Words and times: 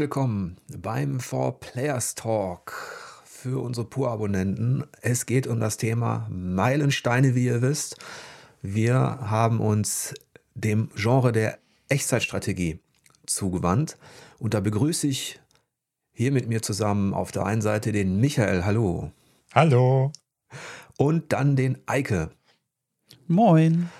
willkommen 0.00 0.56
beim 0.78 1.20
Four 1.20 1.60
Players 1.60 2.14
Talk 2.14 2.72
für 3.26 3.62
unsere 3.62 3.86
Pur-Abonnenten. 3.86 4.84
Es 5.02 5.26
geht 5.26 5.46
um 5.46 5.60
das 5.60 5.76
Thema 5.76 6.26
Meilensteine, 6.30 7.34
wie 7.34 7.44
ihr 7.44 7.60
wisst. 7.60 7.98
Wir 8.62 8.96
haben 8.96 9.60
uns 9.60 10.14
dem 10.54 10.88
Genre 10.94 11.32
der 11.32 11.58
Echtzeitstrategie 11.90 12.80
zugewandt 13.26 13.98
und 14.38 14.54
da 14.54 14.60
begrüße 14.60 15.06
ich 15.06 15.38
hier 16.12 16.32
mit 16.32 16.48
mir 16.48 16.62
zusammen 16.62 17.12
auf 17.12 17.30
der 17.30 17.44
einen 17.44 17.60
Seite 17.60 17.92
den 17.92 18.18
Michael, 18.20 18.64
hallo. 18.64 19.12
Hallo. 19.54 20.12
Und 20.96 21.34
dann 21.34 21.56
den 21.56 21.76
Eike. 21.84 22.30
Moin. 23.26 23.90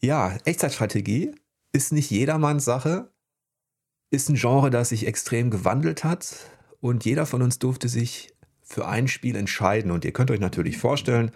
Ja, 0.00 0.36
Echtzeitstrategie 0.44 1.36
ist 1.70 1.92
nicht 1.92 2.10
jedermanns 2.10 2.64
Sache 2.64 3.13
ist 4.14 4.28
ein 4.28 4.36
Genre, 4.36 4.70
das 4.70 4.90
sich 4.90 5.06
extrem 5.06 5.50
gewandelt 5.50 6.04
hat 6.04 6.36
und 6.80 7.04
jeder 7.04 7.26
von 7.26 7.42
uns 7.42 7.58
durfte 7.58 7.88
sich 7.88 8.34
für 8.62 8.86
ein 8.86 9.08
Spiel 9.08 9.36
entscheiden. 9.36 9.90
Und 9.90 10.04
ihr 10.04 10.12
könnt 10.12 10.30
euch 10.30 10.40
natürlich 10.40 10.78
vorstellen, 10.78 11.30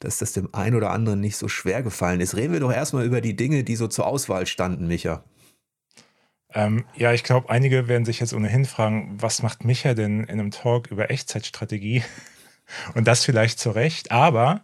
dass 0.00 0.18
das 0.18 0.32
dem 0.32 0.52
einen 0.52 0.74
oder 0.74 0.90
anderen 0.90 1.20
nicht 1.20 1.36
so 1.36 1.48
schwer 1.48 1.82
gefallen 1.82 2.20
ist. 2.20 2.36
Reden 2.36 2.52
wir 2.52 2.60
doch 2.60 2.72
erstmal 2.72 3.04
über 3.04 3.20
die 3.20 3.36
Dinge, 3.36 3.62
die 3.62 3.76
so 3.76 3.86
zur 3.86 4.06
Auswahl 4.06 4.46
standen, 4.46 4.88
Micha. 4.88 5.22
Ähm, 6.54 6.84
ja, 6.96 7.12
ich 7.12 7.24
glaube, 7.24 7.50
einige 7.50 7.88
werden 7.88 8.04
sich 8.04 8.20
jetzt 8.20 8.34
ohnehin 8.34 8.64
fragen, 8.64 9.16
was 9.18 9.42
macht 9.42 9.64
Micha 9.64 9.94
denn 9.94 10.24
in 10.24 10.40
einem 10.40 10.50
Talk 10.50 10.90
über 10.90 11.10
Echtzeitstrategie? 11.10 12.02
Und 12.94 13.06
das 13.06 13.24
vielleicht 13.24 13.58
zu 13.58 13.70
Recht. 13.70 14.10
Aber 14.10 14.62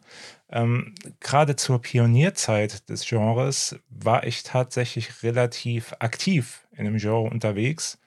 ähm, 0.51 0.95
gerade 1.21 1.57
zur 1.57 1.81
Pionierzeit 1.81 2.89
des 2.89 3.07
Genres 3.07 3.77
war 3.91 4.25
ich 4.25 4.43
tatsächlich 4.43 5.23
relativ 5.23 5.95
aktiv 5.99 6.68
in 6.79 6.85
dem 6.85 6.97
Genre 6.97 7.29
unterwegs, 7.29 7.99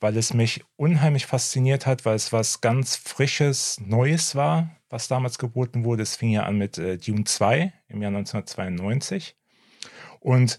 weil 0.00 0.16
es 0.16 0.34
mich 0.34 0.64
unheimlich 0.76 1.26
fasziniert 1.26 1.86
hat, 1.86 2.04
weil 2.04 2.14
es 2.14 2.32
was 2.32 2.60
ganz 2.60 2.96
Frisches, 2.96 3.80
Neues 3.80 4.34
war, 4.34 4.76
was 4.90 5.08
damals 5.08 5.38
geboten 5.38 5.84
wurde. 5.84 6.02
Es 6.02 6.16
fing 6.16 6.30
ja 6.30 6.44
an 6.44 6.58
mit 6.58 6.78
äh, 6.78 6.98
Dune 6.98 7.24
2 7.24 7.72
im 7.88 8.02
Jahr 8.02 8.10
1992. 8.10 9.36
Und 10.20 10.58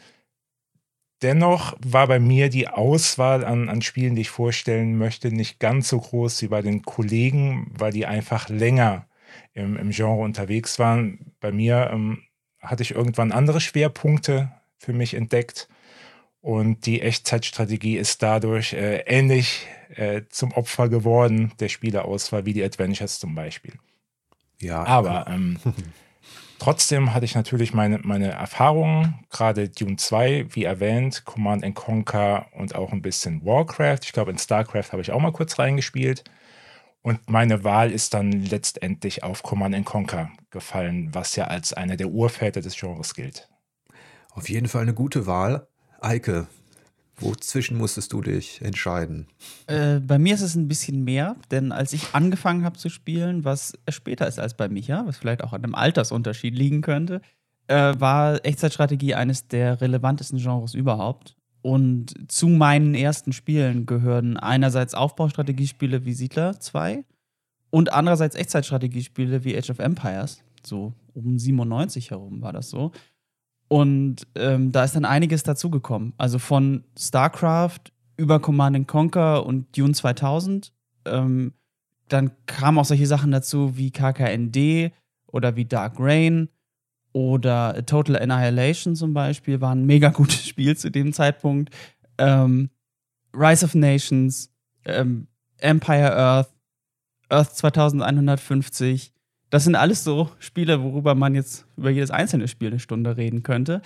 dennoch 1.21 1.77
war 1.85 2.07
bei 2.07 2.19
mir 2.19 2.49
die 2.49 2.67
Auswahl 2.67 3.45
an, 3.45 3.69
an 3.69 3.81
Spielen, 3.81 4.16
die 4.16 4.21
ich 4.21 4.29
vorstellen 4.29 4.97
möchte, 4.97 5.31
nicht 5.31 5.59
ganz 5.59 5.89
so 5.89 5.99
groß 5.99 6.41
wie 6.41 6.47
bei 6.47 6.61
den 6.61 6.81
Kollegen, 6.81 7.71
weil 7.77 7.91
die 7.91 8.05
einfach 8.05 8.49
länger 8.49 9.07
im, 9.53 9.77
im 9.77 9.91
Genre 9.91 10.21
unterwegs 10.21 10.79
waren. 10.79 11.33
Bei 11.39 11.51
mir 11.51 11.89
ähm, 11.91 12.23
hatte 12.59 12.83
ich 12.83 12.91
irgendwann 12.91 13.31
andere 13.31 13.61
Schwerpunkte 13.61 14.51
für 14.77 14.93
mich 14.93 15.13
entdeckt 15.13 15.69
und 16.45 16.85
die 16.85 17.01
Echtzeitstrategie 17.01 17.97
ist 17.97 18.21
dadurch 18.21 18.73
äh, 18.73 18.97
ähnlich 19.07 19.65
äh, 19.95 20.21
zum 20.29 20.51
Opfer 20.51 20.89
geworden 20.89 21.51
der 21.59 21.69
Spieleauswahl 21.69 22.45
wie 22.45 22.53
die 22.53 22.63
Adventures 22.63 23.19
zum 23.19 23.33
Beispiel. 23.33 23.73
Ja. 24.61 24.83
Aber 24.83 25.25
ähm, 25.27 25.57
trotzdem 26.59 27.16
hatte 27.16 27.25
ich 27.25 27.33
natürlich 27.33 27.73
meine, 27.73 27.97
meine 28.03 28.29
Erfahrungen, 28.29 29.25
gerade 29.31 29.69
Dune 29.69 29.95
2, 29.95 30.45
wie 30.51 30.66
erwähnt, 30.66 31.25
Command 31.25 31.73
Conquer 31.73 32.45
und 32.51 32.75
auch 32.75 32.91
ein 32.91 33.01
bisschen 33.01 33.43
Warcraft. 33.43 34.01
Ich 34.03 34.13
glaube, 34.13 34.29
in 34.29 34.38
StarCraft 34.38 34.91
habe 34.91 35.01
ich 35.01 35.11
auch 35.11 35.19
mal 35.19 35.33
kurz 35.33 35.57
reingespielt. 35.57 36.25
Und 37.01 37.27
meine 37.27 37.63
Wahl 37.63 37.91
ist 37.91 38.13
dann 38.13 38.31
letztendlich 38.31 39.23
auf 39.23 39.41
Command 39.41 39.83
Conquer 39.83 40.29
gefallen, 40.51 41.09
was 41.11 41.35
ja 41.38 41.45
als 41.45 41.73
einer 41.73 41.97
der 41.97 42.09
Urväter 42.09 42.61
des 42.61 42.77
Genres 42.79 43.16
gilt. 43.16 43.49
Auf 44.29 44.47
jeden 44.47 44.67
Fall 44.67 44.83
eine 44.83 44.93
gute 44.93 45.25
Wahl. 45.25 45.67
Eike, 46.05 46.45
wozwischen 47.17 47.77
musstest 47.77 48.13
du 48.13 48.21
dich 48.21 48.61
entscheiden? 48.61 49.25
Äh, 49.66 49.99
bei 49.99 50.19
mir 50.19 50.35
ist 50.35 50.41
es 50.41 50.55
ein 50.55 50.67
bisschen 50.67 51.03
mehr, 51.03 51.35
denn 51.49 51.71
als 51.71 51.93
ich 51.93 52.13
angefangen 52.13 52.63
habe 52.63 52.77
zu 52.77 52.89
spielen, 52.89 53.43
was 53.43 53.73
später 53.89 54.27
ist 54.27 54.39
als 54.39 54.55
bei 54.55 54.69
Micha, 54.69 55.05
was 55.07 55.17
vielleicht 55.17 55.44
auch 55.44 55.53
an 55.53 55.63
einem 55.63 55.73
Altersunterschied 55.73 56.55
liegen 56.55 56.81
könnte, 56.81 57.21
äh, 57.67 57.95
war 57.97 58.45
Echtzeitstrategie 58.45 59.15
eines 59.15 59.47
der 59.47 59.81
relevantesten 59.81 60.38
Genres 60.38 60.75
überhaupt. 60.75 61.35
Und 61.63 62.13
zu 62.31 62.47
meinen 62.49 62.94
ersten 62.94 63.33
Spielen 63.33 63.88
gehören 63.88 64.38
einerseits 64.38 64.94
Aufbaustrategiespiele 64.94 66.05
wie 66.05 66.13
Siedler 66.13 66.59
2 66.59 67.03
und 67.71 67.91
andererseits 67.91 68.35
Echtzeitstrategiespiele 68.35 69.44
wie 69.44 69.57
Age 69.57 69.71
of 69.71 69.79
Empires. 69.79 70.44
So 70.63 70.94
um 71.15 71.39
97 71.39 72.11
herum 72.11 72.44
war 72.44 72.53
das 72.53 72.69
so. 72.69 72.91
Und 73.67 74.27
ähm, 74.35 74.71
da 74.71 74.83
ist 74.83 74.95
dann 74.95 75.05
einiges 75.05 75.43
dazugekommen. 75.43 76.13
Also 76.17 76.39
von 76.39 76.83
StarCraft 76.97 77.91
über 78.17 78.39
Command 78.39 78.87
Conquer 78.87 79.45
und 79.45 79.77
Dune 79.77 79.93
2000. 79.93 80.71
Ähm, 81.05 81.53
dann 82.07 82.31
kamen 82.45 82.77
auch 82.77 82.85
solche 82.85 83.07
Sachen 83.07 83.31
dazu 83.31 83.77
wie 83.77 83.91
KKND 83.91 84.93
oder 85.27 85.55
wie 85.55 85.65
Dark 85.65 85.95
Rain 85.99 86.49
oder 87.15 87.85
Total 87.85 88.21
Annihilation 88.21 88.95
zum 88.95 89.13
Beispiel 89.13 89.61
war 89.61 89.73
ein 89.73 89.85
mega 89.85 90.09
gutes 90.09 90.45
Spiel 90.47 90.75
zu 90.75 90.91
dem 90.91 91.13
Zeitpunkt. 91.13 91.73
Ähm, 92.17 92.69
Rise 93.33 93.65
of 93.65 93.73
Nations, 93.73 94.51
ähm, 94.83 95.27
Empire 95.57 96.13
Earth, 96.13 96.49
Earth 97.29 97.55
2150, 97.55 99.13
das 99.55 99.63
sind 99.63 99.75
alles 99.75 100.03
so 100.03 100.29
Spiele, 100.38 100.83
worüber 100.83 101.16
man 101.16 101.33
jetzt 101.33 101.66
über 101.77 101.89
jedes 101.89 102.11
einzelne 102.11 102.49
Spiel 102.49 102.67
eine 102.67 102.79
Stunde 102.79 103.16
reden 103.16 103.41
könnte. 103.41 103.81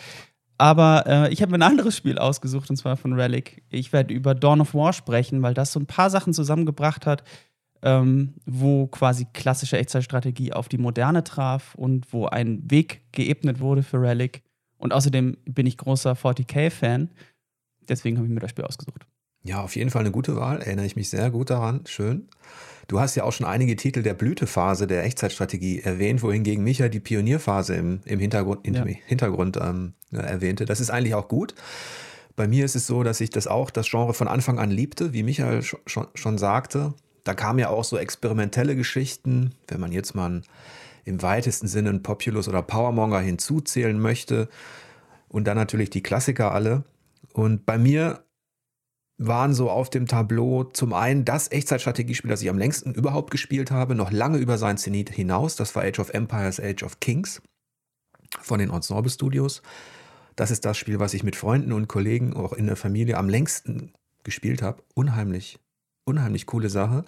Aber 0.58 1.04
äh, 1.06 1.32
ich 1.32 1.44
habe 1.44 1.52
mir 1.52 1.60
ein 1.60 1.72
anderes 1.72 1.96
Spiel 1.96 2.18
ausgesucht, 2.18 2.72
und 2.72 2.76
zwar 2.76 2.98
von 2.98 3.14
Relic. 3.14 3.62
Ich 3.70 3.94
werde 3.94 4.12
über 4.12 4.34
Dawn 4.34 4.62
of 4.62 4.74
War 4.74 4.94
sprechen, 4.94 5.44
weil 5.44 5.54
das 5.54 5.72
so 5.72 5.80
ein 5.80 5.86
paar 5.86 6.10
Sachen 6.10 6.34
zusammengebracht 6.34 7.06
hat, 7.06 7.24
ähm, 7.84 8.34
wo 8.48 8.88
quasi 8.88 9.28
klassische 9.32 9.78
Echtzeitstrategie 9.78 10.54
auf 10.54 10.70
die 10.70 10.80
Moderne 10.80 11.24
traf 11.24 11.76
und 11.76 12.12
wo 12.12 12.26
ein 12.26 12.64
Weg 12.72 13.04
geebnet 13.12 13.60
wurde 13.60 13.84
für 13.84 14.02
Relic. 14.02 14.42
Und 14.80 14.92
außerdem 14.92 15.38
bin 15.46 15.68
ich 15.68 15.78
großer 15.78 16.14
40k-Fan. 16.14 17.12
Deswegen 17.88 18.18
habe 18.18 18.26
ich 18.26 18.34
mir 18.34 18.40
das 18.40 18.50
Spiel 18.50 18.66
ausgesucht. 18.66 19.06
Ja, 19.44 19.62
auf 19.62 19.76
jeden 19.76 19.92
Fall 19.92 20.02
eine 20.02 20.12
gute 20.12 20.36
Wahl. 20.36 20.64
Erinnere 20.64 20.88
ich 20.88 20.96
mich 20.96 21.12
sehr 21.12 21.30
gut 21.30 21.52
daran. 21.52 21.82
Schön. 21.86 22.28
Du 22.90 23.00
hast 23.00 23.14
ja 23.14 23.24
auch 23.24 23.32
schon 23.32 23.46
einige 23.46 23.76
Titel 23.76 24.02
der 24.02 24.16
Blütephase 24.16 24.88
der 24.88 25.04
Echtzeitstrategie 25.04 25.82
erwähnt, 25.82 26.24
wohingegen 26.24 26.64
Micha 26.64 26.90
die 26.90 27.00
Pionierphase 27.00 27.76
im, 27.76 28.00
im 28.06 28.20
Hintergrund, 28.20 28.66
ja. 28.66 28.84
Hintergrund 28.84 29.58
ähm, 29.62 29.94
erwähnte. 30.12 30.66
Das 30.66 30.80
ist 30.80 30.90
eigentlich 30.90 31.14
auch 31.14 31.28
gut. 31.28 31.54
Bei 32.36 32.48
mir 32.48 32.66
ist 32.66 32.76
es 32.76 32.88
so, 32.88 33.04
dass 33.04 33.22
ich 33.22 33.30
das 33.30 33.46
auch, 33.46 33.70
das 33.70 33.92
Genre 33.92 34.16
von 34.16 34.28
Anfang 34.28 34.58
an 34.58 34.72
liebte, 34.72 35.14
wie 35.14 35.22
Michael 35.22 35.62
schon, 35.62 36.08
schon 36.16 36.40
sagte. 36.40 36.96
Da 37.24 37.36
kamen 37.36 37.60
ja 37.60 37.70
auch 37.70 37.84
so 37.84 37.96
experimentelle 37.96 38.76
Geschichten, 38.76 39.54
wenn 39.68 39.80
man 39.80 39.92
jetzt 39.92 40.16
mal 40.16 40.42
im 41.06 41.22
weitesten 41.22 41.68
Sinne 41.68 41.90
einen 41.90 42.02
Populus 42.02 42.48
oder 42.48 42.64
Powermonger 42.64 43.20
hinzuzählen 43.20 44.00
möchte. 44.00 44.50
Und 45.28 45.46
dann 45.46 45.58
natürlich 45.58 45.92
die 45.92 46.02
Klassiker 46.02 46.54
alle. 46.54 46.86
Und 47.34 47.68
bei 47.68 47.78
mir 47.78 48.24
waren 49.20 49.54
so 49.54 49.70
auf 49.70 49.90
dem 49.90 50.08
Tableau 50.08 50.64
zum 50.64 50.94
einen 50.94 51.26
das 51.26 51.52
Echtzeitstrategiespiel, 51.52 52.30
das 52.30 52.42
ich 52.42 52.50
am 52.50 52.58
längsten 52.58 52.94
überhaupt 52.94 53.32
gespielt 53.32 53.70
habe, 53.70 53.94
noch 53.94 54.12
lange 54.12 54.38
über 54.38 54.58
sein 54.58 54.78
Zenit 54.78 55.10
hinaus. 55.10 55.58
Das 55.58 55.76
war 55.76 55.84
Age 55.84 56.00
of 56.00 56.10
Empires, 56.10 56.60
Age 56.60 56.84
of 56.84 57.02
Kings 57.02 57.42
von 58.42 58.60
den 58.60 58.70
Ensemble 58.70 59.12
Studios. 59.12 59.62
Das 60.38 60.52
ist 60.52 60.64
das 60.64 60.78
Spiel, 60.78 61.00
was 61.00 61.14
ich 61.14 61.24
mit 61.24 61.36
Freunden 61.36 61.74
und 61.74 61.90
Kollegen, 61.90 62.34
auch 62.34 62.54
in 62.54 62.68
der 62.68 62.78
Familie, 62.78 63.18
am 63.18 63.28
längsten 63.28 63.92
gespielt 64.24 64.62
habe. 64.62 64.84
Unheimlich, 64.96 65.60
unheimlich 66.06 66.46
coole 66.46 66.70
Sache. 66.70 67.04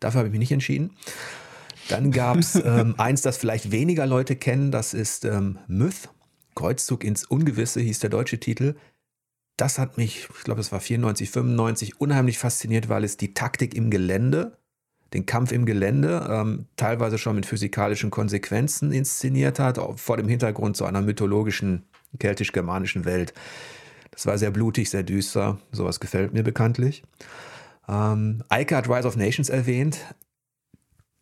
Dafür 0.00 0.20
habe 0.20 0.28
ich 0.28 0.32
mich 0.32 0.40
nicht 0.40 0.52
entschieden. 0.52 0.96
Dann 1.90 2.10
gab 2.10 2.38
es 2.38 2.54
ähm, 2.64 2.94
eins, 2.96 3.20
das 3.20 3.36
vielleicht 3.36 3.70
weniger 3.70 4.06
Leute 4.06 4.34
kennen, 4.34 4.70
das 4.70 4.94
ist 4.94 5.26
ähm, 5.26 5.58
Myth. 5.68 6.08
Kreuzzug 6.54 7.04
ins 7.04 7.24
Ungewisse 7.24 7.80
hieß 7.80 8.00
der 8.00 8.10
deutsche 8.10 8.40
Titel 8.40 8.76
das 9.60 9.78
hat 9.78 9.98
mich, 9.98 10.28
ich 10.36 10.44
glaube, 10.44 10.60
es 10.60 10.72
war 10.72 10.80
94, 10.80 11.30
95, 11.30 12.00
unheimlich 12.00 12.38
fasziniert, 12.38 12.88
weil 12.88 13.04
es 13.04 13.16
die 13.16 13.34
Taktik 13.34 13.74
im 13.74 13.90
Gelände, 13.90 14.56
den 15.12 15.26
Kampf 15.26 15.52
im 15.52 15.66
Gelände, 15.66 16.26
ähm, 16.30 16.66
teilweise 16.76 17.18
schon 17.18 17.36
mit 17.36 17.44
physikalischen 17.44 18.10
Konsequenzen 18.10 18.92
inszeniert 18.92 19.58
hat, 19.58 19.78
vor 19.96 20.16
dem 20.16 20.28
Hintergrund 20.28 20.76
so 20.76 20.84
einer 20.84 21.02
mythologischen, 21.02 21.84
keltisch-germanischen 22.18 23.04
Welt. 23.04 23.34
Das 24.12 24.26
war 24.26 24.38
sehr 24.38 24.50
blutig, 24.50 24.88
sehr 24.88 25.02
düster. 25.02 25.58
Sowas 25.72 26.00
gefällt 26.00 26.32
mir 26.32 26.42
bekanntlich. 26.42 27.02
Ähm, 27.88 28.42
Eike 28.48 28.76
hat 28.76 28.88
Rise 28.88 29.06
of 29.06 29.16
Nations 29.16 29.48
erwähnt. 29.48 29.98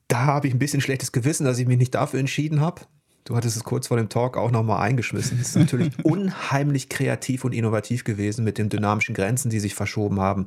Da 0.06 0.26
habe 0.26 0.46
ich 0.46 0.54
ein 0.54 0.58
bisschen 0.58 0.80
schlechtes 0.80 1.12
Gewissen, 1.12 1.44
dass 1.44 1.58
ich 1.58 1.66
mich 1.66 1.78
nicht 1.78 1.94
dafür 1.94 2.20
entschieden 2.20 2.60
habe. 2.60 2.82
Du 3.28 3.36
hattest 3.36 3.58
es 3.58 3.64
kurz 3.64 3.88
vor 3.88 3.98
dem 3.98 4.08
Talk 4.08 4.38
auch 4.38 4.50
nochmal 4.50 4.80
eingeschmissen. 4.80 5.38
Es 5.38 5.48
ist 5.48 5.56
natürlich 5.56 5.92
unheimlich 6.02 6.88
kreativ 6.88 7.44
und 7.44 7.52
innovativ 7.52 8.04
gewesen 8.04 8.42
mit 8.42 8.56
den 8.56 8.70
dynamischen 8.70 9.14
Grenzen, 9.14 9.50
die 9.50 9.60
sich 9.60 9.74
verschoben 9.74 10.18
haben, 10.18 10.46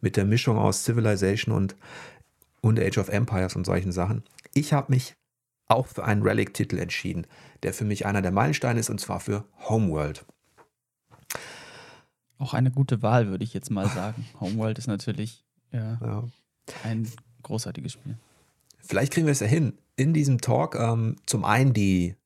mit 0.00 0.16
der 0.16 0.24
Mischung 0.24 0.56
aus 0.56 0.84
Civilization 0.84 1.54
und, 1.54 1.76
und 2.62 2.80
Age 2.80 2.96
of 2.96 3.10
Empires 3.10 3.56
und 3.56 3.66
solchen 3.66 3.92
Sachen. 3.92 4.22
Ich 4.54 4.72
habe 4.72 4.90
mich 4.90 5.16
auch 5.66 5.86
für 5.86 6.06
einen 6.06 6.22
Relic-Titel 6.22 6.78
entschieden, 6.78 7.26
der 7.62 7.74
für 7.74 7.84
mich 7.84 8.06
einer 8.06 8.22
der 8.22 8.32
Meilensteine 8.32 8.80
ist, 8.80 8.88
und 8.88 9.02
zwar 9.02 9.20
für 9.20 9.44
Homeworld. 9.68 10.24
Auch 12.38 12.54
eine 12.54 12.70
gute 12.70 13.02
Wahl, 13.02 13.28
würde 13.28 13.44
ich 13.44 13.52
jetzt 13.52 13.70
mal 13.70 13.86
sagen. 13.90 14.26
Homeworld 14.40 14.78
ist 14.78 14.86
natürlich 14.86 15.44
ja, 15.72 15.98
ja. 16.00 16.24
ein 16.84 17.06
großartiges 17.42 17.92
Spiel. 17.92 18.16
Vielleicht 18.86 19.12
kriegen 19.12 19.26
wir 19.26 19.32
es 19.32 19.40
ja 19.40 19.46
hin, 19.46 19.78
in 19.96 20.12
diesem 20.12 20.40
Talk 20.40 20.74
ähm, 20.74 21.16
zum 21.26 21.44
einen 21.44 21.72
die, 21.72 22.16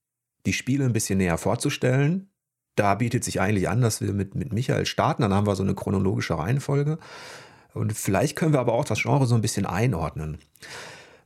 die 0.46 0.52
Spiele 0.52 0.84
ein 0.84 0.92
bisschen 0.92 1.18
näher 1.18 1.38
vorzustellen. 1.38 2.30
Da 2.74 2.94
bietet 2.94 3.24
sich 3.24 3.40
eigentlich 3.40 3.68
an, 3.68 3.80
dass 3.80 4.00
wir 4.00 4.12
mit, 4.12 4.34
mit 4.34 4.52
Michael 4.52 4.86
starten. 4.86 5.22
Dann 5.22 5.34
haben 5.34 5.46
wir 5.46 5.56
so 5.56 5.62
eine 5.62 5.74
chronologische 5.74 6.38
Reihenfolge. 6.38 6.98
Und 7.74 7.92
vielleicht 7.92 8.36
können 8.36 8.52
wir 8.52 8.60
aber 8.60 8.72
auch 8.72 8.84
das 8.84 9.02
Genre 9.02 9.26
so 9.26 9.34
ein 9.34 9.42
bisschen 9.42 9.66
einordnen. 9.66 10.38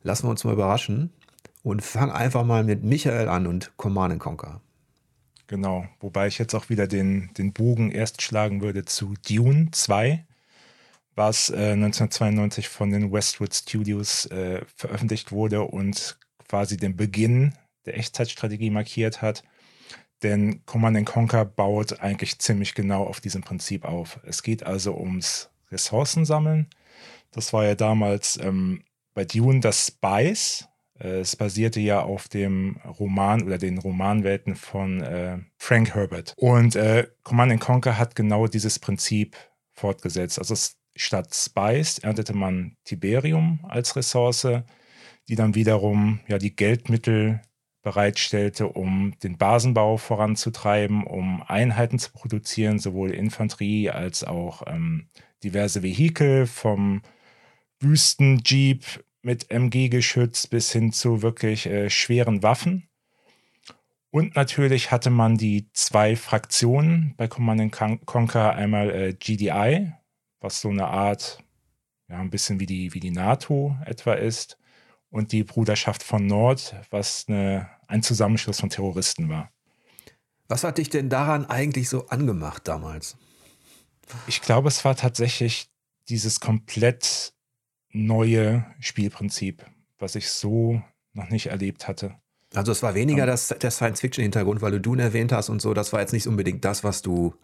Lassen 0.02 0.26
wir 0.26 0.30
uns 0.30 0.44
mal 0.44 0.54
überraschen 0.54 1.10
und 1.62 1.82
fangen 1.82 2.12
einfach 2.12 2.44
mal 2.44 2.64
mit 2.64 2.82
Michael 2.82 3.28
an 3.28 3.46
und 3.46 3.72
Command 3.76 4.18
Conquer. 4.18 4.60
Genau, 5.46 5.86
wobei 6.00 6.28
ich 6.28 6.38
jetzt 6.38 6.54
auch 6.54 6.70
wieder 6.70 6.86
den, 6.86 7.30
den 7.36 7.52
Bogen 7.52 7.90
erst 7.90 8.22
schlagen 8.22 8.62
würde 8.62 8.84
zu 8.84 9.14
Dune 9.28 9.68
2, 9.70 10.24
was 11.14 11.50
äh, 11.50 11.72
1992 11.72 12.68
von 12.68 12.90
den 12.90 13.12
Westwood 13.12 13.54
Studios 13.54 14.26
äh, 14.26 14.62
veröffentlicht 14.76 15.32
wurde 15.32 15.62
und 15.62 16.18
quasi 16.48 16.76
den 16.76 16.96
Beginn 16.96 17.54
der 17.86 17.98
Echtzeitstrategie 17.98 18.70
markiert 18.70 19.22
hat. 19.22 19.42
Denn 20.22 20.64
Command 20.66 21.04
Conquer 21.06 21.44
baut 21.44 22.00
eigentlich 22.00 22.38
ziemlich 22.38 22.74
genau 22.74 23.04
auf 23.04 23.20
diesem 23.20 23.42
Prinzip 23.42 23.84
auf. 23.84 24.20
Es 24.24 24.42
geht 24.42 24.62
also 24.62 24.96
ums 24.96 25.50
Ressourcensammeln. 25.70 26.68
Das 27.32 27.52
war 27.52 27.64
ja 27.64 27.74
damals 27.74 28.38
ähm, 28.40 28.84
bei 29.14 29.24
Dune 29.24 29.60
das 29.60 29.88
Spice, 29.88 30.68
äh, 31.02 31.20
es 31.20 31.36
basierte 31.36 31.80
ja 31.80 32.02
auf 32.02 32.28
dem 32.28 32.76
Roman 32.98 33.42
oder 33.42 33.58
den 33.58 33.78
Romanwelten 33.78 34.54
von 34.54 35.02
äh, 35.02 35.38
Frank 35.58 35.94
Herbert. 35.94 36.34
Und 36.36 36.76
äh, 36.76 37.08
Command 37.22 37.60
Conquer 37.60 37.98
hat 37.98 38.14
genau 38.14 38.46
dieses 38.46 38.78
Prinzip 38.78 39.36
fortgesetzt. 39.72 40.38
Also 40.38 40.54
statt 40.94 41.34
Spice 41.34 41.98
erntete 41.98 42.34
man 42.34 42.76
Tiberium 42.84 43.60
als 43.68 43.96
Ressource, 43.96 44.46
die 45.28 45.34
dann 45.34 45.54
wiederum 45.54 46.20
ja 46.28 46.38
die 46.38 46.54
Geldmittel 46.54 47.40
bereitstellte, 47.82 48.68
um 48.68 49.14
den 49.22 49.36
Basenbau 49.38 49.96
voranzutreiben, 49.96 51.04
um 51.04 51.42
Einheiten 51.42 51.98
zu 51.98 52.12
produzieren, 52.12 52.78
sowohl 52.78 53.10
Infanterie 53.10 53.90
als 53.90 54.24
auch 54.24 54.62
ähm, 54.66 55.08
diverse 55.42 55.82
Vehikel 55.82 56.46
vom 56.46 57.02
Wüstenjeep 57.80 58.84
mit 59.22 59.50
MG-Geschütz 59.50 60.46
bis 60.46 60.72
hin 60.72 60.92
zu 60.92 61.22
wirklich 61.22 61.66
äh, 61.66 61.90
schweren 61.90 62.42
Waffen. 62.42 62.88
Und 64.10 64.36
natürlich 64.36 64.90
hatte 64.90 65.10
man 65.10 65.38
die 65.38 65.70
zwei 65.72 66.16
Fraktionen 66.16 67.14
bei 67.16 67.28
Command 67.28 67.72
Conquer, 68.04 68.54
einmal 68.54 68.90
äh, 68.90 69.14
GDI, 69.14 69.92
was 70.42 70.60
so 70.60 70.68
eine 70.68 70.88
Art, 70.88 71.42
ja, 72.08 72.18
ein 72.18 72.30
bisschen 72.30 72.60
wie 72.60 72.66
die, 72.66 72.92
wie 72.94 73.00
die 73.00 73.10
NATO 73.10 73.76
etwa 73.86 74.14
ist, 74.14 74.58
und 75.12 75.32
die 75.32 75.44
Bruderschaft 75.44 76.02
von 76.02 76.26
Nord, 76.26 76.74
was 76.90 77.26
eine, 77.28 77.68
ein 77.86 78.02
Zusammenschluss 78.02 78.60
von 78.60 78.70
Terroristen 78.70 79.28
war. 79.28 79.50
Was 80.48 80.64
hat 80.64 80.78
dich 80.78 80.88
denn 80.88 81.10
daran 81.10 81.44
eigentlich 81.44 81.88
so 81.88 82.08
angemacht 82.08 82.66
damals? 82.66 83.16
Ich 84.26 84.40
glaube, 84.40 84.68
es 84.68 84.84
war 84.84 84.96
tatsächlich 84.96 85.70
dieses 86.08 86.40
komplett 86.40 87.34
neue 87.90 88.66
Spielprinzip, 88.80 89.64
was 89.98 90.14
ich 90.14 90.30
so 90.30 90.82
noch 91.12 91.28
nicht 91.28 91.46
erlebt 91.46 91.88
hatte. 91.88 92.16
Also 92.54 92.72
es 92.72 92.82
war 92.82 92.94
weniger 92.94 93.26
das, 93.26 93.48
der 93.48 93.70
Science-Fiction-Hintergrund, 93.70 94.62
weil 94.62 94.72
du 94.72 94.80
Dune 94.80 95.02
erwähnt 95.02 95.32
hast 95.32 95.50
und 95.50 95.60
so, 95.60 95.74
das 95.74 95.92
war 95.92 96.00
jetzt 96.00 96.12
nicht 96.12 96.26
unbedingt 96.26 96.64
das, 96.64 96.82
was 96.84 97.02
du... 97.02 97.34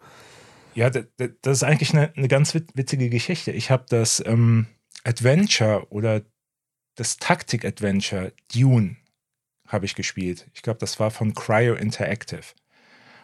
Ja, 0.79 0.89
das 0.89 1.57
ist 1.57 1.63
eigentlich 1.63 1.93
eine, 1.93 2.15
eine 2.15 2.29
ganz 2.29 2.53
witzige 2.53 3.09
Geschichte. 3.09 3.51
Ich 3.51 3.69
habe 3.69 3.83
das 3.89 4.23
ähm, 4.25 4.65
Adventure 5.03 5.85
oder 5.89 6.21
das 6.95 7.17
Taktik-Adventure 7.17 8.31
Dune 8.55 8.95
habe 9.67 9.85
ich 9.85 9.93
gespielt. 9.93 10.49
Ich 10.53 10.61
glaube, 10.61 10.79
das 10.79 10.97
war 10.97 11.11
von 11.11 11.33
Cryo 11.33 11.75
Interactive. 11.75 12.55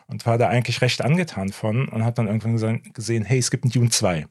Und 0.07 0.25
war 0.25 0.38
da 0.38 0.50
eigentlich 0.50 0.81
recht 0.81 1.02
angetan 1.02 1.54
von 1.54 1.88
und 1.88 2.04
habe 2.04 2.16
dann 2.16 2.28
irgendwann 2.28 2.84
gesehen, 2.92 3.24
hey, 3.24 3.38
es 3.38 3.52
gibt 3.52 3.63
ein 3.63 3.72
Dune 3.72 3.90
2. 3.90 4.28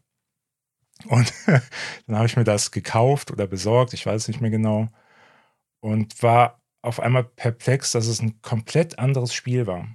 Und 1.07 1.33
dann 1.47 2.17
habe 2.17 2.27
ich 2.27 2.37
mir 2.37 2.45
das 2.45 2.73
gekauft 2.73 3.31
oder 3.31 3.47
besorgt, 3.47 3.95
ich 3.95 4.05
weiß 4.05 4.29
nicht 4.29 4.43
mehr 4.43 4.51
genau. 4.51 4.89
Und 5.81 6.23
war 6.23 6.61
auf 6.83 7.01
einmal 7.01 7.25
perplex, 7.25 7.93
dass 7.93 8.07
es 8.07 8.21
ein 8.21 8.43
komplett 8.43 8.99
anderes 8.99 9.33
Spiel 9.33 9.67
war. 9.67 9.89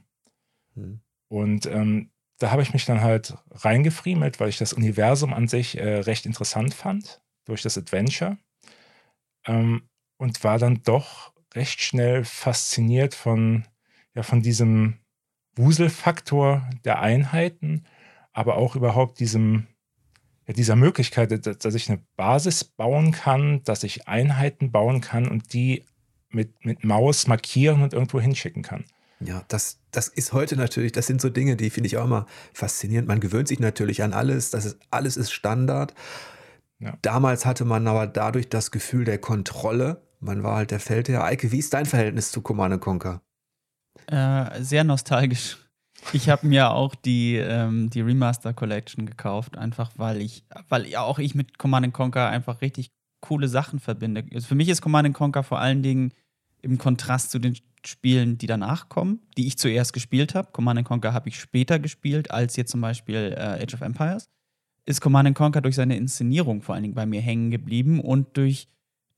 Hm. 0.73 1.01
Und 1.27 1.67
ähm, 1.67 2.09
da 2.39 2.51
habe 2.51 2.61
ich 2.61 2.73
mich 2.73 2.85
dann 2.85 3.01
halt 3.01 3.37
reingefriemelt, 3.51 4.39
weil 4.39 4.49
ich 4.49 4.57
das 4.57 4.73
Universum 4.73 5.33
an 5.33 5.47
sich 5.47 5.77
äh, 5.77 5.99
recht 5.99 6.25
interessant 6.25 6.73
fand, 6.73 7.21
durch 7.45 7.61
das 7.61 7.77
Adventure. 7.77 8.37
Ähm, 9.45 9.83
und 10.17 10.43
war 10.43 10.57
dann 10.57 10.81
doch 10.83 11.33
recht 11.53 11.81
schnell 11.81 12.23
fasziniert 12.23 13.13
von, 13.13 13.65
ja, 14.15 14.23
von 14.23 14.41
diesem 14.41 14.99
Wuselfaktor 15.55 16.69
der 16.85 16.99
Einheiten, 16.99 17.85
aber 18.31 18.57
auch 18.57 18.75
überhaupt 18.75 19.19
diesem, 19.19 19.67
ja, 20.47 20.53
dieser 20.53 20.75
Möglichkeit, 20.75 21.45
dass 21.63 21.75
ich 21.75 21.89
eine 21.89 22.01
Basis 22.15 22.63
bauen 22.63 23.11
kann, 23.11 23.63
dass 23.63 23.83
ich 23.83 24.07
Einheiten 24.07 24.71
bauen 24.71 25.01
kann 25.01 25.27
und 25.27 25.53
die 25.53 25.85
mit, 26.29 26.63
mit 26.63 26.83
Maus 26.83 27.27
markieren 27.27 27.81
und 27.81 27.93
irgendwo 27.93 28.21
hinschicken 28.21 28.61
kann. 28.61 28.85
Ja, 29.21 29.43
das, 29.49 29.79
das 29.91 30.07
ist 30.07 30.31
heute 30.31 30.55
natürlich, 30.55 30.93
das 30.93 31.07
sind 31.07 31.19
so 31.19 31.29
Dinge, 31.29 31.57
die 31.57 31.69
finde 31.69 31.87
ich 31.87 31.97
auch 31.97 32.05
immer 32.05 32.25
faszinierend. 32.53 33.07
Man 33.07 33.19
gewöhnt 33.19 33.47
sich 33.47 33.59
natürlich 33.59 34.01
an 34.01 34.13
alles, 34.13 34.49
das 34.49 34.65
ist, 34.65 34.79
alles 34.91 35.17
ist 35.17 35.31
Standard. 35.31 35.93
Ja. 36.79 36.97
Damals 37.01 37.45
hatte 37.45 37.65
man 37.65 37.87
aber 37.87 38.07
dadurch 38.07 38.47
das 38.47 38.71
Gefühl 38.71 39.03
der 39.03 39.17
Kontrolle. 39.17 40.01
Man 40.21 40.43
war 40.43 40.55
halt 40.55 40.71
der 40.71 40.79
Feldherr. 40.79 41.25
Eike, 41.25 41.51
wie 41.51 41.59
ist 41.59 41.73
dein 41.73 41.85
Verhältnis 41.85 42.31
zu 42.31 42.41
Command 42.41 42.79
Conquer? 42.79 43.21
Äh, 44.07 44.63
sehr 44.63 44.85
nostalgisch. 44.85 45.57
Ich 46.13 46.29
habe 46.29 46.47
mir 46.47 46.71
auch 46.71 46.95
die, 46.95 47.35
ähm, 47.35 47.89
die 47.89 47.99
Remaster 47.99 48.53
Collection 48.53 49.05
gekauft, 49.05 49.57
einfach 49.57 49.91
weil 49.97 50.21
ich, 50.21 50.45
weil 50.69 50.87
ja 50.87 51.01
auch 51.01 51.19
ich 51.19 51.35
mit 51.35 51.57
Command 51.57 51.93
Conquer 51.93 52.29
einfach 52.29 52.61
richtig 52.61 52.91
coole 53.19 53.49
Sachen 53.49 53.79
verbinde. 53.79 54.23
Also 54.33 54.47
für 54.47 54.55
mich 54.55 54.69
ist 54.69 54.81
Command 54.81 55.13
Conquer 55.13 55.43
vor 55.43 55.59
allen 55.59 55.83
Dingen 55.83 56.13
im 56.61 56.77
Kontrast 56.77 57.31
zu 57.31 57.39
den 57.39 57.55
Spielen, 57.85 58.37
die 58.37 58.47
danach 58.47 58.89
kommen, 58.89 59.19
die 59.37 59.47
ich 59.47 59.57
zuerst 59.57 59.93
gespielt 59.93 60.35
habe. 60.35 60.51
Command 60.51 60.83
Conquer 60.83 61.13
habe 61.13 61.29
ich 61.29 61.39
später 61.39 61.79
gespielt, 61.79 62.29
als 62.31 62.55
jetzt 62.55 62.71
zum 62.71 62.81
Beispiel 62.81 63.33
äh, 63.37 63.63
Age 63.63 63.73
of 63.73 63.81
Empires. 63.81 64.29
Ist 64.85 65.01
Command 65.01 65.33
Conquer 65.35 65.61
durch 65.61 65.75
seine 65.75 65.95
Inszenierung 65.95 66.61
vor 66.61 66.75
allen 66.75 66.83
Dingen 66.83 66.95
bei 66.95 67.05
mir 67.05 67.21
hängen 67.21 67.51
geblieben 67.51 68.01
und 68.01 68.35
durch 68.35 68.67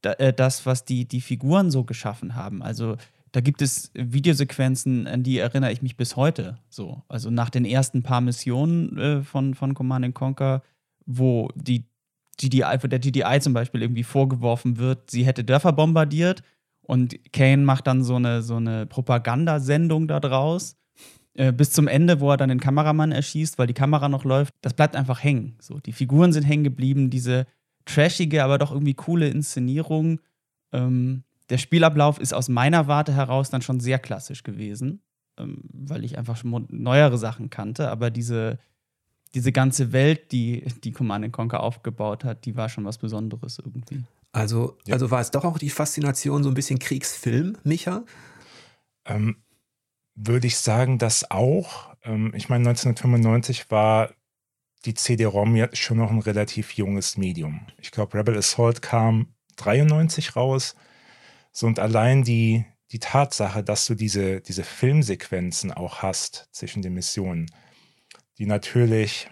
da, 0.01 0.13
äh, 0.13 0.33
das, 0.33 0.65
was 0.65 0.85
die, 0.85 1.07
die 1.07 1.21
Figuren 1.21 1.71
so 1.71 1.83
geschaffen 1.83 2.35
haben. 2.35 2.61
Also 2.61 2.97
da 3.31 3.41
gibt 3.41 3.61
es 3.61 3.91
Videosequenzen, 3.93 5.07
an 5.07 5.23
die 5.23 5.39
erinnere 5.39 5.71
ich 5.71 5.81
mich 5.81 5.97
bis 5.97 6.15
heute. 6.15 6.59
So, 6.69 7.01
also 7.07 7.31
nach 7.31 7.49
den 7.49 7.65
ersten 7.65 8.03
paar 8.03 8.21
Missionen 8.21 8.97
äh, 8.97 9.23
von, 9.23 9.55
von 9.55 9.73
Command 9.73 10.13
Conquer, 10.13 10.61
wo 11.05 11.49
die 11.55 11.85
GDI, 12.37 12.77
der 12.83 12.99
GDI 12.99 13.39
zum 13.39 13.53
Beispiel 13.53 13.81
irgendwie 13.81 14.03
vorgeworfen 14.03 14.77
wird, 14.77 15.09
sie 15.09 15.25
hätte 15.25 15.43
Dörfer 15.43 15.73
bombardiert 15.73 16.43
und 16.91 17.31
Kane 17.31 17.63
macht 17.63 17.87
dann 17.87 18.03
so 18.03 18.17
eine, 18.17 18.41
so 18.41 18.57
eine 18.57 18.85
Propagandasendung 18.85 20.09
daraus. 20.09 20.75
Äh, 21.35 21.53
bis 21.53 21.71
zum 21.71 21.87
Ende, 21.87 22.19
wo 22.19 22.29
er 22.31 22.35
dann 22.35 22.49
den 22.49 22.59
Kameramann 22.59 23.13
erschießt, 23.13 23.57
weil 23.57 23.67
die 23.67 23.73
Kamera 23.73 24.09
noch 24.09 24.25
läuft, 24.25 24.53
das 24.59 24.73
bleibt 24.73 24.97
einfach 24.97 25.23
hängen. 25.23 25.55
So, 25.61 25.79
die 25.79 25.93
Figuren 25.93 26.33
sind 26.33 26.43
hängen 26.43 26.65
geblieben, 26.65 27.09
diese 27.09 27.45
trashige, 27.85 28.43
aber 28.43 28.57
doch 28.57 28.73
irgendwie 28.73 28.93
coole 28.93 29.29
Inszenierung. 29.29 30.19
Ähm, 30.73 31.23
der 31.49 31.59
Spielablauf 31.59 32.19
ist 32.19 32.33
aus 32.33 32.49
meiner 32.49 32.89
Warte 32.89 33.13
heraus 33.13 33.49
dann 33.49 33.61
schon 33.61 33.79
sehr 33.79 33.97
klassisch 33.97 34.43
gewesen, 34.43 35.01
ähm, 35.37 35.61
weil 35.71 36.03
ich 36.03 36.17
einfach 36.17 36.35
schon 36.35 36.67
neuere 36.67 37.17
Sachen 37.17 37.49
kannte. 37.49 37.89
Aber 37.89 38.11
diese, 38.11 38.59
diese 39.33 39.53
ganze 39.53 39.93
Welt, 39.93 40.33
die, 40.33 40.65
die 40.83 40.91
Command 40.91 41.31
Conquer 41.31 41.63
aufgebaut 41.63 42.25
hat, 42.25 42.43
die 42.43 42.57
war 42.57 42.67
schon 42.67 42.83
was 42.83 42.97
Besonderes 42.97 43.59
irgendwie. 43.59 44.03
Also, 44.31 44.77
ja. 44.85 44.93
also 44.93 45.11
war 45.11 45.19
es 45.19 45.31
doch 45.31 45.43
auch 45.43 45.57
die 45.57 45.69
Faszination 45.69 46.43
so 46.43 46.49
ein 46.49 46.55
bisschen 46.55 46.79
Kriegsfilm, 46.79 47.57
Micha? 47.63 48.03
Ähm, 49.05 49.43
würde 50.15 50.47
ich 50.47 50.57
sagen, 50.57 50.97
dass 50.97 51.29
auch. 51.29 51.93
Ähm, 52.03 52.33
ich 52.35 52.49
meine, 52.49 52.69
1995 52.69 53.69
war 53.71 54.11
die 54.85 54.93
CD-ROM 54.93 55.55
ja 55.55 55.69
schon 55.73 55.97
noch 55.97 56.11
ein 56.11 56.19
relativ 56.19 56.73
junges 56.73 57.17
Medium. 57.17 57.67
Ich 57.77 57.91
glaube, 57.91 58.17
Rebel 58.17 58.37
Assault 58.37 58.81
kam 58.81 59.33
93 59.57 60.35
raus. 60.35 60.75
So 61.51 61.67
und 61.67 61.79
allein 61.79 62.23
die, 62.23 62.65
die 62.91 62.99
Tatsache, 62.99 63.63
dass 63.63 63.85
du 63.85 63.95
diese, 63.95 64.41
diese 64.41 64.63
Filmsequenzen 64.63 65.71
auch 65.71 66.01
hast 66.01 66.47
zwischen 66.51 66.81
den 66.81 66.93
Missionen, 66.93 67.51
die 68.37 68.45
natürlich, 68.45 69.29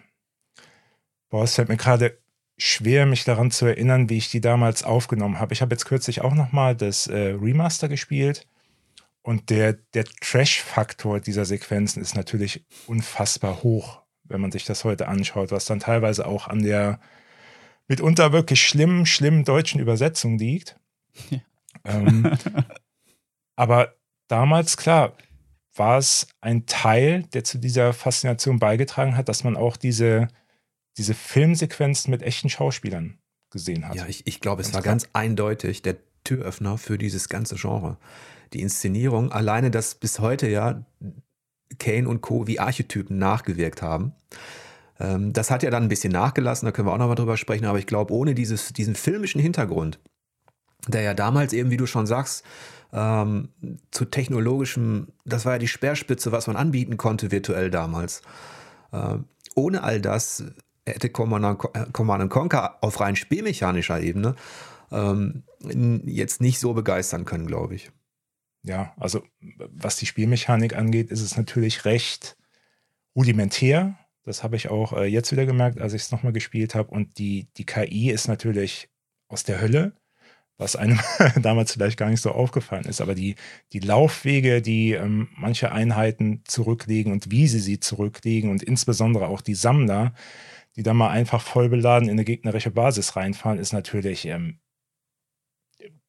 boah, 1.29 1.43
es 1.43 1.55
fällt 1.55 1.69
mir 1.69 1.77
gerade 1.77 2.19
schwer, 2.59 3.05
mich 3.05 3.23
daran 3.23 3.51
zu 3.51 3.65
erinnern, 3.65 4.09
wie 4.09 4.17
ich 4.17 4.29
die 4.29 4.41
damals 4.41 4.83
aufgenommen 4.83 5.39
habe. 5.39 5.53
Ich 5.53 5.61
habe 5.61 5.73
jetzt 5.73 5.85
kürzlich 5.85 6.21
auch 6.21 6.33
nochmal 6.33 6.75
das 6.75 7.07
äh, 7.07 7.35
Remaster 7.39 7.87
gespielt 7.87 8.45
und 9.21 9.49
der, 9.49 9.73
der 9.73 10.05
Trash-Faktor 10.05 11.19
dieser 11.19 11.45
Sequenzen 11.45 12.01
ist 12.01 12.15
natürlich 12.15 12.65
unfassbar 12.87 13.63
hoch, 13.63 14.01
wenn 14.23 14.41
man 14.41 14.51
sich 14.51 14.65
das 14.65 14.83
heute 14.83 15.07
anschaut, 15.07 15.51
was 15.51 15.65
dann 15.65 15.79
teilweise 15.79 16.25
auch 16.25 16.47
an 16.47 16.63
der 16.63 16.99
mitunter 17.87 18.31
wirklich 18.31 18.65
schlimmen, 18.65 19.05
schlimmen 19.05 19.43
deutschen 19.43 19.79
Übersetzung 19.79 20.37
liegt. 20.37 20.79
Ja. 21.29 21.39
Ähm, 21.85 22.37
aber 23.55 23.95
damals, 24.27 24.77
klar, 24.77 25.17
war 25.75 25.97
es 25.97 26.27
ein 26.41 26.65
Teil, 26.65 27.23
der 27.33 27.43
zu 27.43 27.57
dieser 27.57 27.93
Faszination 27.93 28.59
beigetragen 28.59 29.15
hat, 29.15 29.29
dass 29.29 29.43
man 29.43 29.55
auch 29.55 29.77
diese, 29.77 30.27
diese 30.97 31.13
Filmsequenzen 31.13 32.11
mit 32.11 32.21
echten 32.21 32.49
Schauspielern 32.49 33.17
gesehen 33.51 33.87
hat. 33.87 33.95
Ja, 33.95 34.05
ich, 34.07 34.27
ich 34.27 34.41
glaube, 34.41 34.61
es 34.61 34.73
war 34.73 34.81
ganz 34.81 35.07
eindeutig 35.13 35.81
der 35.81 35.97
Türöffner 36.23 36.77
für 36.77 36.97
dieses 36.97 37.29
ganze 37.29 37.55
Genre. 37.55 37.97
Die 38.53 38.61
Inszenierung, 38.61 39.31
alleine, 39.31 39.71
dass 39.71 39.95
bis 39.95 40.19
heute 40.19 40.47
ja 40.47 40.85
Kane 41.77 42.07
und 42.07 42.21
Co. 42.21 42.47
wie 42.47 42.59
Archetypen 42.59 43.17
nachgewirkt 43.17 43.81
haben. 43.81 44.13
Ähm, 44.99 45.33
das 45.33 45.51
hat 45.51 45.63
ja 45.63 45.69
dann 45.69 45.83
ein 45.83 45.89
bisschen 45.89 46.11
nachgelassen, 46.11 46.65
da 46.65 46.71
können 46.71 46.87
wir 46.87 46.93
auch 46.93 46.97
nochmal 46.97 47.15
drüber 47.15 47.37
sprechen, 47.37 47.65
aber 47.65 47.79
ich 47.79 47.87
glaube, 47.87 48.13
ohne 48.13 48.35
dieses, 48.35 48.73
diesen 48.73 48.95
filmischen 48.95 49.39
Hintergrund, 49.39 49.99
der 50.87 51.01
ja 51.01 51.13
damals 51.13 51.53
eben, 51.53 51.69
wie 51.71 51.77
du 51.77 51.85
schon 51.85 52.07
sagst, 52.07 52.43
ähm, 52.91 53.49
zu 53.91 54.05
technologischem, 54.05 55.09
das 55.25 55.45
war 55.45 55.53
ja 55.53 55.59
die 55.59 55.67
Speerspitze, 55.67 56.31
was 56.31 56.47
man 56.47 56.55
anbieten 56.55 56.97
konnte 56.97 57.31
virtuell 57.31 57.69
damals. 57.69 58.21
Ähm, 58.91 59.25
ohne 59.55 59.83
all 59.83 60.01
das 60.01 60.43
hätte 60.89 61.09
Command, 61.09 61.59
Command 61.93 62.29
Conquer 62.29 62.77
auf 62.81 62.99
rein 62.99 63.15
spielmechanischer 63.15 64.01
Ebene 64.01 64.35
ähm, 64.91 65.43
jetzt 66.05 66.41
nicht 66.41 66.59
so 66.59 66.73
begeistern 66.73 67.25
können, 67.25 67.47
glaube 67.47 67.75
ich. 67.75 67.91
Ja, 68.63 68.93
also 68.97 69.23
was 69.39 69.95
die 69.95 70.05
Spielmechanik 70.05 70.75
angeht, 70.75 71.11
ist 71.11 71.21
es 71.21 71.37
natürlich 71.37 71.85
recht 71.85 72.35
rudimentär. 73.15 73.97
Das 74.25 74.43
habe 74.43 74.55
ich 74.57 74.69
auch 74.69 74.93
äh, 74.93 75.05
jetzt 75.05 75.31
wieder 75.31 75.45
gemerkt, 75.45 75.79
als 75.79 75.93
ich 75.93 76.03
es 76.03 76.11
nochmal 76.11 76.33
gespielt 76.33 76.75
habe. 76.75 76.91
Und 76.91 77.17
die, 77.17 77.47
die 77.57 77.65
KI 77.65 78.11
ist 78.11 78.27
natürlich 78.27 78.89
aus 79.27 79.43
der 79.43 79.61
Hölle, 79.61 79.93
was 80.57 80.75
einem 80.75 80.99
damals 81.41 81.71
vielleicht 81.71 81.97
gar 81.97 82.09
nicht 82.09 82.21
so 82.21 82.31
aufgefallen 82.31 82.85
ist. 82.85 83.01
Aber 83.01 83.15
die, 83.15 83.35
die 83.71 83.79
Laufwege, 83.79 84.61
die 84.61 84.91
ähm, 84.91 85.29
manche 85.37 85.71
Einheiten 85.71 86.43
zurücklegen 86.45 87.13
und 87.13 87.31
wie 87.31 87.47
sie 87.47 87.59
sie 87.59 87.79
zurücklegen 87.79 88.51
und 88.51 88.61
insbesondere 88.61 89.27
auch 89.27 89.41
die 89.41 89.55
Sammler, 89.55 90.13
die 90.79 90.83
dann 90.83 90.95
mal 90.95 91.09
einfach 91.09 91.41
voll 91.41 91.67
beladen 91.67 92.07
in 92.07 92.13
eine 92.13 92.23
gegnerische 92.23 92.71
Basis 92.71 93.17
reinfahren, 93.17 93.59
ist 93.59 93.73
natürlich 93.73 94.25
ähm, 94.25 94.59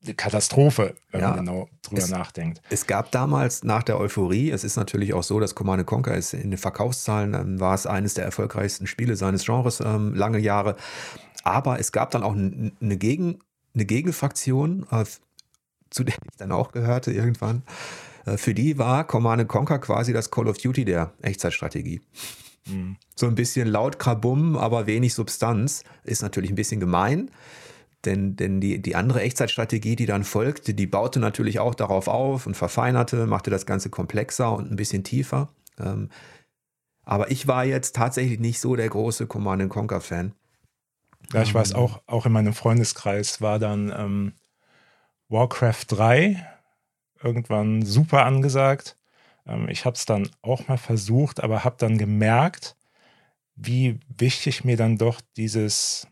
eine 0.04 0.14
Katastrophe, 0.14 0.94
wenn 1.10 1.22
ja, 1.22 1.30
man 1.30 1.40
genau 1.40 1.68
drüber 1.82 2.02
es, 2.02 2.08
nachdenkt. 2.08 2.62
Es 2.70 2.86
gab 2.86 3.10
damals 3.10 3.64
nach 3.64 3.82
der 3.82 3.98
Euphorie, 3.98 4.52
es 4.52 4.62
ist 4.62 4.76
natürlich 4.76 5.12
auch 5.12 5.24
so, 5.24 5.40
dass 5.40 5.56
Command 5.56 5.84
Conquer 5.86 6.14
ist 6.14 6.34
in 6.34 6.52
den 6.52 6.56
Verkaufszahlen, 6.56 7.34
ähm, 7.34 7.58
war 7.58 7.74
es 7.74 7.84
eines 7.84 8.14
der 8.14 8.24
erfolgreichsten 8.24 8.86
Spiele 8.86 9.16
seines 9.16 9.44
Genres 9.44 9.80
ähm, 9.80 10.14
lange 10.14 10.38
Jahre. 10.38 10.76
Aber 11.42 11.80
es 11.80 11.90
gab 11.90 12.12
dann 12.12 12.22
auch 12.22 12.34
eine, 12.34 12.96
Gegen, 12.96 13.40
eine 13.74 13.86
Gegenfraktion, 13.86 14.86
äh, 14.92 15.04
zu 15.90 16.04
der 16.04 16.14
ich 16.14 16.36
dann 16.36 16.52
auch 16.52 16.70
gehörte 16.70 17.10
irgendwann. 17.10 17.64
Äh, 18.24 18.36
für 18.36 18.54
die 18.54 18.78
war 18.78 19.04
Command 19.04 19.48
Conquer 19.48 19.80
quasi 19.80 20.12
das 20.12 20.30
Call 20.30 20.46
of 20.46 20.58
Duty 20.58 20.84
der 20.84 21.12
Echtzeitstrategie. 21.22 22.02
Mhm. 22.70 22.96
So 23.14 23.26
ein 23.26 23.34
bisschen 23.34 23.68
laut 23.68 23.98
Krabum, 23.98 24.56
aber 24.56 24.86
wenig 24.86 25.14
Substanz. 25.14 25.84
Ist 26.04 26.22
natürlich 26.22 26.50
ein 26.50 26.56
bisschen 26.56 26.80
gemein. 26.80 27.30
Denn, 28.04 28.34
denn 28.36 28.60
die, 28.60 28.80
die 28.80 28.96
andere 28.96 29.20
Echtzeitstrategie, 29.20 29.94
die 29.94 30.06
dann 30.06 30.24
folgte, 30.24 30.72
die 30.72 30.86
baute 30.86 31.20
natürlich 31.20 31.58
auch 31.58 31.74
darauf 31.74 32.08
auf 32.08 32.46
und 32.46 32.56
verfeinerte, 32.56 33.26
machte 33.26 33.50
das 33.50 33.66
Ganze 33.66 33.90
komplexer 33.90 34.52
und 34.52 34.70
ein 34.70 34.76
bisschen 34.76 35.04
tiefer. 35.04 35.50
Ähm, 35.78 36.08
aber 37.02 37.30
ich 37.30 37.46
war 37.46 37.64
jetzt 37.64 37.96
tatsächlich 37.96 38.40
nicht 38.40 38.60
so 38.60 38.74
der 38.76 38.88
große 38.88 39.26
Command 39.26 39.68
Conquer-Fan. 39.68 40.32
Ja, 41.32 41.42
ich 41.42 41.54
weiß 41.54 41.72
ähm, 41.72 41.76
auch, 41.76 42.00
auch 42.06 42.24
in 42.24 42.32
meinem 42.32 42.54
Freundeskreis 42.54 43.40
war 43.40 43.58
dann 43.58 43.92
ähm, 43.96 44.32
Warcraft 45.28 45.84
3 45.88 46.46
irgendwann 47.22 47.82
super 47.82 48.24
angesagt. 48.24 48.96
Ähm, 49.46 49.68
ich 49.68 49.84
habe 49.84 49.96
es 49.96 50.06
dann 50.06 50.28
auch 50.42 50.68
mal 50.68 50.78
versucht, 50.78 51.42
aber 51.42 51.64
habe 51.64 51.76
dann 51.78 51.98
gemerkt, 51.98 52.76
wie 53.54 54.00
wichtig 54.16 54.64
mir 54.64 54.76
dann 54.76 54.96
doch 54.96 55.20
dieses 55.36 56.06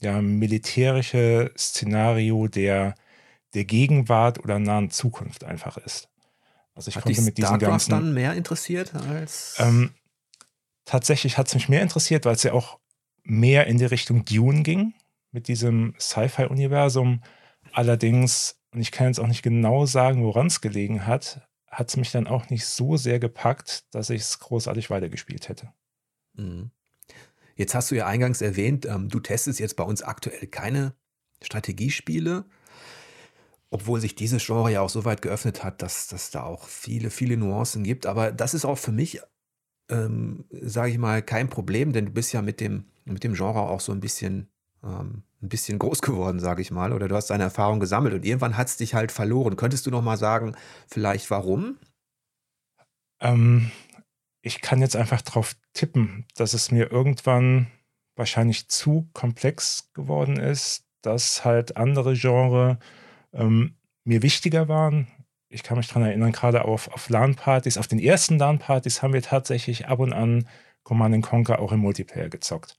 ja, 0.00 0.20
militärische 0.20 1.52
Szenario 1.56 2.48
der, 2.48 2.94
der 3.54 3.64
Gegenwart 3.64 4.38
oder 4.40 4.58
nahen 4.58 4.90
Zukunft 4.90 5.44
einfach 5.44 5.76
ist. 5.76 6.08
Also 6.74 6.88
ich 6.88 6.96
hat 6.96 7.04
konnte 7.04 7.22
mit 7.22 7.38
diesen 7.38 7.58
ganzen 7.58 7.90
dann 7.90 8.14
mehr 8.14 8.34
interessiert 8.34 8.94
als 8.94 9.56
ähm, 9.58 9.90
tatsächlich 10.84 11.38
hat 11.38 11.48
es 11.48 11.54
mich 11.54 11.68
mehr 11.68 11.82
interessiert, 11.82 12.24
weil 12.24 12.34
es 12.34 12.42
ja 12.42 12.52
auch 12.52 12.78
mehr 13.22 13.66
in 13.66 13.78
die 13.78 13.84
Richtung 13.84 14.24
Dune 14.24 14.62
ging 14.62 14.94
mit 15.30 15.48
diesem 15.48 15.94
Sci-Fi-Universum. 15.98 17.22
Allerdings, 17.72 18.56
und 18.72 18.80
ich 18.80 18.90
kann 18.90 19.06
jetzt 19.06 19.20
auch 19.20 19.26
nicht 19.26 19.42
genau 19.42 19.86
sagen, 19.86 20.24
woran 20.24 20.48
es 20.48 20.60
gelegen 20.60 21.06
hat, 21.06 21.46
hat 21.72 21.88
es 21.88 21.96
mich 21.96 22.12
dann 22.12 22.26
auch 22.26 22.50
nicht 22.50 22.66
so 22.66 22.96
sehr 22.98 23.18
gepackt, 23.18 23.86
dass 23.94 24.10
ich 24.10 24.22
es 24.22 24.38
großartig 24.38 24.90
weitergespielt 24.90 25.48
hätte. 25.48 25.72
Mhm. 26.34 26.70
Jetzt 27.56 27.74
hast 27.74 27.90
du 27.90 27.96
ja 27.96 28.06
eingangs 28.06 28.42
erwähnt, 28.42 28.86
ähm, 28.86 29.08
du 29.08 29.20
testest 29.20 29.58
jetzt 29.58 29.76
bei 29.76 29.84
uns 29.84 30.02
aktuell 30.02 30.46
keine 30.46 30.94
Strategiespiele, 31.42 32.44
obwohl 33.70 34.00
sich 34.00 34.14
dieses 34.14 34.44
Genre 34.44 34.70
ja 34.70 34.82
auch 34.82 34.90
so 34.90 35.06
weit 35.06 35.22
geöffnet 35.22 35.64
hat, 35.64 35.80
dass, 35.80 36.08
dass 36.08 36.30
da 36.30 36.42
auch 36.42 36.68
viele, 36.68 37.10
viele 37.10 37.38
Nuancen 37.38 37.84
gibt. 37.84 38.06
Aber 38.06 38.32
das 38.32 38.52
ist 38.52 38.66
auch 38.66 38.78
für 38.78 38.92
mich, 38.92 39.20
ähm, 39.88 40.44
sage 40.50 40.90
ich 40.90 40.98
mal, 40.98 41.22
kein 41.22 41.48
Problem, 41.48 41.92
denn 41.92 42.06
du 42.06 42.12
bist 42.12 42.32
ja 42.34 42.42
mit 42.42 42.60
dem, 42.60 42.84
mit 43.04 43.24
dem 43.24 43.32
Genre 43.32 43.60
auch 43.60 43.80
so 43.80 43.92
ein 43.92 44.00
bisschen, 44.00 44.50
ähm, 44.84 45.22
ein 45.42 45.48
bisschen 45.48 45.78
groß 45.78 46.02
geworden, 46.02 46.38
sage 46.38 46.62
ich 46.62 46.70
mal, 46.70 46.92
oder 46.92 47.08
du 47.08 47.16
hast 47.16 47.30
deine 47.30 47.44
Erfahrung 47.44 47.80
gesammelt 47.80 48.14
und 48.14 48.24
irgendwann 48.24 48.56
hat 48.56 48.68
es 48.68 48.76
dich 48.76 48.94
halt 48.94 49.10
verloren. 49.12 49.56
Könntest 49.56 49.86
du 49.86 49.90
noch 49.90 50.02
mal 50.02 50.16
sagen, 50.16 50.54
vielleicht 50.86 51.30
warum? 51.30 51.78
Ähm, 53.20 53.70
ich 54.42 54.60
kann 54.60 54.80
jetzt 54.80 54.96
einfach 54.96 55.22
drauf 55.22 55.54
tippen, 55.72 56.26
dass 56.36 56.54
es 56.54 56.70
mir 56.70 56.90
irgendwann 56.90 57.68
wahrscheinlich 58.16 58.68
zu 58.68 59.08
komplex 59.14 59.90
geworden 59.94 60.36
ist, 60.36 60.84
dass 61.02 61.44
halt 61.44 61.76
andere 61.76 62.14
Genre 62.14 62.78
ähm, 63.32 63.76
mir 64.04 64.22
wichtiger 64.22 64.68
waren. 64.68 65.08
Ich 65.48 65.62
kann 65.62 65.76
mich 65.76 65.88
daran 65.88 66.04
erinnern, 66.04 66.32
gerade 66.32 66.64
auf, 66.64 66.88
auf 66.88 67.08
LAN-Partys, 67.08 67.78
auf 67.78 67.88
den 67.88 67.98
ersten 67.98 68.38
LAN-Partys 68.38 69.02
haben 69.02 69.12
wir 69.12 69.22
tatsächlich 69.22 69.88
ab 69.88 69.98
und 69.98 70.12
an 70.12 70.48
Command 70.82 71.24
Conquer 71.24 71.58
auch 71.58 71.72
im 71.72 71.80
Multiplayer 71.80 72.28
gezockt. 72.28 72.76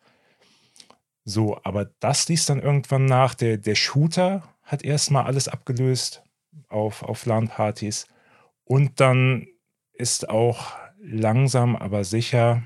So, 1.26 1.60
aber 1.64 1.86
das 2.00 2.28
ließ 2.28 2.46
dann 2.46 2.62
irgendwann 2.62 3.06
nach. 3.06 3.34
Der, 3.34 3.58
der 3.58 3.76
Shooter 3.76 4.44
hat 4.64 4.84
erstmal 4.84 5.26
alles 5.26 5.48
abgelöst 5.48 6.24
auf, 6.70 7.04
auf 7.04 7.26
LAN-Partys. 7.26 8.08
Und 8.66 9.00
dann 9.00 9.48
ist 9.94 10.30
auch 10.30 10.74
langsam, 11.00 11.76
aber 11.76 12.04
sicher 12.04 12.64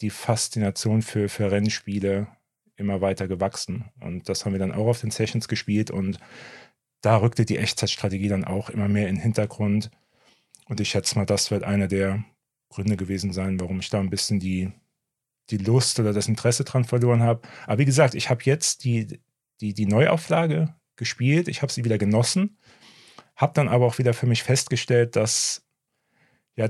die 0.00 0.10
Faszination 0.10 1.02
für, 1.02 1.28
für 1.28 1.50
Rennspiele 1.50 2.28
immer 2.76 3.00
weiter 3.00 3.28
gewachsen. 3.28 3.90
Und 4.00 4.28
das 4.28 4.44
haben 4.44 4.52
wir 4.52 4.58
dann 4.58 4.72
auch 4.72 4.88
auf 4.88 5.00
den 5.00 5.10
Sessions 5.10 5.48
gespielt 5.48 5.90
und 5.90 6.18
da 7.00 7.16
rückte 7.18 7.44
die 7.44 7.58
Echtzeitstrategie 7.58 8.28
dann 8.28 8.44
auch 8.44 8.70
immer 8.70 8.88
mehr 8.88 9.08
in 9.08 9.16
den 9.16 9.22
Hintergrund. 9.22 9.90
Und 10.66 10.80
ich 10.80 10.88
schätze 10.88 11.16
mal, 11.16 11.26
das 11.26 11.50
wird 11.50 11.62
einer 11.62 11.86
der 11.86 12.24
Gründe 12.70 12.96
gewesen 12.96 13.32
sein, 13.32 13.60
warum 13.60 13.80
ich 13.80 13.90
da 13.90 14.00
ein 14.00 14.10
bisschen 14.10 14.40
die, 14.40 14.72
die 15.50 15.58
Lust 15.58 16.00
oder 16.00 16.12
das 16.12 16.28
Interesse 16.28 16.64
dran 16.64 16.84
verloren 16.84 17.22
habe. 17.22 17.42
Aber 17.66 17.78
wie 17.78 17.84
gesagt, 17.84 18.14
ich 18.14 18.30
habe 18.30 18.42
jetzt 18.44 18.84
die, 18.84 19.20
die, 19.60 19.74
die 19.74 19.86
Neuauflage 19.86 20.74
gespielt, 20.96 21.48
ich 21.48 21.62
habe 21.62 21.72
sie 21.72 21.84
wieder 21.84 21.98
genossen, 21.98 22.58
habe 23.36 23.52
dann 23.54 23.68
aber 23.68 23.86
auch 23.86 23.98
wieder 23.98 24.14
für 24.14 24.26
mich 24.26 24.42
festgestellt, 24.42 25.16
dass 25.16 25.66
ja 26.56 26.68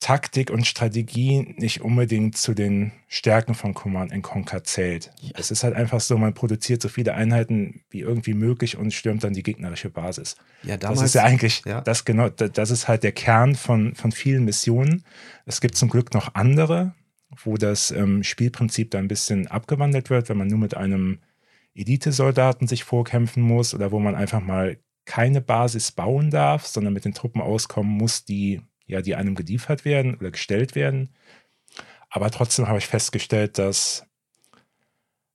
Taktik 0.00 0.50
und 0.50 0.66
Strategie 0.66 1.54
nicht 1.56 1.80
unbedingt 1.80 2.36
zu 2.36 2.52
den 2.52 2.92
Stärken 3.08 3.54
von 3.54 3.72
Command 3.72 4.12
Conquer 4.22 4.62
zählt. 4.62 5.10
Ja. 5.20 5.30
Es 5.36 5.50
ist 5.50 5.64
halt 5.64 5.74
einfach 5.74 6.00
so, 6.00 6.18
man 6.18 6.34
produziert 6.34 6.82
so 6.82 6.90
viele 6.90 7.14
Einheiten 7.14 7.82
wie 7.88 8.00
irgendwie 8.00 8.34
möglich 8.34 8.76
und 8.76 8.92
stürmt 8.92 9.24
dann 9.24 9.32
die 9.32 9.42
gegnerische 9.42 9.88
Basis. 9.88 10.36
Ja, 10.62 10.76
damals, 10.76 11.00
das 11.00 11.08
ist 11.08 11.14
ja 11.14 11.22
eigentlich, 11.22 11.62
ja. 11.64 11.80
das 11.80 12.04
genau, 12.04 12.28
das 12.28 12.70
ist 12.70 12.86
halt 12.86 13.02
der 13.02 13.12
Kern 13.12 13.54
von, 13.54 13.94
von 13.94 14.12
vielen 14.12 14.44
Missionen. 14.44 15.04
Es 15.46 15.62
gibt 15.62 15.74
zum 15.74 15.88
Glück 15.88 16.12
noch 16.12 16.34
andere, 16.34 16.94
wo 17.42 17.56
das 17.56 17.90
ähm, 17.90 18.22
Spielprinzip 18.22 18.90
da 18.90 18.98
ein 18.98 19.08
bisschen 19.08 19.46
abgewandelt 19.48 20.10
wird, 20.10 20.28
wenn 20.28 20.38
man 20.38 20.48
nur 20.48 20.58
mit 20.58 20.76
einem 20.76 21.20
Elite-Soldaten 21.74 22.66
sich 22.66 22.84
vorkämpfen 22.84 23.42
muss 23.42 23.74
oder 23.74 23.90
wo 23.92 23.98
man 23.98 24.14
einfach 24.14 24.40
mal 24.40 24.78
keine 25.04 25.40
Basis 25.40 25.92
bauen 25.92 26.30
darf, 26.30 26.66
sondern 26.66 26.92
mit 26.92 27.04
den 27.04 27.14
Truppen 27.14 27.40
auskommen 27.40 27.92
muss, 27.92 28.24
die 28.24 28.62
ja, 28.86 29.02
die 29.02 29.14
einem 29.14 29.34
geliefert 29.34 29.84
werden 29.84 30.14
oder 30.16 30.30
gestellt 30.30 30.74
werden. 30.74 31.14
Aber 32.10 32.30
trotzdem 32.30 32.68
habe 32.68 32.78
ich 32.78 32.86
festgestellt, 32.86 33.58
dass 33.58 34.06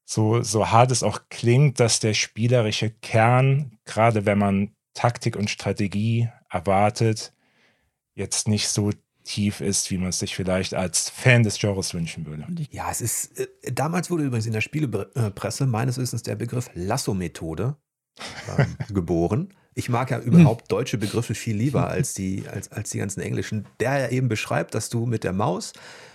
so, 0.06 0.42
so 0.42 0.72
hart 0.72 0.92
es 0.92 1.04
auch 1.04 1.22
klingt, 1.30 1.80
dass 1.80 2.00
der 2.00 2.14
spielerische 2.14 2.90
Kern, 2.90 3.78
gerade 3.86 4.26
wenn 4.26 4.38
man 4.38 4.76
Taktik 4.94 5.36
und 5.36 5.50
Strategie 5.50 6.30
erwartet, 6.50 7.34
jetzt 8.16 8.48
nicht 8.48 8.70
so 8.70 8.92
tief 9.24 9.62
ist, 9.62 9.92
wie 9.92 9.98
man 9.98 10.10
es 10.10 10.20
sich 10.20 10.36
vielleicht 10.36 10.74
als 10.74 11.10
Fan 11.10 11.44
des 11.44 11.60
Genres 11.60 11.94
wünschen 11.94 12.26
würde. 12.26 12.46
Ja, 12.72 12.90
es 12.90 13.02
ist, 13.02 13.40
äh, 13.40 13.48
damals 13.72 14.10
wurde 14.10 14.24
übrigens 14.24 14.46
in 14.46 14.54
der 14.54 14.62
Spielepresse 14.62 15.68
meines 15.68 15.98
Wissens 15.98 16.24
der 16.24 16.36
Begriff 16.36 16.70
Lasso-Methode 16.74 17.76
ähm, 18.58 18.76
geboren. 18.94 19.54
Ich 19.76 19.88
mag 19.88 20.12
ja 20.12 20.20
überhaupt 20.20 20.72
deutsche 20.72 20.98
Begriffe 20.98 21.36
viel 21.36 21.56
lieber 21.56 21.88
als 21.88 22.14
die, 22.14 22.44
als, 22.52 22.72
als 22.72 22.90
die 22.90 22.98
ganzen 22.98 23.22
englischen. 23.22 23.66
Der 23.80 24.00
ja 24.00 24.10
eben 24.10 24.28
beschreibt, 24.28 24.74
dass 24.74 24.90
du 24.90 25.06
mit 25.06 25.24
der 25.24 25.34
Maus 25.34 25.74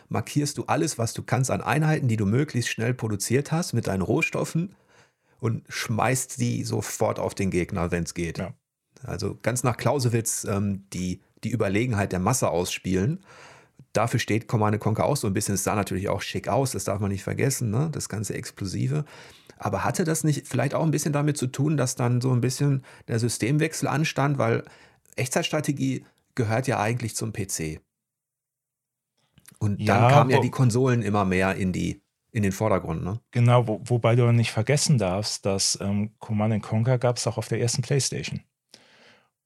markierst 0.09 0.59
du 0.59 0.65
alles, 0.65 0.99
was 0.99 1.15
du 1.15 1.23
kannst 1.23 1.51
an 1.51 1.61
Einheiten, 1.61 2.09
die 2.09 2.17
du 2.17 2.27
möglichst 2.27 2.71
schnell 2.71 2.95
produziert 2.95 3.53
hast, 3.53 3.73
mit 3.73 3.87
deinen 3.87 4.03
Rohstoffen 4.03 4.75
und 5.41 5.63
schmeißt 5.69 6.41
die 6.41 6.65
sofort 6.65 7.19
auf 7.19 7.35
den 7.35 7.51
Gegner, 7.51 7.91
wenn 7.91 8.05
es 8.05 8.15
geht. 8.15 8.39
Ja. 8.39 8.55
Also 9.03 9.39
ganz 9.43 9.63
nach 9.63 9.77
Clausewitz 9.77 10.45
ähm, 10.45 10.85
die, 10.93 11.21
die 11.45 11.51
Überlegenheit 11.51 12.13
der 12.13 12.19
Masse 12.19 12.51
ausspielen. 12.51 13.21
Dafür 13.93 14.19
steht 14.19 14.49
Command 14.49 14.79
Conquer 14.81 15.05
auch 15.05 15.17
so 15.17 15.27
ein 15.27 15.35
bisschen. 15.35 15.55
Es 15.55 15.65
sah 15.65 15.75
natürlich 15.75 16.09
auch 16.09 16.23
schick 16.23 16.49
aus, 16.49 16.73
das 16.73 16.85
darf 16.85 17.01
man 17.01 17.11
nicht 17.11 17.23
vergessen, 17.23 17.71
ne? 17.71 17.89
das 17.93 18.09
ganze 18.09 18.35
Explosive. 18.35 19.05
Aber 19.57 19.85
hatte 19.85 20.05
das 20.05 20.25
nicht 20.25 20.49
vielleicht 20.49 20.75
auch 20.75 20.83
ein 20.83 20.91
bisschen 20.91 21.13
damit 21.13 21.37
zu 21.37 21.47
tun, 21.47 21.77
dass 21.77 21.95
dann 21.95 22.21
so 22.21 22.33
ein 22.33 22.41
bisschen 22.41 22.83
der 23.07 23.19
Systemwechsel 23.19 23.89
anstand, 23.89 24.39
weil 24.39 24.65
Echtzeitstrategie 25.17 26.05
gehört 26.35 26.67
ja 26.67 26.81
eigentlich 26.81 27.15
zum 27.15 27.33
PC. 27.33 27.81
Und 29.59 29.79
dann 29.89 30.03
ja, 30.03 30.11
kamen 30.11 30.31
ja 30.31 30.41
die 30.41 30.51
Konsolen 30.51 31.03
immer 31.03 31.25
mehr 31.25 31.55
in 31.55 31.73
die 31.73 32.03
in 32.33 32.43
den 32.43 32.53
Vordergrund. 32.53 33.05
Ne? 33.05 33.21
Genau, 33.31 33.69
wo, 33.69 33.81
wobei 33.85 34.17
du 34.17 34.31
nicht 34.33 34.51
vergessen 34.51 34.99
darfst, 34.99 35.47
dass 35.47 35.79
ähm, 35.81 36.11
Command 36.19 36.61
Conquer 36.65 36.99
gab 36.99 37.17
es 37.17 37.29
auch 37.29 37.39
auf 37.39 37.47
der 37.47 37.61
ersten 37.61 37.83
PlayStation. 37.83 38.43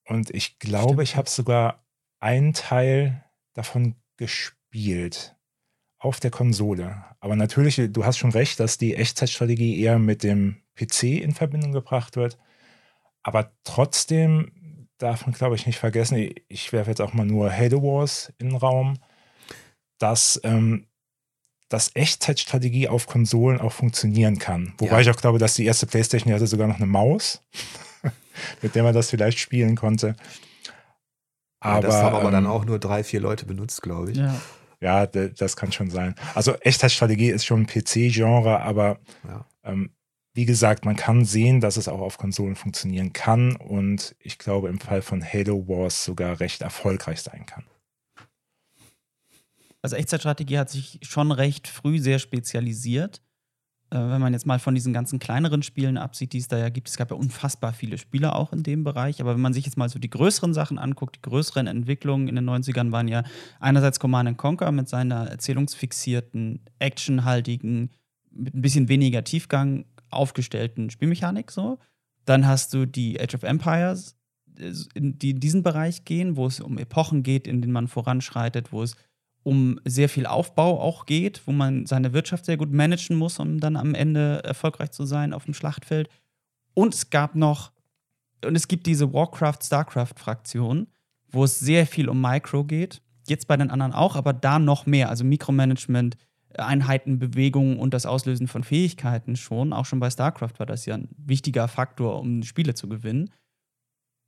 Und 0.06 0.30
ich 0.30 0.58
glaube, 0.58 0.94
Stimmt. 0.94 1.02
ich 1.02 1.16
habe 1.16 1.28
sogar 1.28 1.84
einen 2.20 2.52
Teil 2.52 3.24
davon 3.54 3.94
gespielt 4.16 5.36
auf 5.98 6.20
der 6.20 6.30
Konsole. 6.30 7.04
Aber 7.20 7.36
natürlich, 7.36 7.80
du 7.90 8.04
hast 8.04 8.18
schon 8.18 8.30
recht, 8.30 8.60
dass 8.60 8.78
die 8.78 8.94
Echtzeitstrategie 8.94 9.80
eher 9.80 9.98
mit 9.98 10.22
dem 10.22 10.62
PC 10.76 11.04
in 11.22 11.34
Verbindung 11.34 11.72
gebracht 11.72 12.16
wird. 12.16 12.38
Aber 13.22 13.52
trotzdem 13.64 14.88
darf 14.98 15.26
man, 15.26 15.34
glaube 15.34 15.56
ich, 15.56 15.66
nicht 15.66 15.78
vergessen, 15.78 16.30
ich 16.48 16.72
werfe 16.72 16.90
jetzt 16.90 17.00
auch 17.00 17.12
mal 17.12 17.26
nur 17.26 17.52
Halo 17.52 17.82
Wars 17.82 18.32
in 18.38 18.50
den 18.50 18.56
Raum, 18.56 18.98
dass, 19.98 20.40
ähm, 20.44 20.86
dass 21.68 21.94
Echtzeitstrategie 21.94 22.88
auf 22.88 23.06
Konsolen 23.06 23.60
auch 23.60 23.72
funktionieren 23.72 24.38
kann. 24.38 24.74
Wobei 24.78 24.96
ja. 24.96 25.00
ich 25.00 25.10
auch 25.10 25.20
glaube, 25.20 25.38
dass 25.38 25.54
die 25.54 25.66
erste 25.66 25.86
Playstation 25.86 26.28
die 26.28 26.34
hatte 26.34 26.46
sogar 26.46 26.68
noch 26.68 26.76
eine 26.76 26.86
Maus, 26.86 27.42
mit 28.62 28.74
der 28.74 28.82
man 28.82 28.94
das 28.94 29.10
vielleicht 29.10 29.38
spielen 29.38 29.76
konnte. 29.76 30.16
Aber, 31.60 31.74
ja, 31.74 31.80
das 31.80 31.94
haben 31.96 32.14
aber 32.14 32.26
ähm, 32.26 32.32
dann 32.32 32.46
auch 32.46 32.64
nur 32.64 32.78
drei, 32.78 33.02
vier 33.02 33.20
Leute 33.20 33.46
benutzt, 33.46 33.82
glaube 33.82 34.12
ich. 34.12 34.18
Ja. 34.18 34.34
Ja, 34.80 35.06
das 35.06 35.56
kann 35.56 35.72
schon 35.72 35.90
sein. 35.90 36.14
Also 36.36 36.54
Echtheitsstrategie 36.54 37.30
ist 37.30 37.44
schon 37.44 37.62
ein 37.62 37.66
PC-Genre, 37.66 38.60
aber 38.60 39.00
ja. 39.26 39.44
ähm, 39.64 39.90
wie 40.34 40.44
gesagt, 40.44 40.84
man 40.84 40.94
kann 40.94 41.24
sehen, 41.24 41.60
dass 41.60 41.76
es 41.76 41.88
auch 41.88 42.00
auf 42.00 42.16
Konsolen 42.16 42.54
funktionieren 42.54 43.12
kann 43.12 43.56
und 43.56 44.14
ich 44.20 44.38
glaube 44.38 44.68
im 44.68 44.78
Fall 44.78 45.02
von 45.02 45.20
Halo 45.24 45.66
Wars 45.66 46.04
sogar 46.04 46.38
recht 46.38 46.62
erfolgreich 46.62 47.22
sein 47.22 47.44
kann. 47.44 47.64
Also 49.82 49.96
Echtzeitstrategie 49.96 50.58
hat 50.58 50.70
sich 50.70 51.00
schon 51.02 51.32
recht 51.32 51.66
früh 51.66 51.98
sehr 51.98 52.20
spezialisiert 52.20 53.20
wenn 53.90 54.20
man 54.20 54.32
jetzt 54.32 54.46
mal 54.46 54.58
von 54.58 54.74
diesen 54.74 54.92
ganzen 54.92 55.18
kleineren 55.18 55.62
Spielen 55.62 55.96
absieht, 55.96 56.32
die 56.32 56.38
es 56.38 56.48
da 56.48 56.58
ja 56.58 56.68
gibt, 56.68 56.88
es 56.88 56.96
gab 56.96 57.10
ja 57.10 57.16
unfassbar 57.16 57.72
viele 57.72 57.96
Spieler 57.96 58.36
auch 58.36 58.52
in 58.52 58.62
dem 58.62 58.84
Bereich, 58.84 59.20
aber 59.20 59.34
wenn 59.34 59.40
man 59.40 59.54
sich 59.54 59.64
jetzt 59.64 59.78
mal 59.78 59.88
so 59.88 59.98
die 59.98 60.10
größeren 60.10 60.52
Sachen 60.52 60.78
anguckt, 60.78 61.16
die 61.16 61.22
größeren 61.22 61.66
Entwicklungen 61.66 62.28
in 62.28 62.36
den 62.36 62.48
90ern 62.48 62.92
waren 62.92 63.08
ja 63.08 63.22
einerseits 63.60 63.98
Command 63.98 64.36
Conquer 64.36 64.72
mit 64.72 64.88
seiner 64.88 65.28
erzählungsfixierten, 65.28 66.60
actionhaltigen, 66.78 67.90
mit 68.30 68.54
ein 68.54 68.62
bisschen 68.62 68.88
weniger 68.88 69.24
Tiefgang 69.24 69.86
aufgestellten 70.10 70.90
Spielmechanik 70.90 71.50
so. 71.50 71.78
Dann 72.24 72.46
hast 72.46 72.74
du 72.74 72.86
die 72.86 73.18
Age 73.20 73.34
of 73.34 73.42
Empires, 73.42 74.16
äh, 74.58 74.72
die 74.94 75.30
in 75.30 75.40
diesen 75.40 75.62
Bereich 75.62 76.04
gehen, 76.04 76.36
wo 76.36 76.46
es 76.46 76.60
um 76.60 76.78
Epochen 76.78 77.22
geht, 77.22 77.46
in 77.46 77.62
denen 77.62 77.72
man 77.72 77.88
voranschreitet, 77.88 78.72
wo 78.72 78.82
es 78.82 78.96
um 79.48 79.80
sehr 79.86 80.10
viel 80.10 80.26
Aufbau 80.26 80.78
auch 80.78 81.06
geht, 81.06 81.40
wo 81.46 81.52
man 81.52 81.86
seine 81.86 82.12
Wirtschaft 82.12 82.44
sehr 82.44 82.58
gut 82.58 82.70
managen 82.70 83.16
muss, 83.16 83.38
um 83.38 83.60
dann 83.60 83.76
am 83.76 83.94
Ende 83.94 84.42
erfolgreich 84.44 84.90
zu 84.90 85.06
sein 85.06 85.32
auf 85.32 85.46
dem 85.46 85.54
Schlachtfeld. 85.54 86.10
Und 86.74 86.92
es 86.92 87.08
gab 87.08 87.34
noch, 87.34 87.72
und 88.44 88.54
es 88.54 88.68
gibt 88.68 88.86
diese 88.86 89.10
Warcraft-Starcraft-Fraktion, 89.10 90.86
wo 91.30 91.44
es 91.44 91.58
sehr 91.58 91.86
viel 91.86 92.10
um 92.10 92.20
Micro 92.20 92.62
geht. 92.64 93.00
Jetzt 93.26 93.48
bei 93.48 93.56
den 93.56 93.70
anderen 93.70 93.94
auch, 93.94 94.16
aber 94.16 94.34
da 94.34 94.58
noch 94.58 94.84
mehr. 94.84 95.08
Also 95.08 95.24
Mikromanagement, 95.24 96.18
Einheiten, 96.58 97.18
Bewegungen 97.18 97.78
und 97.78 97.94
das 97.94 98.04
Auslösen 98.04 98.48
von 98.48 98.64
Fähigkeiten 98.64 99.34
schon. 99.34 99.72
Auch 99.72 99.86
schon 99.86 99.98
bei 99.98 100.10
StarCraft 100.10 100.58
war 100.58 100.66
das 100.66 100.84
ja 100.84 100.94
ein 100.94 101.08
wichtiger 101.16 101.68
Faktor, 101.68 102.20
um 102.20 102.42
Spiele 102.42 102.74
zu 102.74 102.86
gewinnen. 102.86 103.30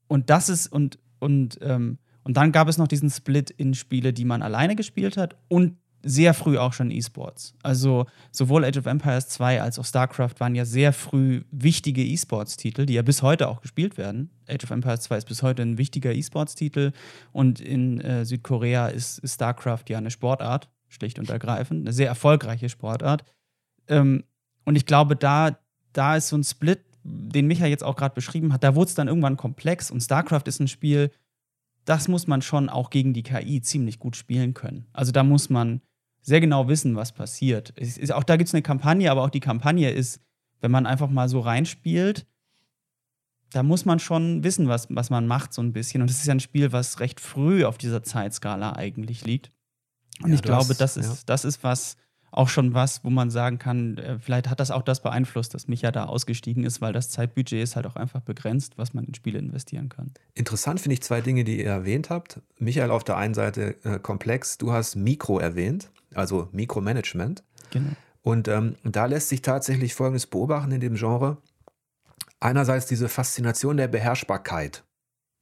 Und 0.09 0.31
das 0.31 0.49
ist, 0.49 0.67
und, 0.67 0.99
und 1.19 1.59
ähm, 1.61 1.99
und 2.25 2.37
dann 2.37 2.53
gab 2.53 2.69
es 2.69 2.79
noch 2.79 2.89
diesen 2.89 3.11
Split 3.11 3.51
in 3.51 3.75
Spiele, 3.75 4.13
die 4.13 4.25
man 4.25 4.43
alleine 4.43 4.77
gespielt 4.77 5.17
hat 5.17 5.37
und 5.49 5.77
sehr 6.03 6.35
früh 6.35 6.57
auch 6.57 6.73
schon 6.73 6.91
E-Sports. 6.91 7.55
Also 7.63 8.07
sowohl 8.31 8.65
Age 8.65 8.79
of 8.79 8.87
Empires 8.87 9.29
2 9.29 9.61
als 9.61 9.79
auch 9.79 9.85
StarCraft 9.85 10.35
waren 10.39 10.55
ja 10.55 10.65
sehr 10.65 10.93
früh 10.93 11.43
wichtige 11.51 12.03
E-Sports-Titel, 12.03 12.87
die 12.87 12.95
ja 12.95 13.03
bis 13.03 13.23
heute 13.23 13.49
auch 13.49 13.61
gespielt 13.61 13.99
werden. 13.99 14.31
Age 14.49 14.65
of 14.65 14.71
Empires 14.71 15.03
2 15.03 15.19
ist 15.19 15.29
bis 15.29 15.43
heute 15.43 15.63
ein 15.63 15.79
wichtiger 15.79 16.13
E-Sports-Titel 16.13 16.93
und 17.33 17.61
in 17.61 18.01
äh, 18.01 18.25
Südkorea 18.25 18.89
ist, 18.89 19.19
ist, 19.19 19.35
StarCraft 19.35 19.85
ja 19.89 19.99
eine 19.99 20.11
Sportart, 20.11 20.71
schlicht 20.89 21.19
und 21.19 21.29
ergreifend, 21.29 21.87
eine 21.87 21.93
sehr 21.93 22.09
erfolgreiche 22.09 22.69
Sportart. 22.69 23.25
Ähm, 23.89 24.25
und 24.65 24.77
ich 24.77 24.87
glaube, 24.87 25.17
da, 25.17 25.59
da 25.93 26.17
ist 26.17 26.29
so 26.29 26.37
ein 26.37 26.45
Split, 26.45 26.81
den 27.03 27.47
Micha 27.47 27.67
jetzt 27.67 27.85
auch 27.85 27.97
gerade 27.97 28.15
beschrieben 28.15 28.53
hat, 28.53 28.65
da 28.65 28.75
wurde 28.75 28.89
es 28.89 28.95
dann 28.95 29.09
irgendwann 29.09 29.37
komplex 29.37 29.91
und 29.91 30.03
StarCraft 30.03 30.45
ist 30.47 30.61
ein 30.61 30.69
Spiel, 30.69 31.11
das 31.91 32.07
muss 32.07 32.29
man 32.29 32.41
schon 32.41 32.69
auch 32.69 32.89
gegen 32.91 33.13
die 33.15 33.25
KI 33.25 33.61
ziemlich 33.63 33.99
gut 33.99 34.15
spielen 34.15 34.55
können. 34.55 34.87
Also 34.93 35.11
da 35.11 35.25
muss 35.25 35.51
man 35.51 35.81
sehr 36.23 36.41
genau 36.41 36.69
wissen, 36.69 36.95
was 36.95 37.11
passiert. 37.11 37.71
Ist, 37.71 38.13
auch 38.13 38.23
da 38.23 38.37
gibt 38.37 38.47
es 38.47 38.55
eine 38.55 38.63
Kampagne, 38.63 39.11
aber 39.11 39.25
auch 39.25 39.31
die 39.31 39.41
Kampagne 39.41 39.91
ist, 39.91 40.21
wenn 40.61 40.71
man 40.71 40.87
einfach 40.87 41.11
mal 41.11 41.29
so 41.29 41.41
reinspielt, 41.41 42.29
da 43.51 43.65
muss 43.65 43.87
man 43.87 43.99
schon 43.99 44.45
wissen, 44.45 44.69
was, 44.69 44.87
was 44.91 45.11
man 45.11 45.27
macht, 45.27 45.53
so 45.53 45.63
ein 45.63 45.73
bisschen. 45.73 46.01
Und 46.01 46.09
es 46.09 46.21
ist 46.21 46.27
ja 46.27 46.35
ein 46.35 46.39
Spiel, 46.39 46.71
was 46.71 47.01
recht 47.01 47.19
früh 47.19 47.65
auf 47.65 47.77
dieser 47.77 48.05
Zeitskala 48.05 48.77
eigentlich 48.77 49.25
liegt. 49.25 49.51
Und 50.23 50.29
ja, 50.29 50.37
ich 50.37 50.43
glaube, 50.43 50.69
hast, 50.69 50.81
das, 50.81 50.97
ist, 50.97 51.09
ja. 51.09 51.23
das 51.27 51.45
ist 51.45 51.65
was, 51.65 51.97
auch 52.33 52.49
schon 52.49 52.75
was, 52.75 53.05
wo 53.05 53.11
man 53.11 53.31
sagen 53.31 53.59
kann, 53.59 53.99
äh, 53.99 54.19
vielleicht 54.19 54.49
hat 54.49 54.61
das 54.61 54.71
auch 54.71 54.83
das 54.83 55.03
beeinflusst, 55.03 55.55
dass 55.55 55.69
Micha 55.69 55.91
da 55.91 56.05
ausgestiegen 56.05 56.65
ist, 56.65 56.81
weil 56.81 56.93
das 56.93 57.11
Zeitbudget 57.11 57.63
ist 57.63 57.77
halt 57.77 57.87
auch 57.87 57.97
einfach 57.97 58.21
begrenzt, 58.21 58.79
was 58.79 58.95
man 58.95 59.05
in 59.05 59.15
Spiele 59.15 59.39
investieren 59.39 59.89
kann. 59.89 60.13
Interessant 60.35 60.81
finde 60.81 60.95
ich 60.95 61.03
zwei 61.03 61.21
Dinge, 61.21 61.45
die 61.45 61.59
ihr 61.61 61.67
erwähnt 61.67 62.11
habt. 62.11 62.41
Michael 62.59 62.91
auf 62.91 63.05
der 63.05 63.17
einen 63.17 63.35
Seite 63.35 63.77
äh, 63.85 63.99
komplex, 63.99 64.59
du 64.59 64.73
hast 64.73 64.97
Mikro 64.97 65.39
erwähnt, 65.39 65.91
also 66.15 66.49
Mikromanagement. 66.53 67.43
Genau. 67.71 67.91
Und 68.23 68.49
ähm, 68.49 68.77
da 68.85 69.07
lässt 69.07 69.31
sich 69.31 69.43
tatsächlich 69.43 69.95
Folgendes 69.95 70.27
beobachten 70.27 70.73
in 70.73 70.81
dem 70.81 70.95
Genre. 70.95 71.39
Einerseits 72.39 72.87
diese 72.87 73.09
Faszination 73.09 73.77
der 73.77 73.89
Beherrschbarkeit 73.89 74.85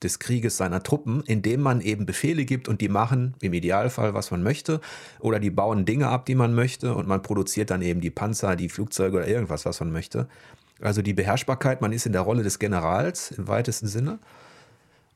des 0.03 0.19
Krieges 0.19 0.57
seiner 0.57 0.83
Truppen, 0.83 1.23
indem 1.27 1.61
man 1.61 1.81
eben 1.81 2.07
Befehle 2.07 2.45
gibt 2.45 2.69
und 2.69 2.81
die 2.81 2.89
machen 2.89 3.35
im 3.41 3.53
Idealfall, 3.53 4.15
was 4.15 4.31
man 4.31 4.43
möchte, 4.43 4.81
oder 5.21 5.41
die 5.41 5.51
bauen 5.51 5.85
Dinge 5.85 6.09
ab, 6.09 6.27
die 6.27 6.35
man 6.35 6.55
möchte, 6.55 6.95
und 6.95 7.09
man 7.09 7.23
produziert 7.23 7.71
dann 7.71 7.83
eben 7.83 8.01
die 8.01 8.11
Panzer, 8.11 8.57
die 8.57 8.69
Flugzeuge 8.69 9.17
oder 9.17 9.29
irgendwas, 9.29 9.65
was 9.65 9.81
man 9.81 9.91
möchte. 9.91 10.29
Also 10.81 11.03
die 11.03 11.15
Beherrschbarkeit, 11.15 11.81
man 11.81 11.93
ist 11.93 12.07
in 12.07 12.13
der 12.13 12.23
Rolle 12.23 12.43
des 12.43 12.59
Generals 12.59 13.33
im 13.33 13.49
weitesten 13.49 13.89
Sinne. 13.89 14.21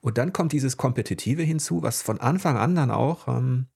Und 0.00 0.18
dann 0.18 0.32
kommt 0.32 0.52
dieses 0.52 0.76
Kompetitive 0.76 1.42
hinzu, 1.42 1.82
was 1.82 2.02
von 2.02 2.20
Anfang 2.20 2.56
an 2.56 2.74
dann 2.74 2.90
auch 2.90 3.28
ähm, 3.28 3.66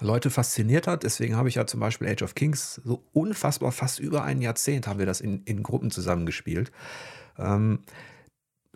Leute 0.00 0.30
fasziniert 0.30 0.88
hat. 0.88 1.04
Deswegen 1.04 1.36
habe 1.36 1.48
ich 1.48 1.56
ja 1.56 1.66
zum 1.66 1.78
Beispiel 1.78 2.08
Age 2.08 2.22
of 2.22 2.34
Kings 2.34 2.80
so 2.84 3.04
unfassbar, 3.12 3.70
fast 3.70 4.00
über 4.00 4.24
ein 4.24 4.40
Jahrzehnt 4.40 4.88
haben 4.88 4.98
wir 4.98 5.06
das 5.06 5.20
in, 5.20 5.42
in 5.44 5.62
Gruppen 5.62 5.92
zusammengespielt. 5.92 6.72
Ähm, 7.38 7.80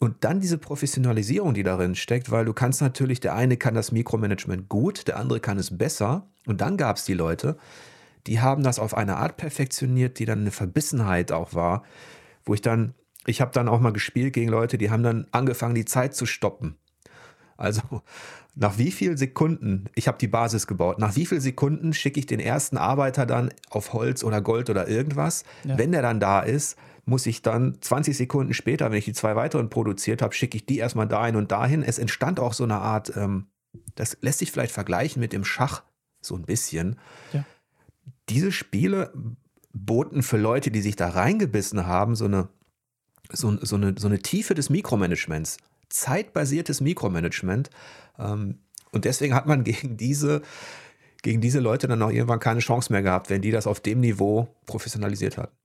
und 0.02 0.24
dann 0.24 0.40
diese 0.40 0.58
Professionalisierung, 0.58 1.54
die 1.54 1.62
darin 1.62 1.94
steckt, 1.94 2.32
weil 2.32 2.44
du 2.44 2.52
kannst 2.52 2.80
natürlich, 2.80 3.20
der 3.20 3.36
eine 3.36 3.56
kann 3.56 3.74
das 3.74 3.92
Mikromanagement 3.92 4.68
gut, 4.68 5.06
der 5.06 5.16
andere 5.16 5.38
kann 5.38 5.58
es 5.58 5.78
besser. 5.78 6.26
Und 6.44 6.60
dann 6.60 6.76
gab 6.76 6.96
es 6.96 7.04
die 7.04 7.14
Leute, 7.14 7.56
die 8.26 8.40
haben 8.40 8.64
das 8.64 8.80
auf 8.80 8.96
eine 8.96 9.18
Art 9.18 9.36
perfektioniert, 9.36 10.18
die 10.18 10.24
dann 10.24 10.40
eine 10.40 10.50
Verbissenheit 10.50 11.30
auch 11.30 11.54
war, 11.54 11.84
wo 12.44 12.52
ich 12.52 12.60
dann, 12.60 12.94
ich 13.26 13.40
habe 13.40 13.52
dann 13.52 13.68
auch 13.68 13.78
mal 13.78 13.92
gespielt 13.92 14.32
gegen 14.32 14.50
Leute, 14.50 14.76
die 14.76 14.90
haben 14.90 15.04
dann 15.04 15.28
angefangen, 15.30 15.76
die 15.76 15.84
Zeit 15.84 16.16
zu 16.16 16.26
stoppen. 16.26 16.74
Also 17.56 17.82
nach 18.56 18.78
wie 18.78 18.90
vielen 18.90 19.16
Sekunden, 19.16 19.84
ich 19.94 20.08
habe 20.08 20.18
die 20.18 20.26
Basis 20.26 20.66
gebaut, 20.66 20.98
nach 20.98 21.14
wie 21.14 21.26
vielen 21.26 21.40
Sekunden 21.40 21.92
schicke 21.92 22.18
ich 22.18 22.26
den 22.26 22.40
ersten 22.40 22.76
Arbeiter 22.76 23.24
dann 23.24 23.54
auf 23.70 23.92
Holz 23.92 24.24
oder 24.24 24.40
Gold 24.40 24.68
oder 24.68 24.88
irgendwas, 24.88 25.44
ja. 25.62 25.78
wenn 25.78 25.92
der 25.92 26.02
dann 26.02 26.18
da 26.18 26.40
ist, 26.40 26.76
muss 27.04 27.26
ich 27.26 27.42
dann 27.42 27.78
20 27.80 28.16
Sekunden 28.16 28.54
später, 28.54 28.90
wenn 28.90 28.98
ich 28.98 29.04
die 29.04 29.12
zwei 29.12 29.34
weiteren 29.36 29.70
produziert 29.70 30.22
habe, 30.22 30.34
schicke 30.34 30.56
ich 30.56 30.66
die 30.66 30.78
erstmal 30.78 31.08
dahin 31.08 31.36
und 31.36 31.50
dahin. 31.50 31.82
Es 31.82 31.98
entstand 31.98 32.38
auch 32.38 32.52
so 32.52 32.64
eine 32.64 32.78
Art 32.78 33.16
ähm, 33.16 33.46
das 33.94 34.18
lässt 34.20 34.38
sich 34.38 34.52
vielleicht 34.52 34.72
vergleichen 34.72 35.20
mit 35.20 35.32
dem 35.32 35.44
Schach 35.44 35.82
so 36.20 36.36
ein 36.36 36.42
bisschen. 36.42 36.96
Ja. 37.32 37.44
Diese 38.28 38.52
Spiele 38.52 39.12
boten 39.72 40.22
für 40.22 40.36
Leute, 40.36 40.70
die 40.70 40.82
sich 40.82 40.96
da 40.96 41.08
reingebissen 41.08 41.86
haben, 41.86 42.14
so 42.14 42.26
eine, 42.26 42.48
so, 43.32 43.56
so 43.64 43.76
eine, 43.76 43.94
so 43.98 44.06
eine 44.06 44.18
Tiefe 44.20 44.54
des 44.54 44.70
Mikromanagements, 44.70 45.56
zeitbasiertes 45.88 46.80
Mikromanagement. 46.80 47.70
Ähm, 48.18 48.58
und 48.92 49.04
deswegen 49.04 49.34
hat 49.34 49.46
man 49.46 49.64
gegen 49.64 49.96
diese, 49.96 50.42
gegen 51.22 51.40
diese 51.40 51.60
Leute 51.60 51.88
dann 51.88 52.02
auch 52.02 52.10
irgendwann 52.10 52.40
keine 52.40 52.60
Chance 52.60 52.92
mehr 52.92 53.02
gehabt, 53.02 53.30
wenn 53.30 53.42
die 53.42 53.50
das 53.50 53.66
auf 53.66 53.80
dem 53.80 54.00
Niveau 54.00 54.54
professionalisiert 54.66 55.38
hatten. 55.38 55.56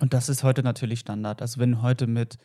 Und 0.00 0.14
das 0.14 0.28
ist 0.28 0.42
heute 0.42 0.62
natürlich 0.62 1.00
Standard. 1.00 1.42
Also 1.42 1.60
wenn 1.60 1.72
du 1.72 1.82
heute 1.82 2.06
mit 2.06 2.38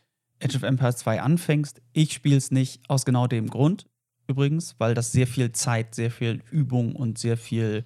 Age 0.44 0.58
of 0.58 0.64
Empires 0.64 0.98
2 0.98 1.22
anfängst, 1.22 1.82
ich 1.94 2.14
spiele 2.14 2.36
es 2.36 2.52
nicht 2.52 2.82
aus 2.90 3.06
genau 3.06 3.28
dem 3.28 3.50
Grund, 3.50 3.88
übrigens, 4.28 4.76
weil 4.78 4.94
das 4.94 5.14
sehr 5.14 5.26
viel 5.26 5.54
Zeit, 5.54 5.96
sehr 5.96 6.12
viel 6.12 6.44
Übung 6.52 6.96
und 6.96 7.18
sehr 7.18 7.38
viel, 7.38 7.86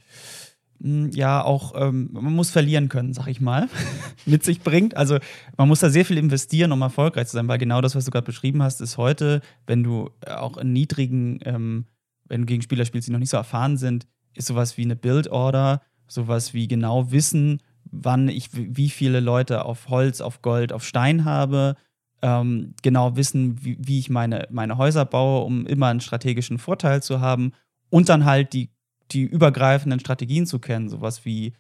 hm, 0.81 1.11
ja, 1.11 1.43
auch, 1.43 1.73
ähm, 1.79 2.09
man 2.11 2.33
muss 2.33 2.49
verlieren 2.49 2.89
können, 2.89 3.13
sag 3.13 3.27
ich 3.27 3.41
mal, 3.41 3.69
mit 4.25 4.43
sich 4.43 4.61
bringt. 4.61 4.97
Also 4.97 5.19
man 5.55 5.67
muss 5.67 5.81
da 5.81 5.91
sehr 5.91 6.05
viel 6.05 6.17
investieren, 6.17 6.71
um 6.71 6.81
erfolgreich 6.81 7.27
zu 7.27 7.33
sein, 7.33 7.47
weil 7.47 7.59
genau 7.59 7.79
das, 7.81 7.95
was 7.95 8.05
du 8.05 8.11
gerade 8.11 8.25
beschrieben 8.25 8.63
hast, 8.63 8.81
ist 8.81 8.97
heute, 8.97 9.41
wenn 9.67 9.83
du 9.83 10.09
auch 10.25 10.57
in 10.57 10.73
niedrigen, 10.73 11.39
ähm, 11.43 11.85
wenn 12.27 12.41
du 12.41 12.47
gegen 12.47 12.63
Spieler 12.63 12.85
spielst, 12.85 13.07
die 13.07 13.11
noch 13.11 13.19
nicht 13.19 13.29
so 13.29 13.37
erfahren 13.37 13.77
sind, 13.77 14.07
ist 14.33 14.47
sowas 14.47 14.77
wie 14.77 14.83
eine 14.83 14.95
Build-Order, 14.95 15.83
sowas 16.07 16.55
wie 16.55 16.67
genau 16.67 17.11
wissen, 17.11 17.61
wann 17.91 18.27
ich 18.27 18.49
wie 18.53 18.89
viele 18.89 19.19
Leute 19.19 19.65
auf 19.65 19.89
Holz, 19.89 20.21
auf 20.21 20.41
Gold, 20.41 20.73
auf 20.73 20.85
Stein 20.85 21.25
habe, 21.25 21.75
ähm, 22.21 22.73
genau 22.81 23.15
wissen, 23.15 23.63
wie, 23.63 23.77
wie, 23.79 23.99
ich 23.99 24.09
meine, 24.09 24.47
meine 24.51 24.77
Häuser 24.77 25.05
baue, 25.05 25.45
um 25.45 25.65
immer 25.65 25.87
einen 25.87 26.01
strategischen 26.01 26.57
Vorteil 26.57 27.01
zu 27.01 27.21
haben 27.21 27.53
und 27.89 28.09
dann 28.09 28.25
halt 28.25 28.53
die, 28.53 28.69
die 29.11 29.23
übergreifenden 29.23 29.99
Strategien 29.99 30.45
zu 30.45 30.59
kennen, 30.59 30.89
sowas 30.89 31.25
wie, 31.25 31.53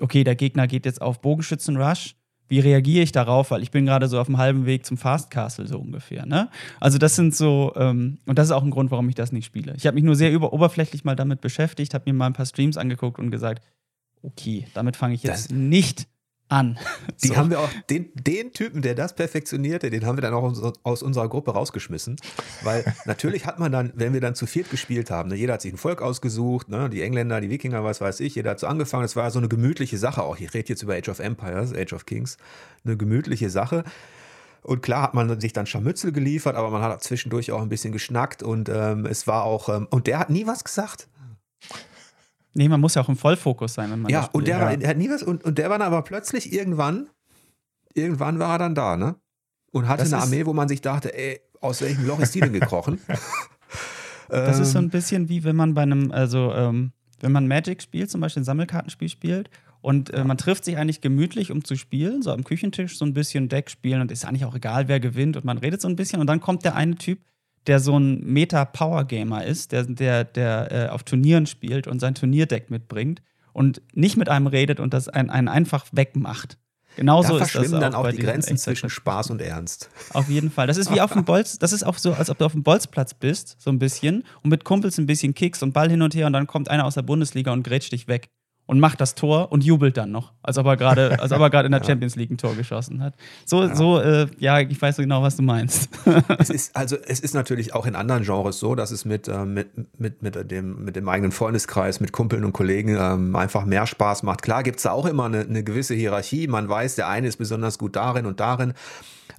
okay, 0.00 0.24
der 0.24 0.34
Gegner 0.34 0.66
geht 0.66 0.86
jetzt 0.86 1.00
auf 1.00 1.20
Bogenschützen-Rush, 1.20 2.16
wie 2.48 2.58
reagiere 2.58 3.04
ich 3.04 3.12
darauf, 3.12 3.52
weil 3.52 3.62
ich 3.62 3.70
bin 3.70 3.86
gerade 3.86 4.08
so 4.08 4.18
auf 4.18 4.26
dem 4.26 4.36
halben 4.36 4.66
Weg 4.66 4.84
zum 4.84 4.96
Fast 4.96 5.30
Castle 5.30 5.68
so 5.68 5.78
ungefähr. 5.78 6.26
Ne? 6.26 6.48
Also 6.80 6.98
das 6.98 7.14
sind 7.14 7.34
so, 7.34 7.72
ähm, 7.76 8.18
und 8.26 8.38
das 8.38 8.48
ist 8.48 8.52
auch 8.52 8.64
ein 8.64 8.70
Grund, 8.72 8.90
warum 8.90 9.08
ich 9.08 9.14
das 9.14 9.30
nicht 9.30 9.46
spiele. 9.46 9.74
Ich 9.76 9.86
habe 9.86 9.94
mich 9.94 10.02
nur 10.02 10.16
sehr 10.16 10.32
über 10.32 10.52
oberflächlich 10.52 11.04
mal 11.04 11.14
damit 11.14 11.40
beschäftigt, 11.40 11.94
habe 11.94 12.10
mir 12.10 12.18
mal 12.18 12.26
ein 12.26 12.32
paar 12.32 12.46
Streams 12.46 12.76
angeguckt 12.76 13.20
und 13.20 13.30
gesagt, 13.30 13.64
okay, 14.22 14.66
damit 14.74 14.96
fange 14.96 15.14
ich 15.14 15.22
jetzt 15.22 15.50
das, 15.50 15.56
nicht 15.56 16.08
an. 16.50 16.78
Die 17.22 17.28
so. 17.28 17.36
haben 17.36 17.50
wir 17.50 17.60
auch, 17.60 17.70
den, 17.88 18.10
den 18.14 18.52
Typen, 18.52 18.82
der 18.82 18.94
das 18.94 19.14
perfektionierte, 19.14 19.90
den 19.90 20.04
haben 20.04 20.16
wir 20.16 20.22
dann 20.22 20.34
auch 20.34 20.52
aus 20.82 21.02
unserer 21.02 21.28
Gruppe 21.28 21.52
rausgeschmissen. 21.52 22.16
Weil 22.62 22.84
natürlich 23.04 23.46
hat 23.46 23.58
man 23.58 23.72
dann, 23.72 23.92
wenn 23.94 24.12
wir 24.12 24.20
dann 24.20 24.34
zu 24.34 24.46
viert 24.46 24.70
gespielt 24.70 25.10
haben, 25.10 25.28
ne, 25.28 25.36
jeder 25.36 25.54
hat 25.54 25.62
sich 25.62 25.72
ein 25.72 25.78
Volk 25.78 26.02
ausgesucht, 26.02 26.68
ne, 26.68 26.90
die 26.90 27.02
Engländer, 27.02 27.40
die 27.40 27.50
Wikinger, 27.50 27.84
was 27.84 28.00
weiß 28.00 28.20
ich, 28.20 28.34
jeder 28.34 28.50
hat 28.50 28.60
so 28.60 28.66
angefangen. 28.66 29.04
Es 29.04 29.16
war 29.16 29.30
so 29.30 29.38
eine 29.38 29.48
gemütliche 29.48 29.98
Sache 29.98 30.22
auch. 30.22 30.38
Ich 30.38 30.52
rede 30.52 30.68
jetzt 30.68 30.82
über 30.82 30.94
Age 30.94 31.08
of 31.08 31.20
Empires, 31.20 31.72
Age 31.72 31.92
of 31.92 32.06
Kings, 32.06 32.36
eine 32.84 32.96
gemütliche 32.96 33.50
Sache. 33.50 33.84
Und 34.62 34.82
klar 34.82 35.02
hat 35.02 35.14
man 35.14 35.40
sich 35.40 35.52
dann 35.52 35.66
Scharmützel 35.66 36.12
geliefert, 36.12 36.56
aber 36.56 36.70
man 36.70 36.82
hat 36.82 37.02
zwischendurch 37.02 37.50
auch 37.52 37.62
ein 37.62 37.70
bisschen 37.70 37.92
geschnackt 37.92 38.42
und 38.42 38.68
ähm, 38.68 39.06
es 39.06 39.26
war 39.26 39.44
auch, 39.44 39.70
ähm, 39.70 39.86
und 39.90 40.06
der 40.06 40.18
hat 40.18 40.28
nie 40.28 40.46
was 40.46 40.64
gesagt. 40.64 41.08
Nee, 42.54 42.68
man 42.68 42.80
muss 42.80 42.94
ja 42.94 43.02
auch 43.02 43.08
im 43.08 43.16
Vollfokus 43.16 43.74
sein, 43.74 43.90
wenn 43.90 44.00
man 44.00 44.10
Ja, 44.10 44.28
und 44.32 44.46
der, 44.46 44.58
ja. 44.58 44.64
War, 44.64 44.76
der 44.76 44.88
hat 44.88 44.96
nie 44.96 45.08
was, 45.08 45.22
und, 45.22 45.44
und 45.44 45.58
der 45.58 45.70
war 45.70 45.78
dann 45.78 45.86
aber 45.86 46.02
plötzlich 46.02 46.52
irgendwann, 46.52 47.08
irgendwann 47.94 48.38
war 48.38 48.54
er 48.54 48.58
dann 48.58 48.74
da, 48.74 48.96
ne? 48.96 49.16
Und 49.72 49.88
hatte 49.88 50.02
das 50.02 50.12
eine 50.12 50.22
Armee, 50.22 50.46
wo 50.46 50.52
man 50.52 50.68
sich 50.68 50.80
dachte, 50.80 51.16
ey, 51.16 51.40
aus 51.60 51.80
welchem 51.80 52.06
Loch 52.06 52.18
ist 52.18 52.34
die 52.34 52.40
denn 52.40 52.52
gekrochen? 52.52 53.00
das 54.28 54.58
ist 54.58 54.72
so 54.72 54.78
ein 54.78 54.90
bisschen 54.90 55.28
wie 55.28 55.44
wenn 55.44 55.54
man 55.56 55.74
bei 55.74 55.82
einem, 55.82 56.10
also 56.10 56.52
ähm, 56.52 56.92
wenn 57.20 57.32
man 57.32 57.46
Magic 57.46 57.82
spielt, 57.82 58.10
zum 58.10 58.20
Beispiel 58.20 58.42
ein 58.42 58.44
Sammelkartenspiel 58.44 59.08
spielt 59.08 59.50
und 59.80 60.10
äh, 60.10 60.24
man 60.24 60.38
trifft 60.38 60.64
sich 60.64 60.76
eigentlich 60.76 61.00
gemütlich, 61.00 61.52
um 61.52 61.64
zu 61.64 61.76
spielen, 61.76 62.22
so 62.22 62.32
am 62.32 62.44
Küchentisch 62.44 62.98
so 62.98 63.04
ein 63.04 63.14
bisschen 63.14 63.48
Deck 63.48 63.70
spielen 63.70 64.00
und 64.00 64.10
ist 64.10 64.24
eigentlich 64.24 64.44
auch 64.44 64.54
egal, 64.54 64.88
wer 64.88 64.98
gewinnt 64.98 65.36
und 65.36 65.44
man 65.44 65.58
redet 65.58 65.80
so 65.80 65.88
ein 65.88 65.96
bisschen 65.96 66.20
und 66.20 66.26
dann 66.26 66.40
kommt 66.40 66.64
der 66.64 66.74
eine 66.74 66.96
Typ, 66.96 67.20
der 67.66 67.80
so 67.80 67.98
ein 67.98 68.20
Meta-Power-Gamer 68.24 69.44
ist, 69.44 69.72
der, 69.72 69.84
der, 69.84 70.24
der 70.24 70.72
äh, 70.72 70.88
auf 70.88 71.02
Turnieren 71.02 71.46
spielt 71.46 71.86
und 71.86 72.00
sein 72.00 72.14
Turnierdeck 72.14 72.70
mitbringt 72.70 73.22
und 73.52 73.82
nicht 73.92 74.16
mit 74.16 74.28
einem 74.28 74.46
redet 74.46 74.80
und 74.80 74.94
das 74.94 75.08
einen, 75.08 75.30
einen 75.30 75.48
einfach 75.48 75.86
wegmacht. 75.92 76.58
Genauso 76.96 77.38
da 77.38 77.44
ist 77.44 77.54
das 77.54 77.72
auch 77.72 77.80
dann 77.80 77.94
auch 77.94 78.10
die 78.10 78.18
Grenzen 78.18 78.56
zwischen 78.56 78.90
Spaß 78.90 79.30
und 79.30 79.40
Ernst. 79.40 79.90
Auf 80.12 80.28
jeden 80.28 80.50
Fall. 80.50 80.66
Das 80.66 80.76
ist 80.76 80.92
wie 80.92 81.00
auf 81.00 81.12
dem 81.12 81.24
Bolz, 81.26 81.58
das 81.58 81.72
ist 81.72 81.84
auch 81.84 81.96
so, 81.98 82.12
als 82.14 82.30
ob 82.30 82.38
du 82.38 82.44
auf 82.44 82.52
dem 82.52 82.62
Bolzplatz 82.62 83.14
bist, 83.14 83.56
so 83.58 83.70
ein 83.70 83.78
bisschen, 83.78 84.24
und 84.42 84.50
mit 84.50 84.64
Kumpels 84.64 84.98
ein 84.98 85.06
bisschen 85.06 85.34
kickst 85.34 85.62
und 85.62 85.72
Ball 85.72 85.88
hin 85.88 86.02
und 86.02 86.14
her 86.14 86.26
und 86.26 86.32
dann 86.32 86.46
kommt 86.46 86.68
einer 86.68 86.84
aus 86.84 86.94
der 86.94 87.02
Bundesliga 87.02 87.52
und 87.52 87.62
grätscht 87.62 87.92
dich 87.92 88.08
weg 88.08 88.30
und 88.70 88.78
macht 88.78 89.00
das 89.00 89.16
Tor 89.16 89.50
und 89.50 89.64
jubelt 89.64 89.96
dann 89.96 90.12
noch, 90.12 90.32
als 90.44 90.56
ob 90.56 90.64
er 90.66 90.76
gerade, 90.76 91.18
als 91.20 91.32
ob 91.32 91.40
er 91.40 91.50
gerade 91.50 91.66
in 91.66 91.72
der 91.72 91.80
ja. 91.80 91.86
Champions 91.88 92.14
League 92.14 92.30
ein 92.30 92.38
Tor 92.38 92.54
geschossen 92.54 93.02
hat. 93.02 93.14
So, 93.44 93.64
ja, 93.64 93.74
so, 93.74 93.98
äh, 93.98 94.28
ja 94.38 94.60
ich 94.60 94.80
weiß 94.80 94.98
genau, 94.98 95.24
was 95.24 95.34
du 95.34 95.42
meinst. 95.42 95.88
es 96.38 96.50
ist, 96.50 96.76
also 96.76 96.96
es 97.04 97.18
ist 97.18 97.34
natürlich 97.34 97.74
auch 97.74 97.84
in 97.84 97.96
anderen 97.96 98.22
Genres 98.22 98.60
so, 98.60 98.76
dass 98.76 98.92
es 98.92 99.04
mit, 99.04 99.26
äh, 99.26 99.44
mit, 99.44 99.70
mit, 99.98 100.22
mit, 100.22 100.52
dem, 100.52 100.84
mit 100.84 100.94
dem 100.94 101.08
eigenen 101.08 101.32
Freundeskreis, 101.32 101.98
mit 101.98 102.12
Kumpeln 102.12 102.44
und 102.44 102.52
Kollegen 102.52 102.96
ähm, 102.96 103.34
einfach 103.34 103.64
mehr 103.64 103.88
Spaß 103.88 104.22
macht. 104.22 104.42
Klar 104.42 104.62
gibt 104.62 104.76
es 104.76 104.84
da 104.84 104.92
auch 104.92 105.06
immer 105.06 105.24
eine, 105.24 105.40
eine 105.40 105.64
gewisse 105.64 105.94
Hierarchie. 105.94 106.46
Man 106.46 106.68
weiß, 106.68 106.94
der 106.94 107.08
eine 107.08 107.26
ist 107.26 107.38
besonders 107.38 107.76
gut 107.76 107.96
darin 107.96 108.24
und 108.24 108.38
darin. 108.38 108.74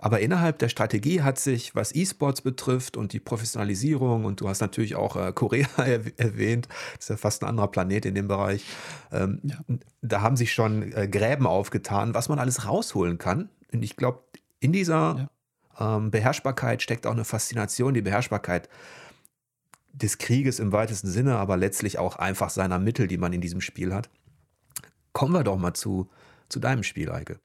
Aber 0.02 0.20
innerhalb 0.20 0.58
der 0.58 0.68
Strategie 0.68 1.22
hat 1.22 1.38
sich, 1.38 1.76
was 1.76 1.94
E-Sports 1.94 2.42
betrifft 2.42 2.98
und 2.98 3.14
die 3.14 3.20
Professionalisierung, 3.20 4.26
und 4.26 4.42
du 4.42 4.50
hast 4.50 4.60
natürlich 4.60 4.96
auch 4.96 5.16
äh, 5.16 5.32
Korea 5.32 5.68
erwähnt, 6.18 6.68
das 6.96 7.06
ist 7.06 7.10
ja 7.10 7.18
fast 7.18 7.44
ein 7.44 7.50
anderer 7.50 7.68
Planet 7.68 8.08
in 8.08 8.16
dem 8.16 8.28
Bereich, 8.28 8.66
ähm, 9.24 9.40
ja. 9.44 9.60
da 10.02 10.22
haben 10.22 10.36
sich 10.36 10.54
schon 10.54 10.92
äh, 10.94 11.08
Gräben 11.08 11.48
aufgetan, 11.48 12.14
was 12.14 12.30
man 12.30 12.40
alles 12.40 12.66
rausholen 12.66 13.18
kann. 13.18 13.50
Und 13.72 13.84
ich 13.84 13.96
glaube, 13.96 14.24
in 14.60 14.72
dieser 14.72 15.30
ja. 15.80 15.98
ähm, 15.98 16.12
Beherrschbarkeit 16.12 16.82
steckt 16.82 17.08
auch 17.08 17.12
eine 17.12 17.26
Faszination, 17.26 17.94
die 17.94 18.02
Beherrschbarkeit 18.02 18.70
des 19.94 20.18
Krieges 20.18 20.60
im 20.60 20.72
weitesten 20.72 21.10
Sinne, 21.10 21.38
aber 21.38 21.58
letztlich 21.58 22.00
auch 22.00 22.16
einfach 22.16 22.50
seiner 22.50 22.80
Mittel, 22.80 23.08
die 23.08 23.18
man 23.18 23.34
in 23.34 23.42
diesem 23.42 23.62
Spiel 23.62 23.94
hat. 23.94 24.10
Kommen 25.14 25.34
wir 25.34 25.44
doch 25.44 25.58
mal 25.58 25.74
zu, 25.74 26.10
zu 26.48 26.60
deinem 26.60 26.84
Spiel, 26.84 27.12
Eike. 27.12 27.40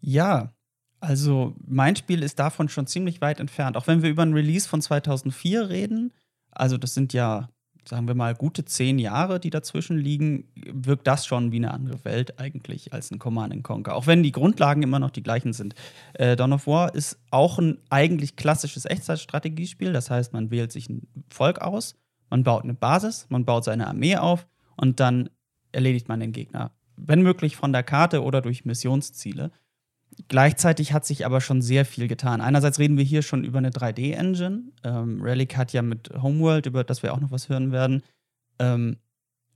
Ja, 0.00 0.52
also 1.00 1.54
mein 1.66 1.96
Spiel 1.96 2.22
ist 2.22 2.38
davon 2.38 2.68
schon 2.68 2.86
ziemlich 2.86 3.20
weit 3.20 3.40
entfernt. 3.40 3.76
Auch 3.76 3.86
wenn 3.86 4.02
wir 4.02 4.10
über 4.10 4.22
ein 4.22 4.32
Release 4.32 4.68
von 4.68 4.80
2004 4.80 5.68
reden, 5.68 6.12
also 6.50 6.76
das 6.76 6.94
sind 6.94 7.12
ja, 7.12 7.48
sagen 7.88 8.06
wir 8.06 8.14
mal, 8.14 8.34
gute 8.34 8.64
zehn 8.64 8.98
Jahre, 8.98 9.40
die 9.40 9.50
dazwischen 9.50 9.96
liegen, 9.96 10.44
wirkt 10.54 11.06
das 11.06 11.26
schon 11.26 11.52
wie 11.52 11.56
eine 11.56 11.72
andere 11.72 12.04
Welt 12.04 12.38
eigentlich 12.38 12.92
als 12.92 13.10
ein 13.10 13.18
Command 13.18 13.62
Conquer. 13.64 13.96
Auch 13.96 14.06
wenn 14.06 14.22
die 14.22 14.32
Grundlagen 14.32 14.82
immer 14.82 14.98
noch 14.98 15.10
die 15.10 15.22
gleichen 15.22 15.52
sind. 15.52 15.74
Äh, 16.14 16.36
Dawn 16.36 16.52
of 16.52 16.66
War 16.66 16.94
ist 16.94 17.18
auch 17.30 17.58
ein 17.58 17.78
eigentlich 17.88 18.36
klassisches 18.36 18.84
Echtzeitstrategiespiel. 18.84 19.92
Das 19.92 20.10
heißt, 20.10 20.32
man 20.32 20.50
wählt 20.50 20.70
sich 20.70 20.88
ein 20.88 21.08
Volk 21.30 21.60
aus, 21.60 21.96
man 22.30 22.44
baut 22.44 22.64
eine 22.64 22.74
Basis, 22.74 23.26
man 23.30 23.44
baut 23.44 23.64
seine 23.64 23.86
Armee 23.86 24.16
auf 24.16 24.46
und 24.76 25.00
dann 25.00 25.30
erledigt 25.72 26.08
man 26.08 26.20
den 26.20 26.32
Gegner. 26.32 26.72
Wenn 26.96 27.22
möglich 27.22 27.56
von 27.56 27.72
der 27.72 27.82
Karte 27.82 28.22
oder 28.22 28.42
durch 28.42 28.64
Missionsziele. 28.64 29.50
Gleichzeitig 30.28 30.92
hat 30.92 31.06
sich 31.06 31.24
aber 31.24 31.40
schon 31.40 31.62
sehr 31.62 31.84
viel 31.84 32.08
getan. 32.08 32.40
Einerseits 32.40 32.78
reden 32.78 32.96
wir 32.96 33.04
hier 33.04 33.22
schon 33.22 33.44
über 33.44 33.58
eine 33.58 33.70
3D-Engine. 33.70 34.62
Ähm, 34.84 35.22
Relic 35.22 35.56
hat 35.56 35.72
ja 35.72 35.82
mit 35.82 36.10
Homeworld, 36.20 36.66
über 36.66 36.84
das 36.84 37.02
wir 37.02 37.14
auch 37.14 37.20
noch 37.20 37.30
was 37.30 37.48
hören 37.48 37.72
werden, 37.72 38.02
ähm, 38.58 38.98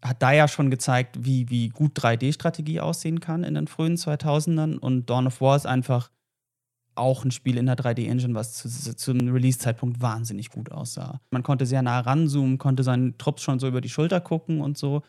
hat 0.02 0.22
da 0.22 0.32
ja 0.32 0.48
schon 0.48 0.70
gezeigt, 0.70 1.24
wie, 1.24 1.48
wie 1.50 1.68
gut 1.68 1.98
3D-Strategie 1.98 2.80
aussehen 2.80 3.20
kann 3.20 3.44
in 3.44 3.54
den 3.54 3.66
frühen 3.66 3.96
2000ern. 3.96 4.78
Und 4.78 5.10
Dawn 5.10 5.26
of 5.26 5.40
War 5.40 5.56
ist 5.56 5.66
einfach 5.66 6.10
auch 6.94 7.24
ein 7.24 7.30
Spiel 7.30 7.56
in 7.56 7.66
der 7.66 7.76
3D-Engine, 7.76 8.34
was 8.34 8.54
zu, 8.54 8.96
zum 8.96 9.18
Release-Zeitpunkt 9.20 10.00
wahnsinnig 10.00 10.50
gut 10.50 10.70
aussah. 10.70 11.20
Man 11.30 11.42
konnte 11.42 11.66
sehr 11.66 11.82
nah 11.82 12.00
ranzoomen, 12.00 12.58
konnte 12.58 12.82
seinen 12.82 13.16
Trupps 13.18 13.42
schon 13.42 13.58
so 13.58 13.68
über 13.68 13.80
die 13.80 13.88
Schulter 13.88 14.20
gucken 14.20 14.60
und 14.60 14.76
so. 14.76 15.02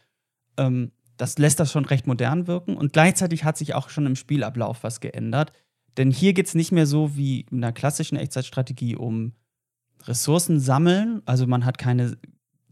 Ähm, 0.58 0.92
das 1.17 1.38
lässt 1.38 1.60
das 1.60 1.71
schon 1.71 1.86
recht 1.86 2.08
modern 2.08 2.47
wirken. 2.47 2.76
Und 2.76 2.93
gleichzeitig 2.93 3.43
hat 3.43 3.58
sich 3.58 3.73
auch 3.76 3.89
schon 3.89 4.06
im 4.06 4.15
Spielablauf 4.15 4.84
was 4.84 4.99
geändert. 4.99 5.52
Denn 5.97 6.12
hier 6.12 6.34
geht 6.34 6.47
es 6.47 6.56
nicht 6.56 6.71
mehr 6.71 6.88
so 6.88 7.15
wie 7.15 7.45
in 7.52 7.62
der 7.62 7.71
klassischen 7.71 8.17
Echtzeitstrategie 8.17 8.95
um 8.95 9.34
Ressourcen 10.06 10.60
sammeln. 10.60 11.21
Also 11.26 11.45
man 11.45 11.65
hat 11.65 11.78
keine 11.78 12.17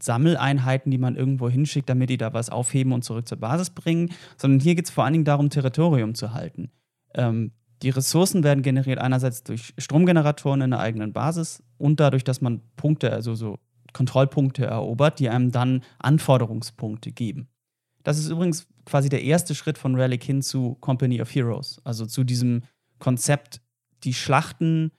Sammeleinheiten, 0.00 0.90
die 0.90 0.98
man 0.98 1.16
irgendwo 1.16 1.48
hinschickt, 1.48 1.88
damit 1.88 2.10
die 2.10 2.16
da 2.16 2.32
was 2.32 2.50
aufheben 2.50 2.92
und 2.92 3.04
zurück 3.04 3.28
zur 3.28 3.38
Basis 3.38 3.70
bringen, 3.70 4.12
sondern 4.36 4.60
hier 4.60 4.74
geht 4.74 4.86
es 4.86 4.90
vor 4.90 5.04
allen 5.04 5.12
Dingen 5.12 5.24
darum, 5.24 5.48
Territorium 5.48 6.14
zu 6.14 6.34
halten. 6.34 6.70
Ähm, 7.14 7.52
die 7.82 7.90
Ressourcen 7.90 8.44
werden 8.44 8.62
generiert 8.62 8.98
einerseits 8.98 9.42
durch 9.42 9.74
Stromgeneratoren 9.78 10.60
in 10.60 10.70
der 10.70 10.80
eigenen 10.80 11.12
Basis 11.12 11.62
und 11.78 12.00
dadurch, 12.00 12.24
dass 12.24 12.40
man 12.40 12.62
Punkte, 12.76 13.12
also 13.12 13.34
so 13.34 13.58
Kontrollpunkte 13.92 14.66
erobert, 14.66 15.18
die 15.18 15.28
einem 15.28 15.50
dann 15.50 15.82
Anforderungspunkte 15.98 17.12
geben. 17.12 17.48
Das 18.02 18.18
ist 18.18 18.28
übrigens 18.28 18.66
quasi 18.84 19.08
der 19.08 19.22
erste 19.22 19.54
Schritt 19.54 19.78
von 19.78 19.94
Relic 19.94 20.24
hin 20.24 20.42
zu 20.42 20.76
Company 20.80 21.20
of 21.20 21.34
Heroes, 21.34 21.80
also 21.84 22.06
zu 22.06 22.24
diesem 22.24 22.62
Konzept, 22.98 23.60
die 24.04 24.14
Schlachten 24.14 24.92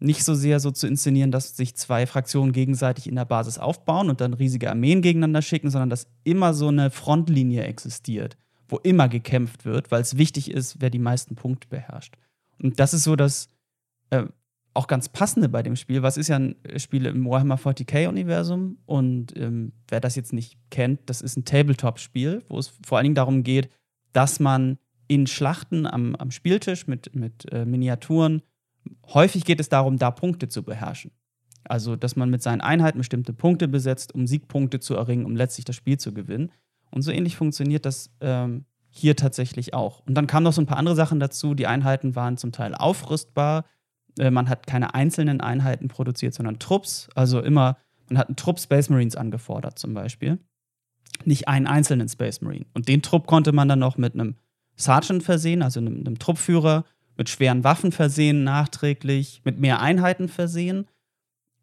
nicht 0.00 0.24
so 0.24 0.34
sehr 0.34 0.60
so 0.60 0.70
zu 0.70 0.86
inszenieren, 0.86 1.30
dass 1.30 1.56
sich 1.56 1.76
zwei 1.76 2.06
Fraktionen 2.06 2.52
gegenseitig 2.52 3.06
in 3.06 3.16
der 3.16 3.26
Basis 3.26 3.58
aufbauen 3.58 4.08
und 4.08 4.20
dann 4.20 4.32
riesige 4.32 4.70
Armeen 4.70 5.02
gegeneinander 5.02 5.42
schicken, 5.42 5.70
sondern 5.70 5.90
dass 5.90 6.06
immer 6.24 6.54
so 6.54 6.68
eine 6.68 6.90
Frontlinie 6.90 7.64
existiert, 7.64 8.38
wo 8.68 8.78
immer 8.78 9.08
gekämpft 9.08 9.66
wird, 9.66 9.90
weil 9.90 10.00
es 10.00 10.16
wichtig 10.16 10.50
ist, 10.50 10.80
wer 10.80 10.88
die 10.88 10.98
meisten 10.98 11.34
Punkte 11.34 11.68
beherrscht. 11.68 12.16
Und 12.62 12.80
das 12.80 12.94
ist 12.94 13.04
so 13.04 13.14
das 13.14 13.48
äh, 14.08 14.24
auch 14.74 14.86
ganz 14.86 15.08
passende 15.08 15.48
bei 15.48 15.62
dem 15.62 15.76
Spiel. 15.76 16.02
Was 16.02 16.16
ist 16.16 16.28
ja 16.28 16.38
ein 16.38 16.56
Spiel 16.76 17.06
im 17.06 17.24
Warhammer 17.26 17.56
40k-Universum 17.56 18.78
und 18.86 19.36
ähm, 19.36 19.72
wer 19.88 20.00
das 20.00 20.16
jetzt 20.16 20.32
nicht 20.32 20.58
kennt, 20.70 21.00
das 21.06 21.22
ist 21.22 21.36
ein 21.36 21.44
Tabletop-Spiel, 21.44 22.44
wo 22.48 22.58
es 22.58 22.72
vor 22.86 22.98
allen 22.98 23.04
Dingen 23.04 23.14
darum 23.14 23.42
geht, 23.42 23.68
dass 24.12 24.40
man 24.40 24.78
in 25.08 25.26
Schlachten 25.26 25.86
am, 25.86 26.14
am 26.14 26.30
Spieltisch 26.30 26.86
mit, 26.86 27.14
mit 27.16 27.50
äh, 27.52 27.64
Miniaturen 27.64 28.42
häufig 29.08 29.44
geht 29.44 29.60
es 29.60 29.68
darum, 29.68 29.98
da 29.98 30.10
Punkte 30.10 30.48
zu 30.48 30.62
beherrschen. 30.62 31.12
Also, 31.64 31.96
dass 31.96 32.16
man 32.16 32.30
mit 32.30 32.42
seinen 32.42 32.60
Einheiten 32.60 32.98
bestimmte 32.98 33.32
Punkte 33.32 33.68
besetzt, 33.68 34.14
um 34.14 34.26
Siegpunkte 34.26 34.80
zu 34.80 34.94
erringen, 34.94 35.26
um 35.26 35.36
letztlich 35.36 35.64
das 35.64 35.76
Spiel 35.76 35.98
zu 35.98 36.14
gewinnen. 36.14 36.50
Und 36.90 37.02
so 37.02 37.10
ähnlich 37.10 37.36
funktioniert 37.36 37.84
das 37.84 38.10
ähm, 38.20 38.64
hier 38.88 39.14
tatsächlich 39.14 39.74
auch. 39.74 40.00
Und 40.06 40.14
dann 40.14 40.26
kamen 40.26 40.44
noch 40.44 40.52
so 40.52 40.62
ein 40.62 40.66
paar 40.66 40.78
andere 40.78 40.96
Sachen 40.96 41.20
dazu. 41.20 41.54
Die 41.54 41.66
Einheiten 41.66 42.16
waren 42.16 42.38
zum 42.38 42.50
Teil 42.52 42.74
aufrüstbar. 42.74 43.64
Äh, 44.20 44.30
man 44.30 44.48
hat 44.48 44.66
keine 44.66 44.94
einzelnen 44.94 45.40
Einheiten 45.40 45.88
produziert, 45.88 46.34
sondern 46.34 46.58
Trupps. 46.58 47.08
Also 47.14 47.40
immer, 47.40 47.78
man 48.08 48.18
hat 48.18 48.28
einen 48.28 48.36
Trupp 48.36 48.60
Space 48.60 48.90
Marines 48.90 49.16
angefordert 49.16 49.78
zum 49.78 49.94
Beispiel. 49.94 50.38
Nicht 51.24 51.48
einen 51.48 51.66
einzelnen 51.66 52.08
Space 52.08 52.40
Marine. 52.42 52.66
Und 52.74 52.88
den 52.88 53.02
Trupp 53.02 53.26
konnte 53.26 53.52
man 53.52 53.68
dann 53.68 53.78
noch 53.78 53.96
mit 53.96 54.14
einem 54.14 54.36
Sergeant 54.76 55.22
versehen, 55.22 55.62
also 55.62 55.80
einem, 55.80 56.00
einem 56.00 56.18
Truppführer 56.18 56.84
mit 57.16 57.28
schweren 57.28 57.64
Waffen 57.64 57.92
versehen, 57.92 58.44
nachträglich, 58.44 59.42
mit 59.44 59.58
mehr 59.58 59.80
Einheiten 59.80 60.28
versehen. 60.28 60.86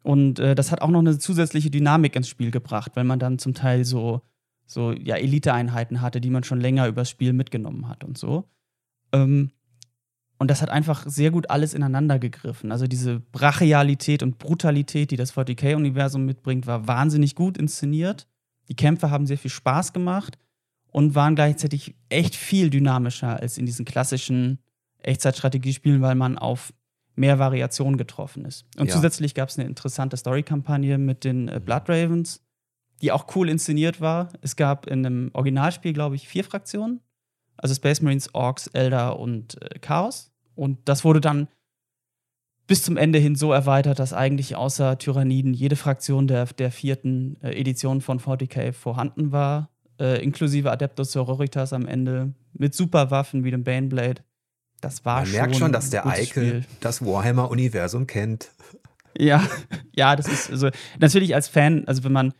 Und 0.02 0.38
äh, 0.38 0.54
das 0.54 0.70
hat 0.70 0.82
auch 0.82 0.90
noch 0.90 1.00
eine 1.00 1.18
zusätzliche 1.18 1.70
Dynamik 1.70 2.14
ins 2.16 2.28
Spiel 2.28 2.50
gebracht, 2.50 2.92
weil 2.94 3.04
man 3.04 3.18
dann 3.18 3.38
zum 3.38 3.54
Teil 3.54 3.84
so, 3.84 4.22
so 4.66 4.92
ja, 4.92 5.16
Elite-Einheiten 5.16 6.00
hatte, 6.00 6.20
die 6.20 6.30
man 6.30 6.44
schon 6.44 6.60
länger 6.60 6.86
übers 6.86 7.10
Spiel 7.10 7.32
mitgenommen 7.32 7.88
hat 7.88 8.04
und 8.04 8.18
so. 8.18 8.44
Ähm, 9.12 9.50
und 10.38 10.50
das 10.50 10.62
hat 10.62 10.70
einfach 10.70 11.04
sehr 11.06 11.30
gut 11.30 11.50
alles 11.50 11.74
ineinander 11.74 12.18
gegriffen. 12.18 12.70
Also 12.70 12.86
diese 12.86 13.20
Brachialität 13.20 14.22
und 14.22 14.38
Brutalität, 14.38 15.10
die 15.10 15.16
das 15.16 15.34
40k-Universum 15.34 16.24
mitbringt, 16.24 16.66
war 16.66 16.86
wahnsinnig 16.86 17.34
gut 17.34 17.58
inszeniert. 17.58 18.28
Die 18.68 18.76
Kämpfe 18.76 19.10
haben 19.10 19.26
sehr 19.26 19.38
viel 19.38 19.50
Spaß 19.50 19.92
gemacht 19.92 20.38
und 20.92 21.14
waren 21.16 21.34
gleichzeitig 21.34 21.96
echt 22.08 22.36
viel 22.36 22.70
dynamischer 22.70 23.40
als 23.40 23.58
in 23.58 23.66
diesen 23.66 23.84
klassischen 23.84 24.60
Echtzeitstrategie 24.98 25.72
spielen, 25.72 26.02
weil 26.02 26.14
man 26.14 26.38
auf 26.38 26.72
mehr 27.16 27.40
Variationen 27.40 27.98
getroffen 27.98 28.44
ist. 28.44 28.64
Und 28.78 28.88
ja. 28.88 28.94
zusätzlich 28.94 29.34
gab 29.34 29.48
es 29.48 29.58
eine 29.58 29.66
interessante 29.66 30.16
Story-Kampagne 30.16 30.98
mit 30.98 31.24
den 31.24 31.48
äh, 31.48 31.60
Blood 31.62 31.88
Ravens, 31.88 32.42
die 33.02 33.10
auch 33.10 33.34
cool 33.34 33.48
inszeniert 33.48 34.00
war. 34.00 34.28
Es 34.40 34.54
gab 34.54 34.86
in 34.86 35.04
einem 35.04 35.30
Originalspiel, 35.32 35.92
glaube 35.92 36.14
ich, 36.14 36.28
vier 36.28 36.44
Fraktionen. 36.44 37.00
Also 37.58 37.74
Space 37.74 38.00
Marines, 38.00 38.34
Orks, 38.34 38.68
Elder 38.68 39.18
und 39.18 39.60
äh, 39.62 39.78
Chaos. 39.80 40.30
Und 40.54 40.78
das 40.88 41.04
wurde 41.04 41.20
dann 41.20 41.48
bis 42.66 42.82
zum 42.82 42.96
Ende 42.96 43.18
hin 43.18 43.34
so 43.34 43.52
erweitert, 43.52 43.98
dass 43.98 44.12
eigentlich 44.12 44.54
außer 44.54 44.98
Tyranniden 44.98 45.54
jede 45.54 45.76
Fraktion 45.76 46.28
der, 46.28 46.46
der 46.46 46.70
vierten 46.70 47.36
äh, 47.42 47.58
Edition 47.58 48.00
von 48.00 48.20
40k 48.20 48.72
vorhanden 48.72 49.32
war, 49.32 49.70
äh, 49.98 50.22
inklusive 50.22 50.70
Adeptus 50.70 51.12
Sororitas 51.12 51.72
am 51.72 51.86
Ende, 51.86 52.34
mit 52.52 52.74
Superwaffen 52.74 53.42
wie 53.42 53.50
dem 53.50 53.64
Baneblade. 53.64 54.22
Das 54.80 55.04
war 55.04 55.20
Man 55.20 55.26
schon. 55.26 55.32
Man 55.32 55.40
merkt 55.40 55.56
schon, 55.56 55.72
dass 55.72 55.90
der 55.90 56.06
Eikel 56.06 56.64
das 56.80 57.04
Warhammer-Universum 57.04 58.06
kennt. 58.06 58.50
Ja, 59.16 59.42
ja, 59.96 60.14
das 60.14 60.28
ist 60.28 60.50
also 60.50 60.68
natürlich 60.98 61.34
als 61.34 61.48
Fan, 61.48 61.84
also 61.86 62.04
wenn 62.04 62.12
man 62.12 62.34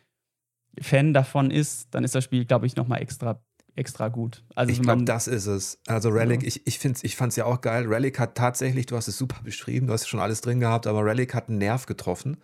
Fan 0.81 1.13
davon 1.13 1.51
ist, 1.51 1.89
dann 1.93 2.05
ist 2.05 2.15
das 2.15 2.23
Spiel, 2.23 2.45
glaube 2.45 2.67
ich, 2.67 2.77
nochmal 2.77 3.01
extra, 3.01 3.43
extra 3.79 4.09
gut. 4.09 4.43
Also 4.55 4.73
ich 4.73 4.83
glaube, 4.83 5.05
das 5.05 5.29
ist 5.29 5.47
es. 5.47 5.79
Also 5.87 6.11
Relic, 6.11 6.43
ja. 6.43 6.49
ich, 6.49 6.67
ich, 6.67 6.85
ich 7.03 7.17
fand 7.17 7.33
es 7.33 7.37
ja 7.37 7.45
auch 7.45 7.61
geil. 7.61 7.87
Relic 7.87 8.19
hat 8.19 8.35
tatsächlich, 8.35 8.87
du 8.87 8.97
hast 8.97 9.09
es 9.09 9.17
super 9.17 9.41
beschrieben, 9.43 9.87
du 9.87 9.93
hast 9.93 10.09
schon 10.09 10.21
alles 10.21 10.41
drin 10.41 10.61
gehabt, 10.61 10.87
aber 10.87 11.05
Relic 11.05 11.35
hat 11.35 11.49
einen 11.49 11.59
Nerv 11.59 11.87
getroffen. 11.87 12.39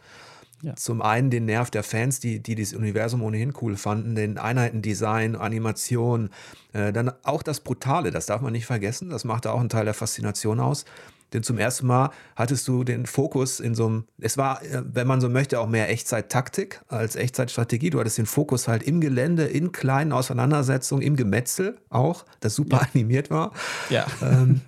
Ja. 0.62 0.77
Zum 0.77 1.03
einen 1.03 1.29
den 1.29 1.44
Nerv 1.44 1.70
der 1.70 1.83
Fans, 1.83 2.20
die, 2.20 2.40
die 2.40 2.55
das 2.55 2.73
Universum 2.73 3.23
ohnehin 3.23 3.53
cool 3.61 3.77
fanden, 3.77 4.14
den 4.14 4.38
Einheitendesign, 4.38 5.37
Animation, 5.37 6.31
äh, 6.73 6.90
dann 6.90 7.12
auch 7.23 7.42
das 7.42 7.61
Brutale, 7.61 8.11
das 8.11 8.27
darf 8.27 8.40
man 8.40 8.53
nicht 8.53 8.64
vergessen, 8.64 9.11
das 9.11 9.25
machte 9.25 9.53
auch 9.53 9.61
einen 9.61 9.68
Teil 9.68 9.85
der 9.85 9.92
Faszination 9.92 10.61
aus. 10.61 10.87
Denn 11.35 11.42
zum 11.42 11.59
ersten 11.59 11.87
Mal 11.87 12.11
hattest 12.37 12.66
du 12.68 12.85
den 12.85 13.07
Fokus 13.07 13.61
in 13.61 13.75
so 13.75 13.87
einem, 13.87 14.05
es 14.18 14.38
war, 14.38 14.62
äh, 14.62 14.83
wenn 14.85 15.07
man 15.07 15.20
so 15.20 15.29
möchte, 15.29 15.61
auch 15.61 15.68
mehr 15.68 15.90
Echtzeit-Taktik 15.90 16.81
als 16.88 17.16
Echtzeitstrategie. 17.16 17.90
Du 17.90 18.01
hattest 18.01 18.16
den 18.16 18.27
Fokus 18.27 18.68
halt 18.68 18.83
im 18.85 19.01
Gelände, 19.01 19.44
in 19.44 19.73
kleinen 19.73 20.12
Auseinandersetzungen, 20.12 21.03
im 21.03 21.16
Gemetzel 21.16 21.77
auch, 21.90 22.25
das 22.40 22.55
super 22.55 22.79
ja. 22.79 22.88
animiert 22.94 23.31
war. 23.31 23.53
Ja. 23.90 24.07
Ähm, 24.23 24.62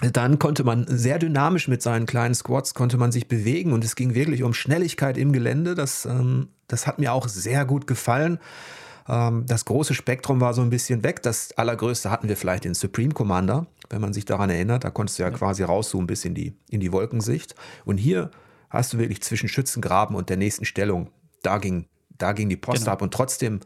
dann 0.00 0.38
konnte 0.38 0.64
man 0.64 0.86
sehr 0.88 1.18
dynamisch 1.18 1.68
mit 1.68 1.82
seinen 1.82 2.06
kleinen 2.06 2.34
Squads 2.34 2.74
konnte 2.74 2.96
man 2.96 3.10
sich 3.10 3.26
bewegen 3.26 3.72
und 3.72 3.84
es 3.84 3.96
ging 3.96 4.14
wirklich 4.14 4.44
um 4.44 4.54
Schnelligkeit 4.54 5.18
im 5.18 5.32
Gelände. 5.32 5.74
Das, 5.74 6.04
ähm, 6.04 6.48
das 6.68 6.86
hat 6.86 6.98
mir 6.98 7.12
auch 7.12 7.28
sehr 7.28 7.64
gut 7.64 7.86
gefallen. 7.86 8.38
Ähm, 9.08 9.44
das 9.46 9.64
große 9.64 9.94
Spektrum 9.94 10.40
war 10.40 10.54
so 10.54 10.62
ein 10.62 10.70
bisschen 10.70 11.02
weg. 11.02 11.22
Das 11.22 11.52
allergrößte 11.52 12.10
hatten 12.10 12.28
wir 12.28 12.36
vielleicht 12.36 12.64
den 12.64 12.74
Supreme 12.74 13.14
Commander, 13.14 13.66
wenn 13.90 14.00
man 14.00 14.12
sich 14.12 14.24
daran 14.24 14.50
erinnert. 14.50 14.84
Da 14.84 14.90
konntest 14.90 15.18
du 15.18 15.22
ja, 15.22 15.30
ja. 15.30 15.36
quasi 15.36 15.62
rauszoomen 15.62 16.06
bis 16.06 16.24
in 16.24 16.34
die, 16.34 16.54
in 16.70 16.80
die 16.80 16.92
Wolkensicht. 16.92 17.54
Und 17.84 17.98
hier 17.98 18.30
hast 18.70 18.92
du 18.92 18.98
wirklich 18.98 19.22
zwischen 19.22 19.48
Schützengraben 19.48 20.14
und 20.14 20.28
der 20.28 20.36
nächsten 20.36 20.64
Stellung, 20.64 21.10
da 21.42 21.58
ging, 21.58 21.86
da 22.10 22.32
ging 22.32 22.48
die 22.48 22.56
Post 22.56 22.80
genau. 22.80 22.92
ab 22.92 23.02
und 23.02 23.14
trotzdem 23.14 23.60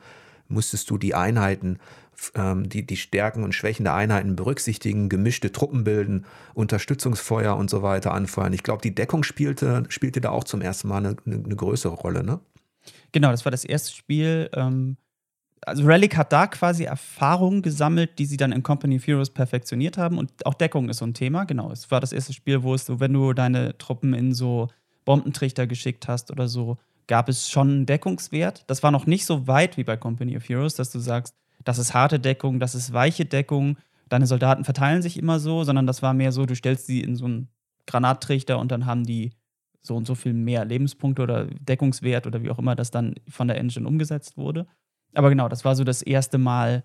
musstest 0.49 0.91
du 0.91 0.99
die 0.99 1.15
Einheiten 1.15 1.79
ähm, 2.35 2.69
die, 2.69 2.87
die 2.87 2.97
Stärken 2.97 3.43
und 3.43 3.55
Schwächen 3.55 3.85
der 3.85 3.95
Einheiten 3.95 4.37
berücksichtigen, 4.37 5.09
gemischte 5.09 5.53
Truppen 5.53 5.85
bilden, 5.85 6.27
Unterstützungsfeuer 6.55 7.57
und 7.57 7.71
so 7.71 7.83
weiter 7.83 8.13
anfeuern. 8.13 8.53
Ich 8.53 8.63
glaube, 8.63 8.83
die 8.83 8.95
Deckung 8.95 9.23
spielte, 9.23 9.85
spielte 9.89 10.21
da 10.21 10.31
auch 10.31 10.45
zum 10.45 10.61
ersten 10.61 10.89
Mal 10.89 10.99
eine, 10.99 11.17
eine, 11.27 11.57
größere 11.57 11.95
Rolle, 11.95 12.23
ne? 12.23 12.41
Genau, 13.13 13.31
das 13.31 13.45
war 13.45 13.53
das 13.53 13.65
erste 13.65 13.93
Spiel. 13.93 14.51
Ähm, 14.55 14.97
also 15.65 15.85
Relic 15.85 16.17
hat 16.17 16.33
da 16.33 16.47
quasi 16.47 16.85
Erfahrungen 16.85 17.63
gesammelt, 17.63 18.19
die 18.19 18.27
sie 18.27 18.37
dann 18.37 18.53
in 18.53 18.63
Company 18.63 18.97
of 18.97 19.07
Heroes 19.07 19.31
perfektioniert 19.31 19.97
haben. 19.97 20.19
Und 20.19 20.45
auch 20.45 20.55
Deckung 20.55 20.89
ist 20.89 20.99
so 20.99 21.07
ein 21.07 21.15
Thema. 21.15 21.45
Genau, 21.45 21.71
es 21.71 21.91
war 21.91 22.01
das 22.01 22.13
erste 22.13 22.33
Spiel, 22.33 22.63
wo 22.63 22.75
es 22.75 22.85
so, 22.85 23.01
wenn 23.01 23.13
du 23.13 23.33
deine 23.33 23.79
Truppen 23.79 24.15
in 24.15 24.35
so 24.35 24.69
Bombentrichter 25.05 25.67
geschickt 25.67 26.09
hast 26.09 26.31
oder 26.31 26.49
so, 26.49 26.79
gab 27.07 27.29
es 27.29 27.51
schon 27.51 27.71
einen 27.71 27.87
Deckungswert. 27.87 28.65
Das 28.67 28.83
war 28.83 28.91
noch 28.91 29.07
nicht 29.07 29.27
so 29.27 29.47
weit 29.47 29.77
wie 29.77 29.85
bei 29.85 29.97
Company 29.97 30.37
of 30.37 30.49
Heroes, 30.49 30.75
dass 30.75 30.91
du 30.91 30.99
sagst, 30.99 31.35
das 31.65 31.79
ist 31.79 31.95
harte 31.95 32.19
Deckung, 32.19 32.59
das 32.59 32.75
ist 32.75 32.93
weiche 32.93 33.25
Deckung, 33.25 33.77
deine 34.09 34.27
Soldaten 34.27 34.65
verteilen 34.65 35.03
sich 35.03 35.19
immer 35.19 35.39
so, 35.39 35.65
sondern 35.65 35.87
das 35.87 36.03
war 36.03 36.13
mehr 36.13 36.33
so, 36.33 36.45
du 36.45 36.55
stellst 36.55 36.87
sie 36.87 37.01
in 37.01 37.17
so 37.17 37.25
einen 37.25 37.49
Granattrichter 37.87 38.59
und 38.59 38.71
dann 38.73 38.87
haben 38.87 39.05
die 39.05 39.33
so 39.81 39.97
und 39.97 40.07
so 40.07 40.15
viel 40.15 40.33
mehr 40.33 40.65
Lebenspunkte 40.65 41.23
oder 41.23 41.47
Deckungswert 41.47 42.27
oder 42.27 42.43
wie 42.43 42.51
auch 42.51 42.59
immer 42.59 42.77
das 42.77 42.91
dann 42.91 43.15
von 43.29 43.49
der 43.49 43.59
Engine 43.59 43.87
umgesetzt 43.87 44.37
wurde. 44.37 44.67
Aber 45.15 45.29
genau, 45.29 45.49
das 45.49 45.65
war 45.65 45.77
so 45.77 45.85
das 45.85 46.03
erste 46.03 46.39
Mal, 46.39 46.85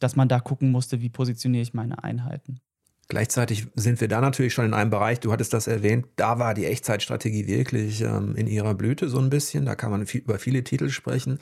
dass 0.00 0.16
man 0.16 0.28
da 0.28 0.40
gucken 0.40 0.70
musste, 0.70 1.00
wie 1.00 1.08
positioniere 1.08 1.62
ich 1.62 1.74
meine 1.74 2.02
Einheiten. 2.02 2.60
Gleichzeitig 3.08 3.66
sind 3.74 4.00
wir 4.00 4.08
da 4.08 4.22
natürlich 4.22 4.54
schon 4.54 4.64
in 4.64 4.72
einem 4.72 4.90
Bereich, 4.90 5.20
du 5.20 5.30
hattest 5.30 5.52
das 5.52 5.66
erwähnt, 5.66 6.06
da 6.16 6.38
war 6.38 6.54
die 6.54 6.64
Echtzeitstrategie 6.64 7.46
wirklich 7.46 8.00
ähm, 8.00 8.34
in 8.34 8.46
ihrer 8.46 8.74
Blüte 8.74 9.10
so 9.10 9.18
ein 9.18 9.28
bisschen. 9.28 9.66
Da 9.66 9.74
kann 9.74 9.90
man 9.90 10.06
viel, 10.06 10.22
über 10.22 10.38
viele 10.38 10.64
Titel 10.64 10.88
sprechen. 10.88 11.38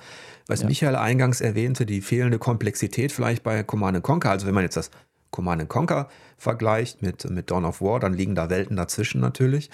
Was 0.49 0.63
ja. 0.63 0.67
Michael 0.67 0.97
eingangs 0.97 1.41
erwähnte, 1.41 1.87
die 1.87 2.01
fehlende 2.01 2.41
Komplexität 2.41 3.13
vielleicht 3.13 3.45
bei 3.45 3.63
Command 3.63 4.03
Conquer. 4.03 4.31
Also 4.31 4.49
wenn 4.49 4.55
man 4.55 4.65
jetzt 4.65 4.77
das 4.77 4.91
Command 5.31 5.69
Conquer 5.69 6.09
vergleicht 6.37 7.01
mit, 7.01 7.31
mit 7.31 7.51
Dawn 7.53 7.65
of 7.65 7.81
War, 7.81 8.01
dann 8.01 8.13
liegen 8.13 8.35
da 8.35 8.51
Welten 8.51 8.77
dazwischen 8.77 9.21
natürlich. 9.21 9.71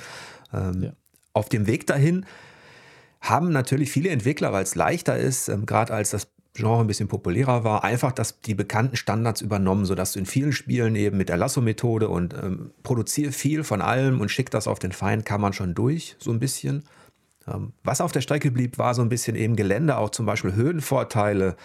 Ähm, 0.52 0.82
ja. 0.82 0.92
Auf 1.32 1.48
dem 1.48 1.66
Weg 1.66 1.86
dahin 1.86 2.26
haben 3.20 3.50
natürlich 3.50 3.90
viele 3.90 4.10
Entwickler, 4.10 4.52
weil 4.52 4.62
es 4.62 4.74
leichter 4.74 5.16
ist, 5.16 5.48
ähm, 5.48 5.66
gerade 5.66 5.92
als 5.92 6.10
das 6.10 6.28
Genre 6.54 6.80
ein 6.80 6.86
bisschen 6.86 7.08
populärer 7.08 7.62
war, 7.62 7.84
einfach 7.84 8.12
dass 8.12 8.40
die 8.40 8.54
bekannten 8.54 8.96
Standards 8.96 9.40
übernommen, 9.40 9.84
sodass 9.84 10.12
du 10.12 10.18
in 10.18 10.26
vielen 10.26 10.52
Spielen 10.52 10.96
eben 10.96 11.16
mit 11.16 11.28
der 11.28 11.36
Lasso-Methode 11.36 12.08
und 12.08 12.34
ähm, 12.34 12.72
produziere 12.82 13.32
viel 13.32 13.64
von 13.64 13.80
allem 13.80 14.20
und 14.20 14.30
schick 14.30 14.50
das 14.50 14.66
auf 14.66 14.78
den 14.78 14.92
Feind, 14.92 15.24
kann 15.24 15.40
man 15.40 15.52
schon 15.52 15.74
durch, 15.74 16.16
so 16.18 16.32
ein 16.32 16.40
bisschen. 16.40 16.84
Ähm, 17.46 17.72
was 17.84 18.00
auf 18.00 18.12
der 18.12 18.20
Strecke 18.20 18.50
blieb, 18.50 18.78
war 18.78 18.94
so 18.94 19.02
ein 19.02 19.08
bisschen 19.08 19.36
eben 19.36 19.56
Gelände, 19.56 19.96
auch 19.98 20.10
zum 20.10 20.26
Beispiel 20.26 20.54
Höhenvorteile 20.54 21.56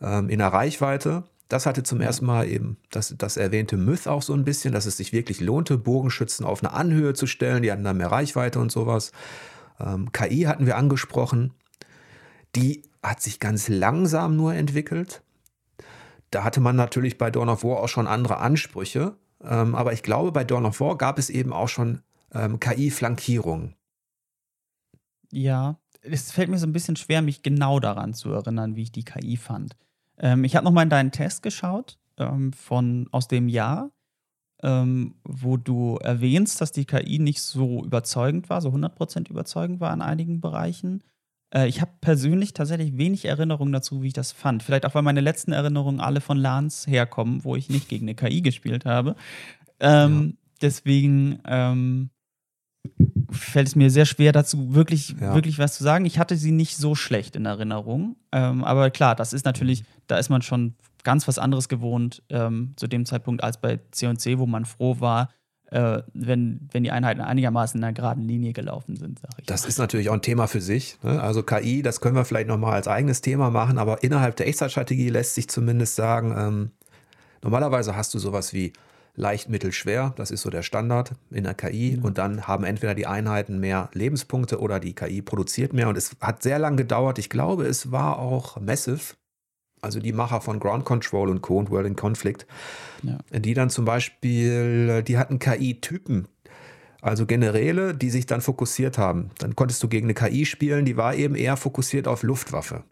ähm, 0.00 0.30
in 0.30 0.38
der 0.38 0.48
Reichweite. 0.48 1.24
Das 1.48 1.64
hatte 1.64 1.82
zum 1.82 2.00
ersten 2.00 2.26
Mal 2.26 2.46
eben 2.46 2.76
das, 2.90 3.14
das 3.16 3.36
erwähnte 3.36 3.76
Myth 3.76 4.06
auch 4.06 4.22
so 4.22 4.34
ein 4.34 4.44
bisschen, 4.44 4.72
dass 4.72 4.86
es 4.86 4.98
sich 4.98 5.12
wirklich 5.12 5.40
lohnte, 5.40 5.78
Bogenschützen 5.78 6.44
auf 6.44 6.62
eine 6.62 6.72
Anhöhe 6.72 7.14
zu 7.14 7.26
stellen. 7.26 7.62
Die 7.62 7.72
hatten 7.72 7.84
dann 7.84 7.96
mehr 7.96 8.12
Reichweite 8.12 8.58
und 8.58 8.70
sowas. 8.70 9.12
Ähm, 9.80 10.12
KI 10.12 10.42
hatten 10.42 10.66
wir 10.66 10.76
angesprochen. 10.76 11.54
Die 12.56 12.82
hat 13.02 13.20
sich 13.20 13.40
ganz 13.40 13.68
langsam 13.68 14.36
nur 14.36 14.54
entwickelt. 14.54 15.22
Da 16.30 16.44
hatte 16.44 16.60
man 16.60 16.76
natürlich 16.76 17.18
bei 17.18 17.30
Dawn 17.30 17.48
of 17.48 17.64
War 17.64 17.80
auch 17.80 17.88
schon 17.88 18.06
andere 18.06 18.38
Ansprüche. 18.38 19.16
Ähm, 19.42 19.74
aber 19.74 19.92
ich 19.92 20.02
glaube, 20.02 20.32
bei 20.32 20.44
Dawn 20.44 20.66
of 20.66 20.80
War 20.80 20.98
gab 20.98 21.18
es 21.18 21.30
eben 21.30 21.52
auch 21.52 21.68
schon 21.68 22.02
ähm, 22.32 22.60
KI-Flankierung. 22.60 23.74
Ja, 25.30 25.78
es 26.02 26.32
fällt 26.32 26.48
mir 26.48 26.58
so 26.58 26.66
ein 26.66 26.72
bisschen 26.72 26.96
schwer, 26.96 27.22
mich 27.22 27.42
genau 27.42 27.80
daran 27.80 28.14
zu 28.14 28.32
erinnern, 28.32 28.76
wie 28.76 28.82
ich 28.82 28.92
die 28.92 29.04
KI 29.04 29.36
fand. 29.36 29.76
Ähm, 30.18 30.44
ich 30.44 30.56
habe 30.56 30.64
nochmal 30.64 30.84
in 30.84 30.90
deinen 30.90 31.12
Test 31.12 31.42
geschaut 31.42 31.98
ähm, 32.16 32.52
von 32.52 33.08
aus 33.12 33.28
dem 33.28 33.48
Jahr, 33.48 33.90
ähm, 34.62 35.14
wo 35.24 35.56
du 35.56 35.96
erwähnst, 35.96 36.60
dass 36.60 36.72
die 36.72 36.84
KI 36.84 37.18
nicht 37.18 37.42
so 37.42 37.84
überzeugend 37.84 38.50
war, 38.50 38.60
so 38.60 38.70
100% 38.70 39.30
überzeugend 39.30 39.80
war 39.80 39.92
in 39.92 40.02
einigen 40.02 40.40
Bereichen. 40.40 41.02
Äh, 41.54 41.68
ich 41.68 41.80
habe 41.80 41.92
persönlich 42.00 42.52
tatsächlich 42.54 42.96
wenig 42.96 43.24
Erinnerungen 43.24 43.72
dazu, 43.72 44.02
wie 44.02 44.08
ich 44.08 44.12
das 44.12 44.32
fand. 44.32 44.62
Vielleicht 44.62 44.86
auch, 44.86 44.94
weil 44.94 45.02
meine 45.02 45.20
letzten 45.20 45.52
Erinnerungen 45.52 46.00
alle 46.00 46.20
von 46.20 46.38
LANs 46.38 46.86
herkommen, 46.86 47.44
wo 47.44 47.56
ich 47.56 47.70
nicht 47.70 47.88
gegen 47.88 48.06
eine 48.06 48.14
KI 48.14 48.42
gespielt 48.42 48.84
habe. 48.84 49.14
Ähm, 49.80 50.34
ja. 50.36 50.48
Deswegen 50.60 51.38
ähm, 51.46 52.10
fällt 53.30 53.68
es 53.68 53.76
mir 53.76 53.90
sehr 53.90 54.06
schwer 54.06 54.32
dazu, 54.32 54.74
wirklich, 54.74 55.14
ja. 55.20 55.34
wirklich 55.34 55.58
was 55.58 55.76
zu 55.76 55.84
sagen. 55.84 56.04
Ich 56.04 56.18
hatte 56.18 56.36
sie 56.36 56.50
nicht 56.50 56.76
so 56.76 56.94
schlecht 56.94 57.36
in 57.36 57.46
Erinnerung. 57.46 58.16
Ähm, 58.32 58.64
aber 58.64 58.90
klar, 58.90 59.14
das 59.14 59.32
ist 59.32 59.44
natürlich, 59.44 59.84
da 60.08 60.18
ist 60.18 60.30
man 60.30 60.42
schon 60.42 60.74
ganz 61.04 61.28
was 61.28 61.38
anderes 61.38 61.68
gewohnt 61.68 62.22
ähm, 62.28 62.74
zu 62.76 62.86
dem 62.86 63.06
Zeitpunkt 63.06 63.42
als 63.42 63.60
bei 63.60 63.80
C&C, 63.90 64.38
wo 64.38 64.46
man 64.46 64.64
froh 64.64 65.00
war, 65.00 65.30
äh, 65.70 66.02
wenn, 66.14 66.68
wenn 66.72 66.82
die 66.82 66.90
Einheiten 66.90 67.20
einigermaßen 67.20 67.78
in 67.78 67.84
einer 67.84 67.92
geraden 67.92 68.22
Linie 68.22 68.52
gelaufen 68.52 68.96
sind, 68.96 69.18
sage 69.18 69.34
ich. 69.38 69.46
Das 69.46 69.66
ist 69.66 69.78
natürlich 69.78 70.08
auch 70.08 70.14
ein 70.14 70.22
Thema 70.22 70.46
für 70.46 70.60
sich. 70.60 70.98
Ne? 71.02 71.20
Also 71.20 71.42
KI, 71.42 71.82
das 71.82 72.00
können 72.00 72.16
wir 72.16 72.24
vielleicht 72.24 72.48
nochmal 72.48 72.72
als 72.72 72.88
eigenes 72.88 73.20
Thema 73.20 73.50
machen, 73.50 73.78
aber 73.78 74.02
innerhalb 74.02 74.36
der 74.36 74.48
Echtzeitstrategie 74.48 75.10
lässt 75.10 75.34
sich 75.34 75.48
zumindest 75.48 75.94
sagen, 75.96 76.34
ähm, 76.36 76.70
normalerweise 77.42 77.96
hast 77.96 78.14
du 78.14 78.18
sowas 78.18 78.52
wie 78.54 78.72
leicht, 79.18 79.48
mittel, 79.48 79.72
schwer. 79.72 80.14
Das 80.16 80.30
ist 80.30 80.42
so 80.42 80.50
der 80.50 80.62
Standard 80.62 81.12
in 81.30 81.44
der 81.44 81.54
KI. 81.54 81.96
Mhm. 81.98 82.04
Und 82.04 82.18
dann 82.18 82.46
haben 82.46 82.64
entweder 82.64 82.94
die 82.94 83.06
Einheiten 83.06 83.58
mehr 83.58 83.90
Lebenspunkte 83.92 84.60
oder 84.60 84.80
die 84.80 84.94
KI 84.94 85.20
produziert 85.20 85.72
mehr. 85.72 85.88
Und 85.88 85.98
es 85.98 86.16
hat 86.20 86.42
sehr 86.42 86.58
lange 86.58 86.76
gedauert. 86.76 87.18
Ich 87.18 87.28
glaube, 87.28 87.66
es 87.66 87.90
war 87.90 88.18
auch 88.18 88.60
Massive, 88.60 89.14
also 89.80 90.00
die 90.00 90.12
Macher 90.12 90.40
von 90.40 90.60
Ground 90.60 90.84
Control 90.84 91.28
und 91.28 91.42
Co. 91.42 91.58
und 91.58 91.70
World 91.70 91.86
in 91.86 91.96
Conflict, 91.96 92.46
ja. 93.02 93.18
die 93.30 93.54
dann 93.54 93.70
zum 93.70 93.84
Beispiel, 93.84 95.02
die 95.02 95.18
hatten 95.18 95.38
KI-Typen. 95.38 96.28
Also 97.00 97.26
Generäle, 97.26 97.94
die 97.94 98.10
sich 98.10 98.26
dann 98.26 98.40
fokussiert 98.40 98.98
haben. 98.98 99.30
Dann 99.38 99.54
konntest 99.54 99.82
du 99.82 99.88
gegen 99.88 100.06
eine 100.06 100.14
KI 100.14 100.44
spielen, 100.44 100.84
die 100.84 100.96
war 100.96 101.14
eben 101.14 101.36
eher 101.36 101.56
fokussiert 101.56 102.08
auf 102.08 102.24
Luftwaffe. 102.24 102.82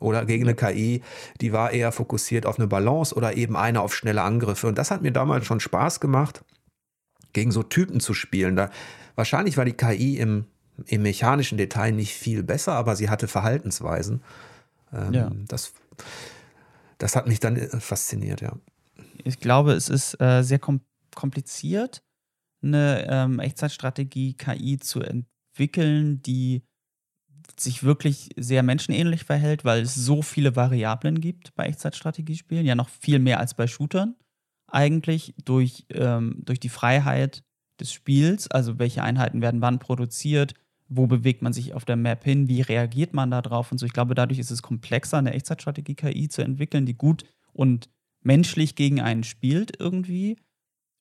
Oder 0.00 0.24
gegen 0.24 0.44
eine 0.44 0.56
KI, 0.56 1.02
die 1.40 1.52
war 1.52 1.70
eher 1.70 1.92
fokussiert 1.92 2.44
auf 2.44 2.58
eine 2.58 2.66
Balance 2.66 3.14
oder 3.14 3.36
eben 3.36 3.56
eine 3.56 3.80
auf 3.80 3.94
schnelle 3.94 4.22
Angriffe. 4.22 4.66
Und 4.66 4.78
das 4.78 4.90
hat 4.90 5.02
mir 5.02 5.12
damals 5.12 5.46
schon 5.46 5.60
Spaß 5.60 6.00
gemacht, 6.00 6.44
gegen 7.32 7.52
so 7.52 7.62
Typen 7.62 8.00
zu 8.00 8.12
spielen. 8.12 8.56
Da, 8.56 8.70
wahrscheinlich 9.14 9.56
war 9.56 9.64
die 9.64 9.74
KI 9.74 10.18
im, 10.18 10.46
im 10.86 11.02
mechanischen 11.02 11.56
Detail 11.56 11.92
nicht 11.92 12.14
viel 12.14 12.42
besser, 12.42 12.72
aber 12.72 12.96
sie 12.96 13.10
hatte 13.10 13.28
Verhaltensweisen. 13.28 14.22
Ähm, 14.92 15.14
ja. 15.14 15.30
das, 15.46 15.72
das 16.98 17.16
hat 17.16 17.26
mich 17.26 17.40
dann 17.40 17.56
äh, 17.56 17.80
fasziniert, 17.80 18.40
ja. 18.40 18.56
Ich 19.24 19.40
glaube, 19.40 19.72
es 19.72 19.88
ist 19.88 20.20
äh, 20.20 20.42
sehr 20.42 20.58
kom 20.58 20.80
kompliziert, 21.14 22.02
eine 22.62 23.06
ähm, 23.06 23.38
Echtzeitstrategie 23.38 24.32
KI 24.32 24.78
zu 24.78 25.00
entwickeln, 25.00 26.22
die 26.22 26.62
sich 27.58 27.82
wirklich 27.82 28.30
sehr 28.36 28.62
menschenähnlich 28.62 29.24
verhält, 29.24 29.64
weil 29.64 29.82
es 29.82 29.94
so 29.94 30.22
viele 30.22 30.56
Variablen 30.56 31.20
gibt 31.20 31.54
bei 31.54 31.66
Echtzeitstrategiespielen, 31.66 32.64
ja 32.64 32.74
noch 32.74 32.88
viel 32.88 33.18
mehr 33.18 33.40
als 33.40 33.52
bei 33.52 33.66
Shootern 33.66 34.16
eigentlich 34.72 35.34
durch, 35.44 35.84
ähm, 35.90 36.40
durch 36.44 36.58
die 36.58 36.70
Freiheit 36.70 37.44
des 37.78 37.92
Spiels, 37.92 38.50
also 38.50 38.78
welche 38.78 39.02
Einheiten 39.02 39.42
werden 39.42 39.60
wann 39.60 39.78
produziert, 39.78 40.54
wo 40.96 41.06
bewegt 41.06 41.42
man 41.42 41.52
sich 41.52 41.74
auf 41.74 41.84
der 41.84 41.96
Map 41.96 42.24
hin, 42.24 42.48
wie 42.48 42.60
reagiert 42.60 43.14
man 43.14 43.30
da 43.30 43.42
drauf 43.42 43.72
und 43.72 43.78
so. 43.78 43.86
Ich 43.86 43.92
glaube, 43.92 44.14
dadurch 44.14 44.38
ist 44.38 44.50
es 44.50 44.62
komplexer, 44.62 45.18
eine 45.18 45.32
Echtzeitstrategie-KI 45.32 46.28
zu 46.28 46.42
entwickeln, 46.42 46.86
die 46.86 46.94
gut 46.94 47.24
und 47.52 47.88
menschlich 48.22 48.74
gegen 48.74 49.00
einen 49.00 49.24
spielt 49.24 49.80
irgendwie. 49.80 50.36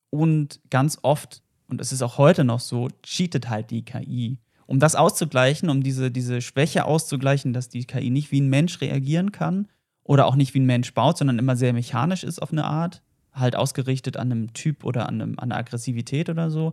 Und 0.10 0.60
ganz 0.70 1.00
oft, 1.02 1.44
und 1.68 1.82
es 1.82 1.92
ist 1.92 2.02
auch 2.02 2.18
heute 2.18 2.44
noch 2.44 2.60
so, 2.60 2.90
cheatet 3.04 3.50
halt 3.50 3.72
die 3.72 3.86
KI 3.86 4.40
um 4.72 4.80
das 4.80 4.96
auszugleichen, 4.96 5.70
um 5.70 5.84
diese, 5.84 6.12
diese 6.12 6.40
Schwäche 6.40 6.86
auszugleichen, 6.86 7.52
dass 7.52 7.68
die 7.68 7.84
KI 7.84 8.10
nicht 8.10 8.32
wie 8.32 8.40
ein 8.40 8.48
Mensch 8.48 8.80
reagieren 8.80 9.34
kann 9.34 9.68
oder 10.02 10.26
auch 10.26 10.36
nicht 10.36 10.54
wie 10.54 10.62
ein 10.62 10.66
Mensch 10.66 10.94
baut, 10.94 11.18
sondern 11.18 11.40
immer 11.40 11.58
sehr 11.58 11.74
mechanisch 11.74 12.24
ist 12.24 12.42
auf 12.42 12.54
eine 12.54 12.64
Art, 12.64 13.02
halt 13.34 13.58
ausgerichtet 13.58 14.16
an 14.16 14.32
einem 14.32 14.54
Typ 14.54 14.86
oder 14.86 15.10
an, 15.10 15.22
einem, 15.22 15.40
an 15.40 15.52
einer 15.52 15.58
Aggressivität 15.58 16.30
oder 16.30 16.50
so, 16.50 16.72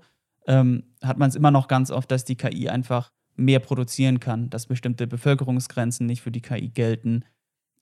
ähm, 0.49 0.83
hat 1.03 1.19
man 1.19 1.29
es 1.29 1.37
immer 1.37 1.53
noch 1.53 1.69
ganz 1.69 1.91
oft, 1.91 2.11
dass 2.11 2.25
die 2.25 2.37
KI 2.37 2.69
einfach 2.69 3.13
mehr 3.37 3.61
produzieren 3.61 4.19
kann, 4.19 4.51
dass 4.51 4.67
bestimmte 4.67 5.07
Bevölkerungsgrenzen 5.07 6.07
nicht 6.07 6.23
für 6.23 6.33
die 6.33 6.41
KI 6.41 6.71
gelten 6.71 7.25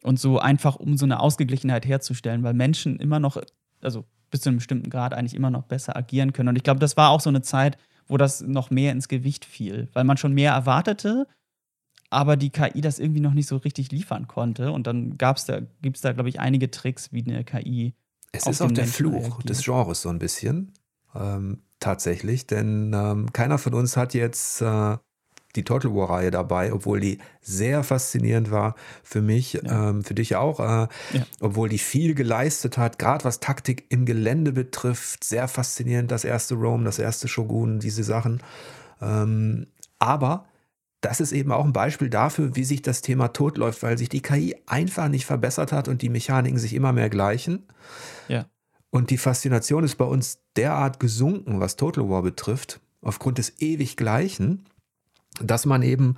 und 0.03 0.21
so 0.21 0.39
einfach, 0.39 0.77
um 0.77 0.97
so 0.99 1.07
eine 1.07 1.21
Ausgeglichenheit 1.21 1.87
herzustellen, 1.87 2.43
weil 2.43 2.53
Menschen 2.53 2.99
immer 2.99 3.21
noch, 3.21 3.41
also 3.81 4.05
bis 4.31 4.43
zu 4.43 4.51
einem 4.51 4.59
bestimmten 4.59 4.91
Grad 4.91 5.15
eigentlich 5.15 5.35
immer 5.35 5.51
noch 5.51 5.63
besser 5.63 5.97
agieren 5.97 6.33
können. 6.33 6.51
Und 6.51 6.57
ich 6.57 6.65
glaube, 6.65 6.81
das 6.81 6.97
war 6.97 7.11
auch 7.11 7.21
so 7.21 7.31
eine 7.31 7.41
Zeit, 7.41 7.79
wo 8.09 8.17
das 8.17 8.43
noch 8.43 8.71
mehr 8.71 8.93
ins 8.93 9.09
Gewicht 9.09 9.45
fiel, 9.45 9.89
weil 9.95 10.05
man 10.05 10.17
schon 10.17 10.35
mehr 10.35 10.53
erwartete, 10.53 11.27
aber 12.11 12.37
die 12.37 12.51
KI 12.51 12.81
das 12.81 12.99
irgendwie 12.99 13.21
noch 13.21 13.33
nicht 13.33 13.49
so 13.49 13.57
richtig 13.57 13.91
liefern 13.93 14.27
konnte. 14.27 14.73
Und 14.73 14.87
dann 14.87 15.17
gab's 15.17 15.45
da, 15.45 15.61
gibt 15.83 15.97
es 15.97 16.03
da, 16.03 16.13
glaube 16.13 16.29
ich, 16.29 16.41
einige 16.41 16.71
Tricks, 16.71 17.13
wie 17.13 17.25
eine 17.25 17.45
KI. 17.45 17.95
Es 18.33 18.47
ist 18.47 18.61
auch 18.61 18.71
der 18.71 18.85
Menschen 18.85 18.93
Fluch 18.93 19.13
reagiert. 19.15 19.49
des 19.49 19.65
Genres 19.65 20.03
so 20.03 20.09
ein 20.09 20.19
bisschen. 20.19 20.73
Ähm, 21.15 21.63
tatsächlich, 21.81 22.47
denn 22.47 22.93
ähm, 22.95 23.33
keiner 23.33 23.59
von 23.59 23.75
uns 23.75 23.97
hat 23.97 24.15
jetzt 24.15 24.62
äh, 24.62 24.97
die 25.57 25.65
Total 25.65 25.95
War-Reihe 25.95 26.31
dabei, 26.31 26.73
obwohl 26.73 27.01
die 27.01 27.19
sehr 27.41 27.83
faszinierend 27.83 28.51
war 28.51 28.75
für 29.03 29.23
mich, 29.23 29.55
ja. 29.55 29.91
ähm, 29.91 30.05
für 30.05 30.15
dich 30.15 30.37
auch, 30.37 30.61
äh, 30.61 30.89
ja. 31.12 31.27
obwohl 31.41 31.69
die 31.69 31.79
viel 31.79 32.15
geleistet 32.15 32.79
hat, 32.79 32.99
gerade 32.99 33.25
was 33.25 33.41
Taktik 33.41 33.87
im 33.89 34.05
Gelände 34.05 34.53
betrifft, 34.53 35.25
sehr 35.25 35.49
faszinierend, 35.49 36.11
das 36.11 36.25
erste 36.25 36.55
Rome, 36.55 36.85
das 36.85 36.99
erste 36.99 37.29
Shogun, 37.29 37.81
diese 37.81 38.05
Sachen. 38.05 38.43
Ähm, 39.01 39.67
aber 39.99 40.47
das 41.01 41.21
ist 41.21 41.33
eben 41.33 41.53
auch 41.53 41.65
ein 41.65 41.73
Beispiel 41.73 42.11
dafür, 42.11 42.57
wie 42.57 42.65
sich 42.65 42.83
das 42.83 43.01
Thema 43.01 43.29
totläuft, 43.29 43.83
weil 43.83 43.99
sich 43.99 44.09
die 44.09 44.23
KI 44.23 44.57
einfach 44.67 45.09
nicht 45.09 45.27
verbessert 45.27 45.73
hat 45.73 45.89
und 45.89 46.03
die 46.03 46.09
Mechaniken 46.09 46.59
sich 46.59 46.75
immer 46.75 46.93
mehr 46.93 47.11
gleichen. 47.11 47.67
Ja. 48.29 48.47
Und 48.97 49.11
die 49.11 49.19
Faszination 49.19 49.85
ist 49.85 49.97
bei 49.97 50.05
uns 50.05 50.41
derart 50.57 51.01
gesunken, 51.01 51.61
was 51.61 51.77
Total 51.77 52.09
War 52.09 52.23
betrifft, 52.23 52.81
aufgrund 53.03 53.39
des 53.39 53.61
ewig 53.61 53.97
Gleichen 53.97 54.67
dass 55.41 55.67
man 55.67 55.83
eben, 55.83 56.17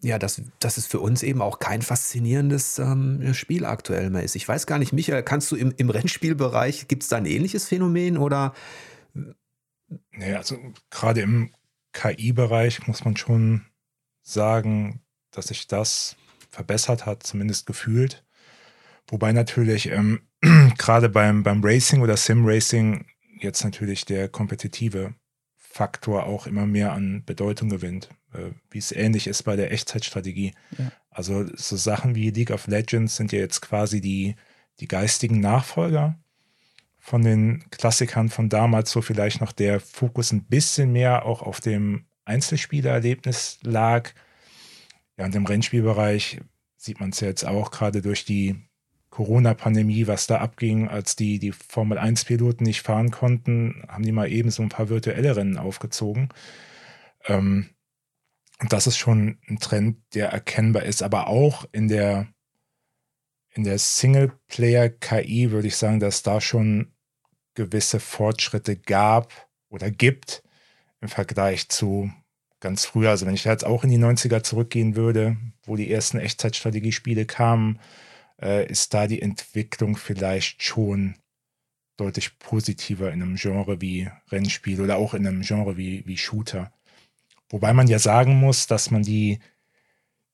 ja, 0.00 0.18
dass, 0.18 0.42
dass 0.58 0.76
es 0.76 0.86
für 0.86 1.00
uns 1.00 1.22
eben 1.22 1.42
auch 1.42 1.58
kein 1.58 1.82
faszinierendes 1.82 2.78
ähm, 2.78 3.34
Spiel 3.34 3.64
aktuell 3.64 4.10
mehr 4.10 4.22
ist. 4.22 4.36
Ich 4.36 4.48
weiß 4.48 4.66
gar 4.66 4.78
nicht, 4.78 4.92
Michael, 4.92 5.22
kannst 5.22 5.50
du 5.52 5.56
im, 5.56 5.72
im 5.76 5.90
Rennspielbereich, 5.90 6.88
gibt 6.88 7.02
es 7.02 7.08
da 7.08 7.16
ein 7.16 7.26
ähnliches 7.26 7.66
Phänomen 7.66 8.18
oder? 8.18 8.54
Nee, 10.10 10.34
also 10.34 10.58
gerade 10.90 11.20
im 11.20 11.52
KI-Bereich 11.92 12.86
muss 12.86 13.04
man 13.04 13.16
schon 13.16 13.62
sagen, 14.22 15.00
dass 15.30 15.48
sich 15.48 15.66
das 15.66 16.16
verbessert 16.50 17.06
hat, 17.06 17.22
zumindest 17.22 17.66
gefühlt. 17.66 18.24
Wobei 19.08 19.32
natürlich 19.32 19.86
ähm, 19.90 20.20
gerade 20.78 21.08
beim, 21.08 21.42
beim 21.42 21.62
Racing 21.64 22.00
oder 22.00 22.16
Sim-Racing 22.16 23.06
jetzt 23.40 23.64
natürlich 23.64 24.04
der 24.04 24.28
kompetitive 24.28 25.14
Faktor 25.56 26.26
auch 26.26 26.46
immer 26.46 26.66
mehr 26.66 26.92
an 26.92 27.22
Bedeutung 27.24 27.68
gewinnt, 27.68 28.08
äh, 28.32 28.50
wie 28.70 28.78
es 28.78 28.92
ähnlich 28.92 29.26
ist 29.26 29.42
bei 29.44 29.56
der 29.56 29.72
Echtzeitstrategie. 29.72 30.52
Ja. 30.76 30.92
Also 31.10 31.44
so 31.54 31.76
Sachen 31.76 32.14
wie 32.14 32.30
League 32.30 32.50
of 32.50 32.66
Legends 32.66 33.16
sind 33.16 33.32
ja 33.32 33.38
jetzt 33.38 33.60
quasi 33.60 34.00
die, 34.00 34.36
die 34.80 34.88
geistigen 34.88 35.40
Nachfolger 35.40 36.18
von 36.98 37.22
den 37.22 37.64
Klassikern 37.70 38.28
von 38.28 38.48
damals, 38.48 38.90
so 38.90 39.02
vielleicht 39.02 39.40
noch 39.40 39.52
der 39.52 39.80
Fokus 39.80 40.32
ein 40.32 40.44
bisschen 40.44 40.92
mehr 40.92 41.24
auch 41.24 41.42
auf 41.42 41.60
dem 41.60 42.04
Einzelspielererlebnis 42.24 43.58
lag. 43.62 44.10
Ja, 45.16 45.24
und 45.24 45.34
im 45.34 45.46
Rennspielbereich 45.46 46.40
sieht 46.76 47.00
man 47.00 47.10
es 47.10 47.20
ja 47.20 47.28
jetzt 47.28 47.44
auch 47.44 47.70
gerade 47.70 48.02
durch 48.02 48.24
die 48.24 48.67
Corona-Pandemie, 49.18 50.06
was 50.06 50.28
da 50.28 50.38
abging, 50.38 50.86
als 50.86 51.16
die, 51.16 51.40
die 51.40 51.50
Formel-1-Piloten 51.50 52.62
nicht 52.62 52.82
fahren 52.82 53.10
konnten, 53.10 53.82
haben 53.88 54.04
die 54.04 54.12
mal 54.12 54.30
eben 54.30 54.52
so 54.52 54.62
ein 54.62 54.68
paar 54.68 54.90
virtuelle 54.90 55.34
Rennen 55.34 55.58
aufgezogen. 55.58 56.28
Ähm, 57.26 57.70
und 58.60 58.72
das 58.72 58.86
ist 58.86 58.96
schon 58.96 59.40
ein 59.48 59.58
Trend, 59.58 59.96
der 60.14 60.28
erkennbar 60.28 60.84
ist, 60.84 61.02
aber 61.02 61.26
auch 61.26 61.64
in 61.72 61.88
der, 61.88 62.28
in 63.50 63.64
der 63.64 63.80
Singleplayer-KI 63.80 65.50
würde 65.50 65.66
ich 65.66 65.74
sagen, 65.74 65.98
dass 65.98 66.22
da 66.22 66.40
schon 66.40 66.92
gewisse 67.54 67.98
Fortschritte 67.98 68.76
gab 68.76 69.48
oder 69.68 69.90
gibt 69.90 70.44
im 71.00 71.08
Vergleich 71.08 71.68
zu 71.68 72.08
ganz 72.60 72.84
früher. 72.84 73.10
Also 73.10 73.26
wenn 73.26 73.34
ich 73.34 73.42
jetzt 73.42 73.66
auch 73.66 73.82
in 73.82 73.90
die 73.90 73.98
90er 73.98 74.44
zurückgehen 74.44 74.94
würde, 74.94 75.36
wo 75.64 75.74
die 75.74 75.90
ersten 75.90 76.20
Echtzeitstrategiespiele 76.20 77.26
kamen, 77.26 77.80
äh, 78.40 78.66
ist 78.66 78.94
da 78.94 79.06
die 79.06 79.22
Entwicklung 79.22 79.96
vielleicht 79.96 80.62
schon 80.62 81.16
deutlich 81.96 82.38
positiver 82.38 83.12
in 83.12 83.22
einem 83.22 83.36
Genre 83.36 83.80
wie 83.80 84.08
Rennspiel 84.30 84.80
oder 84.80 84.96
auch 84.96 85.14
in 85.14 85.26
einem 85.26 85.42
Genre 85.42 85.76
wie, 85.76 86.06
wie 86.06 86.16
Shooter. 86.16 86.72
Wobei 87.50 87.72
man 87.72 87.88
ja 87.88 87.98
sagen 87.98 88.36
muss, 88.36 88.66
dass 88.66 88.90
man 88.90 89.02
die, 89.02 89.40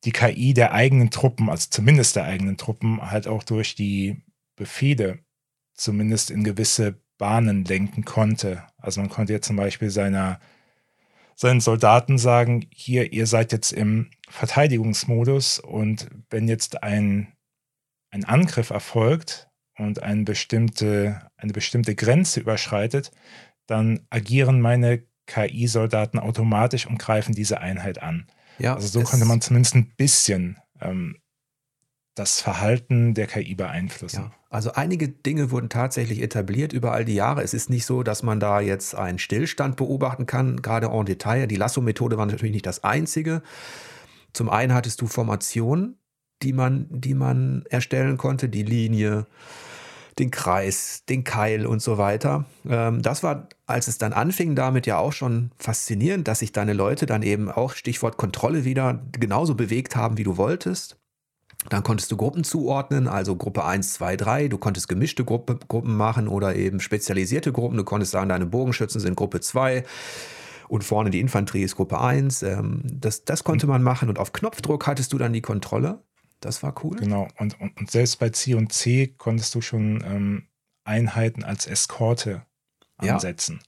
die 0.05 0.13
KI 0.13 0.53
der 0.53 0.73
eigenen 0.73 1.11
Truppen, 1.11 1.49
also 1.49 1.69
zumindest 1.71 2.17
der 2.17 2.25
eigenen 2.25 2.57
Truppen, 2.57 3.11
halt 3.11 3.27
auch 3.27 3.43
durch 3.43 3.75
die 3.75 4.23
Befehle 4.57 5.21
zumindest 5.75 6.31
in 6.31 6.45
gewisse 6.45 7.01
Bahnen 7.19 7.65
lenken 7.65 8.05
konnte. 8.05 8.65
Also 8.77 9.01
man 9.01 9.11
konnte 9.11 9.33
jetzt 9.33 9.47
zum 9.47 9.57
Beispiel 9.57 9.91
seiner, 9.91 10.41
seinen 11.35 11.61
Soldaten 11.61 12.19
sagen, 12.19 12.67
hier, 12.71 13.13
ihr 13.13 13.27
seid 13.27 13.53
jetzt 13.53 13.73
im 13.73 14.11
Verteidigungsmodus 14.29 15.59
und 15.61 16.09
wenn 16.31 16.49
jetzt 16.49 16.83
ein, 16.83 17.34
ein 18.15 18.25
Angriff 18.25 18.71
erfolgt 18.71 19.49
und 19.77 20.03
eine 20.03 20.23
bestimmte, 20.23 21.21
eine 21.37 21.53
bestimmte 21.53 21.97
Grenze 21.97 22.41
überschreitet, 22.41 23.11
dann 23.67 24.07
agieren 24.09 24.61
meine 24.61 25.03
KI-Soldaten 25.27 26.21
automatisch 26.21 26.87
und 26.87 26.99
greifen 26.99 27.35
diese 27.35 27.61
Einheit 27.61 28.01
an. 28.01 28.29
Ja, 28.59 28.77
also 28.77 28.87
so 28.87 29.03
konnte 29.03 29.25
man 29.25 29.41
zumindest 29.41 29.75
ein 29.75 29.93
bisschen 29.97 30.59
ähm, 30.81 31.17
das 32.15 32.41
Verhalten 32.41 33.15
der 33.15 33.27
KI 33.27 33.57
beeinflussen. 33.57 34.17
Ja, 34.17 34.33
also 34.49 34.73
einige 34.75 35.09
Dinge 35.09 35.51
wurden 35.51 35.69
tatsächlich 35.69 36.23
etabliert 36.23 36.73
über 36.73 36.93
all 36.93 37.05
die 37.05 37.15
Jahre. 37.15 37.43
Es 37.43 37.53
ist 37.53 37.69
nicht 37.69 37.85
so, 37.85 38.05
dass 38.05 38.23
man 38.23 38.39
da 38.39 38.61
jetzt 38.61 38.95
einen 38.95 39.19
Stillstand 39.19 39.75
beobachten 39.75 40.27
kann, 40.27 40.63
gerade 40.63 40.87
en 40.87 41.05
Detail. 41.05 41.49
Die 41.49 41.57
Lasso-Methode 41.57 42.17
war 42.17 42.27
natürlich 42.27 42.55
nicht 42.55 42.67
das 42.67 42.85
einzige. 42.85 43.43
Zum 44.33 44.51
einen 44.51 44.73
hattest 44.73 45.01
du 45.01 45.09
Formationen, 45.09 45.99
die 46.45 46.53
man, 46.53 46.87
die 46.91 47.15
man 47.15 47.65
erstellen 47.71 48.17
konnte, 48.19 48.49
die 48.49 48.63
Linie, 48.63 49.27
den 50.19 50.31
Kreis, 50.31 51.03
den 51.09 51.25
Keil 51.25 51.67
und 51.67 51.83
so 51.83 51.99
weiter. 51.99 52.45
Ähm, 52.69 53.03
das 53.03 53.23
war, 53.23 53.49
als 53.67 53.89
es 53.89 53.99
dann 53.99 54.13
anfing, 54.13 54.55
damit 54.55 54.87
ja 54.87 54.99
auch 54.99 55.13
schon 55.13 55.51
faszinierend, 55.59 56.29
dass 56.29 56.39
sich 56.39 56.53
deine 56.53 56.73
Leute 56.73 57.07
dann 57.07 57.23
eben 57.23 57.51
auch, 57.51 57.73
Stichwort 57.75 58.17
Kontrolle 58.17 58.65
wieder, 58.65 59.03
genauso 59.13 59.55
bewegt 59.55 59.97
haben, 59.97 60.17
wie 60.19 60.25
du 60.25 60.37
wolltest. 60.37 60.97
Dann 61.71 61.83
konntest 61.83 62.13
du 62.13 62.17
Gruppen 62.17 62.45
zuordnen, 62.45 63.09
also 63.09 63.37
Gruppe 63.37 63.65
1, 63.65 63.95
2, 63.95 64.17
3. 64.17 64.49
Du 64.49 64.59
konntest 64.59 64.89
gemischte 64.89 65.25
Gruppe, 65.25 65.59
Gruppen 65.67 65.97
machen 65.97 66.29
oder 66.29 66.55
eben 66.55 66.79
spezialisierte 66.81 67.53
Gruppen. 67.53 67.79
Du 67.79 67.85
konntest 67.85 68.13
sagen, 68.13 68.29
deine 68.29 68.47
Bogenschützen 68.47 69.01
sind 69.01 69.17
Gruppe 69.17 69.41
2 69.41 69.85
und 70.69 70.85
vorne 70.85 71.11
die 71.11 71.21
Infanterie 71.21 71.63
ist 71.63 71.77
Gruppe 71.77 72.01
1. 72.01 72.43
Ähm, 72.43 72.83
das, 72.85 73.25
das 73.25 73.45
konnte 73.45 73.67
man 73.67 73.83
machen 73.83 74.09
und 74.09 74.19
auf 74.19 74.33
Knopfdruck 74.33 74.87
hattest 74.87 75.13
du 75.13 75.19
dann 75.19 75.33
die 75.33 75.43
Kontrolle. 75.43 76.01
Das 76.45 76.63
war 76.63 76.75
cool. 76.85 76.97
Genau, 76.97 77.29
und, 77.39 77.59
und, 77.59 77.77
und 77.79 77.91
selbst 77.91 78.19
bei 78.19 78.29
C 78.29 78.55
und 78.55 78.71
C 78.71 79.15
konntest 79.17 79.55
du 79.55 79.63
schon 79.63 80.05
ähm, 80.05 80.49
Einheiten 80.85 81.43
als 81.43 81.67
Eskorte 81.67 82.45
ansetzen. 82.99 83.61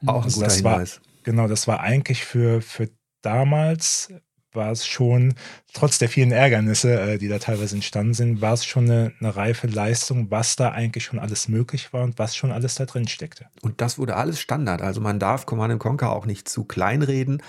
Ja, 0.00 0.12
auch 0.12 0.16
ein 0.18 0.24
also 0.24 0.34
guter 0.34 0.46
das 0.46 0.56
Hinweis. 0.56 0.96
War, 0.96 1.02
genau, 1.22 1.46
das 1.46 1.68
war 1.68 1.80
eigentlich 1.80 2.24
für, 2.24 2.60
für 2.62 2.90
damals 3.22 4.12
war 4.56 4.72
es 4.72 4.86
schon, 4.86 5.34
trotz 5.72 5.98
der 5.98 6.08
vielen 6.08 6.32
Ärgernisse, 6.32 6.98
äh, 6.98 7.18
die 7.18 7.28
da 7.28 7.38
teilweise 7.38 7.76
entstanden 7.76 8.14
sind, 8.14 8.40
war 8.40 8.54
es 8.54 8.64
schon 8.64 8.90
eine, 8.90 9.12
eine, 9.20 9.36
reife 9.36 9.68
Leistung, 9.68 10.30
was 10.30 10.56
da 10.56 10.72
eigentlich 10.72 11.04
schon 11.04 11.20
alles 11.20 11.46
möglich 11.46 11.92
war 11.92 12.02
und 12.02 12.18
was 12.18 12.34
schon 12.34 12.50
alles 12.50 12.74
da 12.74 12.86
drin 12.86 13.06
steckte. 13.06 13.46
Und 13.62 13.80
das 13.80 13.98
wurde 13.98 14.16
alles 14.16 14.40
Standard. 14.40 14.82
Also 14.82 15.00
man 15.00 15.20
darf 15.20 15.46
Command 15.46 15.78
Conquer 15.78 16.10
auch 16.10 16.26
nicht 16.26 16.48
zu 16.48 16.64
klein 16.64 17.02
reden. 17.02 17.42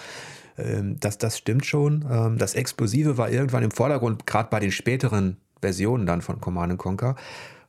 Ähm, 0.58 1.00
das, 1.00 1.18
das 1.18 1.38
stimmt 1.38 1.66
schon. 1.66 2.06
Ähm, 2.10 2.38
das 2.38 2.56
Explosive 2.56 3.18
war 3.18 3.30
irgendwann 3.30 3.64
im 3.64 3.72
Vordergrund, 3.72 4.26
gerade 4.26 4.50
bei 4.50 4.60
den 4.60 4.72
späteren 4.72 5.38
Versionen 5.62 6.06
dann 6.06 6.22
von 6.22 6.42
Command 6.42 6.78
Conquer. 6.78 7.16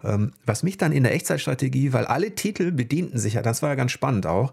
Ähm, 0.02 0.32
was 0.44 0.62
mich 0.62 0.78
dann 0.78 0.92
in 0.92 1.02
der 1.02 1.14
Echtzeitstrategie, 1.14 1.92
weil 1.92 2.06
alle 2.06 2.34
Titel 2.34 2.70
bedienten 2.72 3.18
sich 3.18 3.34
ja, 3.34 3.42
das 3.42 3.62
war 3.62 3.70
ja 3.70 3.74
ganz 3.74 3.92
spannend 3.92 4.26
auch, 4.26 4.52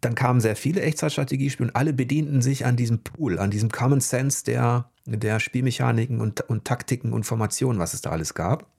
dann 0.00 0.14
kamen 0.14 0.40
sehr 0.40 0.54
viele 0.54 0.80
Echtzeitstrategiespiele 0.82 1.68
und 1.68 1.76
alle 1.76 1.92
bedienten 1.92 2.40
sich 2.40 2.64
an 2.64 2.76
diesem 2.76 3.00
Pool, 3.00 3.40
an 3.40 3.50
diesem 3.50 3.70
Common 3.70 4.00
Sense 4.00 4.44
der, 4.44 4.90
der 5.06 5.40
Spielmechaniken 5.40 6.20
und, 6.20 6.42
und 6.42 6.64
Taktiken 6.64 7.12
und 7.12 7.24
Formationen, 7.24 7.80
was 7.80 7.92
es 7.92 8.00
da 8.00 8.10
alles 8.10 8.34
gab. 8.34 8.70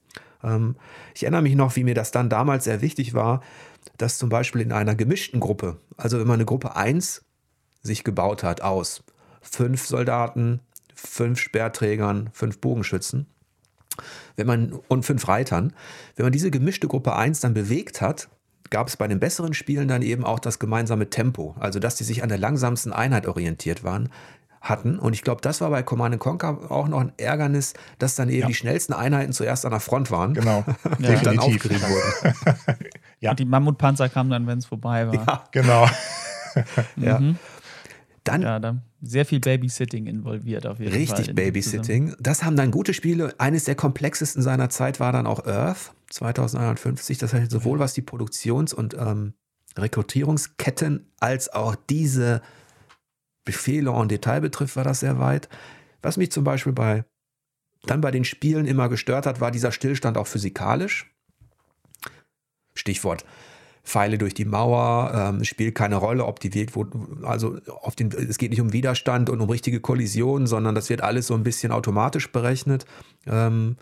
ich 1.14 1.22
erinnere 1.24 1.42
mich 1.42 1.56
noch, 1.56 1.76
wie 1.76 1.84
mir 1.84 1.94
das 1.94 2.10
dann 2.10 2.30
damals 2.30 2.64
sehr 2.64 2.80
wichtig 2.80 3.12
war, 3.12 3.42
dass 3.98 4.16
zum 4.16 4.30
Beispiel 4.30 4.62
in 4.62 4.72
einer 4.72 4.94
gemischten 4.94 5.40
Gruppe, 5.40 5.76
also 5.98 6.18
wenn 6.18 6.26
man 6.26 6.34
eine 6.34 6.46
Gruppe 6.46 6.74
1 6.74 7.22
sich 7.84 8.02
gebaut 8.02 8.42
hat 8.42 8.62
aus 8.62 9.04
fünf 9.40 9.86
Soldaten, 9.86 10.60
fünf 10.94 11.38
Speerträgern, 11.38 12.30
fünf 12.32 12.58
Bogenschützen. 12.58 13.26
Wenn 14.34 14.48
man, 14.48 14.72
und 14.88 15.04
fünf 15.04 15.28
Reitern. 15.28 15.72
Wenn 16.16 16.26
man 16.26 16.32
diese 16.32 16.50
gemischte 16.50 16.88
Gruppe 16.88 17.14
1 17.14 17.38
dann 17.38 17.54
bewegt 17.54 18.00
hat, 18.00 18.28
gab 18.70 18.88
es 18.88 18.96
bei 18.96 19.06
den 19.06 19.20
besseren 19.20 19.54
Spielen 19.54 19.86
dann 19.86 20.02
eben 20.02 20.24
auch 20.24 20.40
das 20.40 20.58
gemeinsame 20.58 21.10
Tempo. 21.10 21.54
Also, 21.60 21.78
dass 21.78 21.94
die 21.94 22.02
sich 22.02 22.24
an 22.24 22.28
der 22.28 22.38
langsamsten 22.38 22.92
Einheit 22.92 23.28
orientiert 23.28 23.84
waren, 23.84 24.08
hatten. 24.64 24.98
Und 24.98 25.12
ich 25.12 25.22
glaube, 25.22 25.42
das 25.42 25.60
war 25.60 25.70
bei 25.70 25.82
Command 25.82 26.18
Conquer 26.18 26.70
auch 26.70 26.88
noch 26.88 27.00
ein 27.00 27.12
Ärgernis, 27.18 27.74
dass 27.98 28.16
dann 28.16 28.30
eben 28.30 28.40
ja. 28.40 28.46
die 28.46 28.54
schnellsten 28.54 28.94
Einheiten 28.94 29.32
zuerst 29.32 29.64
an 29.64 29.70
der 29.70 29.80
Front 29.80 30.10
waren. 30.10 30.34
Genau. 30.34 30.64
die 30.98 31.04
ja. 31.04 31.20
dann 31.20 31.38
aufgerieben 31.38 31.82
wurden. 31.82 32.34
ja. 33.20 33.30
Und 33.30 33.38
die 33.38 33.44
Mammutpanzer 33.44 34.08
kamen 34.08 34.30
dann, 34.30 34.46
wenn 34.46 34.58
es 34.58 34.66
vorbei 34.66 35.06
war. 35.06 35.14
Ja, 35.14 35.44
genau. 35.52 35.86
ja. 36.96 37.20
Mhm. 37.20 37.38
Dann, 38.24 38.42
ja, 38.42 38.58
da 38.58 38.82
sehr 39.02 39.26
viel 39.26 39.40
Babysitting 39.40 40.06
involviert 40.06 40.66
auf 40.66 40.78
jeden 40.78 40.92
richtig 40.92 41.10
Fall. 41.10 41.18
Richtig 41.18 41.34
Babysitting. 41.34 42.16
Das 42.18 42.42
haben 42.42 42.56
dann 42.56 42.70
gute 42.70 42.94
Spiele. 42.94 43.34
Eines 43.38 43.64
der 43.64 43.74
komplexesten 43.74 44.42
seiner 44.42 44.70
Zeit 44.70 44.98
war 44.98 45.12
dann 45.12 45.26
auch 45.26 45.44
Earth 45.46 45.92
2051. 46.10 47.18
Das 47.18 47.34
heißt, 47.34 47.50
sowohl 47.50 47.78
was 47.78 47.92
die 47.92 48.02
Produktions- 48.02 48.72
und 48.72 48.94
ähm, 48.94 49.34
Rekrutierungsketten 49.76 51.06
als 51.20 51.52
auch 51.52 51.76
diese 51.90 52.40
Befehle 53.44 53.90
en 53.90 54.08
Detail 54.08 54.40
betrifft, 54.40 54.76
war 54.76 54.84
das 54.84 55.00
sehr 55.00 55.18
weit. 55.18 55.50
Was 56.00 56.16
mich 56.16 56.32
zum 56.32 56.44
Beispiel 56.44 56.72
bei 56.72 57.04
dann 57.86 58.00
bei 58.00 58.10
den 58.10 58.24
Spielen 58.24 58.64
immer 58.64 58.88
gestört 58.88 59.26
hat, 59.26 59.40
war 59.42 59.50
dieser 59.50 59.70
Stillstand 59.70 60.16
auch 60.16 60.26
physikalisch. 60.26 61.10
Stichwort 62.74 63.26
Pfeile 63.84 64.16
durch 64.18 64.34
die 64.34 64.46
Mauer, 64.46 65.12
ähm, 65.14 65.44
spielt 65.44 65.74
keine 65.74 65.96
Rolle, 65.96 66.24
ob 66.24 66.40
die 66.40 66.54
Weg, 66.54 66.74
wo, 66.74 66.86
also 67.22 67.58
auf 67.82 67.94
den, 67.94 68.10
es 68.12 68.38
geht 68.38 68.50
nicht 68.50 68.62
um 68.62 68.72
Widerstand 68.72 69.28
und 69.28 69.40
um 69.40 69.50
richtige 69.50 69.80
Kollisionen, 69.80 70.46
sondern 70.46 70.74
das 70.74 70.88
wird 70.88 71.02
alles 71.02 71.26
so 71.26 71.34
ein 71.34 71.42
bisschen 71.42 71.70
automatisch 71.70 72.32
berechnet. 72.32 72.86
Ähm, 73.26 73.76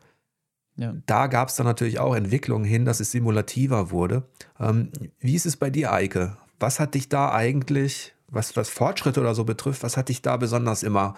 ja. 0.77 0.95
Da 1.07 1.29
gab 1.29 1.49
es 1.49 1.57
dann 1.57 1.67
natürlich 1.67 2.01
auch 2.01 2.17
Entwicklungen 2.17 2.65
hin, 2.65 2.85
dass 2.85 2.99
es 2.99 3.13
simulativer 3.13 3.91
wurde. 3.91 4.25
Ähm, 4.59 4.91
wie 5.21 5.35
ist 5.35 5.47
es 5.47 5.57
bei 5.57 5.71
dir, 5.71 5.93
Eike? 5.93 6.37
Was 6.59 6.81
hat 6.81 6.95
dich 6.95 7.09
da 7.09 7.33
eigentlich, 7.33 8.15
was, 8.29 8.57
was 8.57 8.71
Fortschritte 8.71 9.21
oder 9.21 9.35
so 9.35 9.45
betrifft, 9.45 9.83
was 9.83 9.97
hat 9.97 10.09
dich 10.09 10.23
da 10.23 10.37
besonders 10.37 10.83
immer 10.83 11.15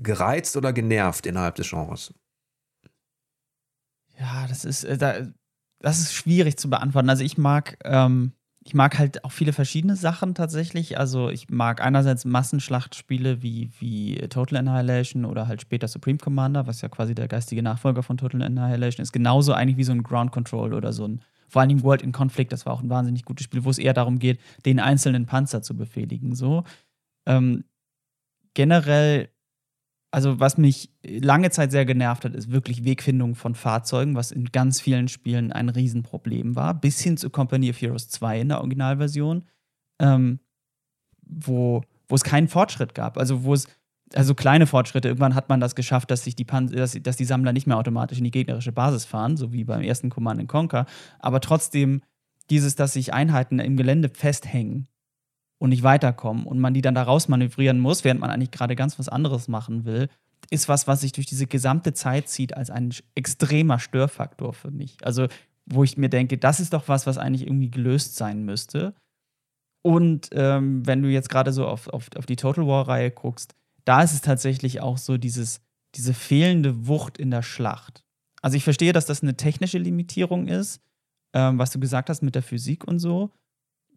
gereizt 0.00 0.56
oder 0.56 0.72
genervt 0.72 1.26
innerhalb 1.26 1.54
des 1.54 1.70
Genres? 1.70 2.12
Ja, 4.18 4.46
das 4.48 4.64
ist, 4.64 4.84
äh, 4.84 4.98
da, 4.98 5.26
das 5.80 5.98
ist 5.98 6.14
schwierig 6.14 6.56
zu 6.56 6.70
beantworten. 6.70 7.10
Also 7.10 7.24
ich 7.24 7.38
mag, 7.38 7.78
ähm, 7.84 8.32
ich 8.62 8.74
mag 8.74 8.98
halt 8.98 9.24
auch 9.24 9.32
viele 9.32 9.52
verschiedene 9.52 9.96
Sachen 9.96 10.34
tatsächlich. 10.34 10.98
Also 10.98 11.30
ich 11.30 11.48
mag 11.48 11.80
einerseits 11.80 12.24
Massenschlachtspiele 12.24 13.42
wie, 13.42 13.70
wie 13.78 14.16
Total 14.28 14.58
Annihilation 14.58 15.24
oder 15.24 15.48
halt 15.48 15.62
später 15.62 15.88
Supreme 15.88 16.18
Commander, 16.18 16.66
was 16.66 16.82
ja 16.82 16.88
quasi 16.88 17.14
der 17.14 17.28
geistige 17.28 17.62
Nachfolger 17.62 18.02
von 18.02 18.18
Total 18.18 18.42
Annihilation 18.42 19.02
ist. 19.02 19.12
Genauso 19.12 19.54
eigentlich 19.54 19.78
wie 19.78 19.84
so 19.84 19.92
ein 19.92 20.02
Ground 20.02 20.32
Control 20.32 20.74
oder 20.74 20.92
so 20.92 21.08
ein, 21.08 21.22
vor 21.48 21.62
allem 21.62 21.82
World 21.82 22.02
in 22.02 22.12
Conflict, 22.12 22.52
das 22.52 22.66
war 22.66 22.74
auch 22.74 22.82
ein 22.82 22.90
wahnsinnig 22.90 23.24
gutes 23.24 23.44
Spiel, 23.44 23.64
wo 23.64 23.70
es 23.70 23.78
eher 23.78 23.94
darum 23.94 24.18
geht, 24.18 24.38
den 24.66 24.78
einzelnen 24.78 25.26
Panzer 25.26 25.62
zu 25.62 25.74
befehligen. 25.74 26.34
So. 26.34 26.64
Ähm, 27.26 27.64
generell 28.54 29.30
also 30.10 30.40
was 30.40 30.58
mich 30.58 30.90
lange 31.04 31.50
Zeit 31.50 31.70
sehr 31.70 31.84
genervt 31.84 32.24
hat, 32.24 32.34
ist 32.34 32.50
wirklich 32.50 32.84
Wegfindung 32.84 33.34
von 33.34 33.54
Fahrzeugen, 33.54 34.16
was 34.16 34.32
in 34.32 34.46
ganz 34.46 34.80
vielen 34.80 35.08
Spielen 35.08 35.52
ein 35.52 35.68
Riesenproblem 35.68 36.56
war, 36.56 36.74
bis 36.74 37.00
hin 37.00 37.16
zu 37.16 37.30
Company 37.30 37.70
of 37.70 37.80
Heroes 37.80 38.08
2 38.08 38.40
in 38.40 38.48
der 38.48 38.58
Originalversion, 38.58 39.44
ähm, 40.00 40.40
wo, 41.22 41.82
wo 42.08 42.14
es 42.14 42.24
keinen 42.24 42.48
Fortschritt 42.48 42.94
gab. 42.94 43.18
Also 43.18 43.44
wo 43.44 43.54
es, 43.54 43.68
also 44.12 44.34
kleine 44.34 44.66
Fortschritte, 44.66 45.06
irgendwann 45.06 45.36
hat 45.36 45.48
man 45.48 45.60
das 45.60 45.76
geschafft, 45.76 46.10
dass 46.10 46.24
sich 46.24 46.34
die 46.34 46.44
Pan 46.44 46.66
dass, 46.66 46.98
dass 47.00 47.16
die 47.16 47.24
Sammler 47.24 47.52
nicht 47.52 47.68
mehr 47.68 47.78
automatisch 47.78 48.18
in 48.18 48.24
die 48.24 48.32
gegnerische 48.32 48.72
Basis 48.72 49.04
fahren, 49.04 49.36
so 49.36 49.52
wie 49.52 49.62
beim 49.62 49.82
ersten 49.82 50.10
Command 50.10 50.48
Conquer, 50.48 50.86
aber 51.20 51.40
trotzdem 51.40 52.02
dieses, 52.50 52.74
dass 52.74 52.94
sich 52.94 53.14
Einheiten 53.14 53.60
im 53.60 53.76
Gelände 53.76 54.08
festhängen 54.08 54.88
und 55.60 55.70
nicht 55.70 55.82
weiterkommen 55.82 56.46
und 56.46 56.58
man 56.58 56.74
die 56.74 56.80
dann 56.80 56.94
da 56.94 57.02
raus 57.02 57.28
manövrieren 57.28 57.78
muss, 57.78 58.02
während 58.02 58.20
man 58.20 58.30
eigentlich 58.30 58.50
gerade 58.50 58.74
ganz 58.74 58.98
was 58.98 59.08
anderes 59.08 59.46
machen 59.46 59.84
will, 59.84 60.08
ist 60.48 60.68
was, 60.68 60.86
was 60.86 61.02
sich 61.02 61.12
durch 61.12 61.26
diese 61.26 61.46
gesamte 61.46 61.92
Zeit 61.92 62.28
zieht 62.28 62.56
als 62.56 62.70
ein 62.70 62.92
extremer 63.14 63.78
Störfaktor 63.78 64.54
für 64.54 64.70
mich. 64.70 64.96
Also, 65.04 65.28
wo 65.66 65.84
ich 65.84 65.98
mir 65.98 66.08
denke, 66.08 66.38
das 66.38 66.60
ist 66.60 66.72
doch 66.72 66.88
was, 66.88 67.06
was 67.06 67.18
eigentlich 67.18 67.46
irgendwie 67.46 67.70
gelöst 67.70 68.16
sein 68.16 68.44
müsste. 68.44 68.94
Und 69.82 70.30
ähm, 70.32 70.84
wenn 70.86 71.02
du 71.02 71.08
jetzt 71.08 71.28
gerade 71.28 71.52
so 71.52 71.66
auf, 71.66 71.88
auf, 71.88 72.08
auf 72.16 72.26
die 72.26 72.36
Total 72.36 72.66
War-Reihe 72.66 73.10
guckst, 73.10 73.54
da 73.84 74.02
ist 74.02 74.14
es 74.14 74.22
tatsächlich 74.22 74.80
auch 74.80 74.98
so 74.98 75.18
dieses, 75.18 75.60
diese 75.94 76.14
fehlende 76.14 76.86
Wucht 76.86 77.18
in 77.18 77.30
der 77.30 77.42
Schlacht. 77.42 78.02
Also 78.42 78.56
ich 78.56 78.64
verstehe, 78.64 78.94
dass 78.94 79.06
das 79.06 79.22
eine 79.22 79.36
technische 79.36 79.78
Limitierung 79.78 80.48
ist, 80.48 80.80
ähm, 81.34 81.58
was 81.58 81.70
du 81.70 81.78
gesagt 81.78 82.08
hast 82.08 82.22
mit 82.22 82.34
der 82.34 82.42
Physik 82.42 82.84
und 82.84 82.98
so, 82.98 83.30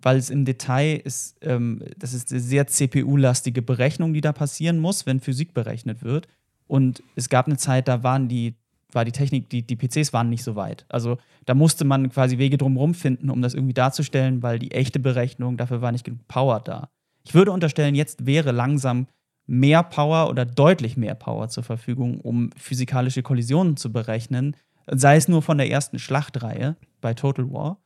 weil 0.04 0.18
es 0.18 0.30
im 0.30 0.46
Detail 0.46 1.02
ist, 1.04 1.38
ähm, 1.42 1.82
das 1.98 2.14
ist 2.14 2.32
eine 2.32 2.42
sehr 2.42 2.68
CPU-lastige 2.68 3.62
Berechnung, 3.62 4.14
die 4.14 4.22
da 4.22 4.34
passieren 4.34 4.80
muss, 4.80 5.06
wenn 5.06 5.20
Physik 5.20 5.54
berechnet 5.54 6.04
wird. 6.04 6.28
Und 6.68 7.02
es 7.16 7.30
gab 7.30 7.48
eine 7.48 7.58
Zeit, 7.58 7.88
da 7.88 8.04
waren 8.04 8.28
die, 8.28 8.56
war 8.92 9.06
die 9.06 9.12
Technik, 9.12 9.50
die, 9.50 9.64
die 9.64 9.76
PCs 9.76 10.14
waren 10.14 10.30
nicht 10.30 10.44
so 10.44 10.56
weit. 10.56 10.86
Also 10.90 11.18
da 11.46 11.54
musste 11.54 11.86
man 11.86 12.10
quasi 12.10 12.38
Wege 12.38 12.58
drumherum 12.58 12.94
finden, 12.94 13.30
um 13.30 13.42
das 13.42 13.54
irgendwie 13.54 13.74
darzustellen, 13.74 14.44
weil 14.44 14.60
die 14.60 14.72
echte 14.72 15.00
Berechnung, 15.00 15.58
dafür 15.58 15.82
war 15.82 15.92
nicht 15.92 16.04
genug 16.04 16.28
Power 16.28 16.60
da. 16.60 16.90
Ich 17.26 17.34
würde 17.34 17.52
unterstellen, 17.52 17.96
jetzt 17.96 18.26
wäre 18.26 18.52
langsam 18.52 19.08
mehr 19.46 19.84
Power 19.84 20.30
oder 20.30 20.46
deutlich 20.46 20.98
mehr 20.98 21.16
Power 21.16 21.48
zur 21.50 21.64
Verfügung, 21.64 22.20
um 22.20 22.50
physikalische 22.58 23.24
Kollisionen 23.24 23.78
zu 23.78 23.92
berechnen, 23.92 24.56
sei 24.88 25.16
es 25.16 25.28
nur 25.28 25.42
von 25.42 25.58
der 25.58 25.70
ersten 25.70 26.00
Schlachtreihe 26.00 26.76
bei 27.02 27.14
Total 27.14 27.50
War. 27.52 27.83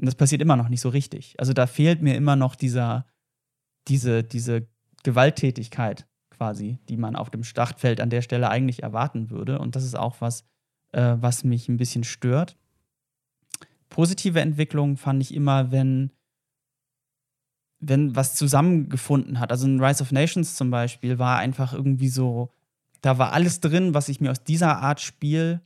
Und 0.00 0.06
das 0.06 0.14
passiert 0.14 0.40
immer 0.40 0.56
noch 0.56 0.70
nicht 0.70 0.80
so 0.80 0.88
richtig. 0.88 1.34
Also 1.38 1.52
da 1.52 1.66
fehlt 1.66 2.00
mir 2.00 2.14
immer 2.14 2.34
noch 2.34 2.54
dieser, 2.54 3.06
diese, 3.86 4.24
diese 4.24 4.66
Gewalttätigkeit 5.02 6.06
quasi, 6.30 6.78
die 6.88 6.96
man 6.96 7.16
auf 7.16 7.28
dem 7.28 7.44
Schlachtfeld 7.44 8.00
an 8.00 8.08
der 8.08 8.22
Stelle 8.22 8.48
eigentlich 8.48 8.82
erwarten 8.82 9.28
würde. 9.28 9.58
Und 9.58 9.76
das 9.76 9.84
ist 9.84 9.98
auch 9.98 10.22
was, 10.22 10.44
äh, 10.92 11.16
was 11.20 11.44
mich 11.44 11.68
ein 11.68 11.76
bisschen 11.76 12.04
stört. 12.04 12.56
Positive 13.90 14.40
Entwicklung 14.40 14.96
fand 14.96 15.20
ich 15.20 15.34
immer, 15.34 15.70
wenn 15.70 16.12
wenn 17.80 18.14
was 18.14 18.34
zusammengefunden 18.34 19.40
hat. 19.40 19.50
Also 19.50 19.66
in 19.66 19.82
Rise 19.82 20.02
of 20.02 20.12
Nations 20.12 20.54
zum 20.54 20.70
Beispiel 20.70 21.18
war 21.18 21.38
einfach 21.38 21.72
irgendwie 21.72 22.10
so, 22.10 22.52
da 23.00 23.16
war 23.16 23.32
alles 23.32 23.60
drin, 23.60 23.94
was 23.94 24.10
ich 24.10 24.20
mir 24.20 24.30
aus 24.30 24.44
dieser 24.44 24.78
Art 24.80 25.00
Spiel, 25.00 25.62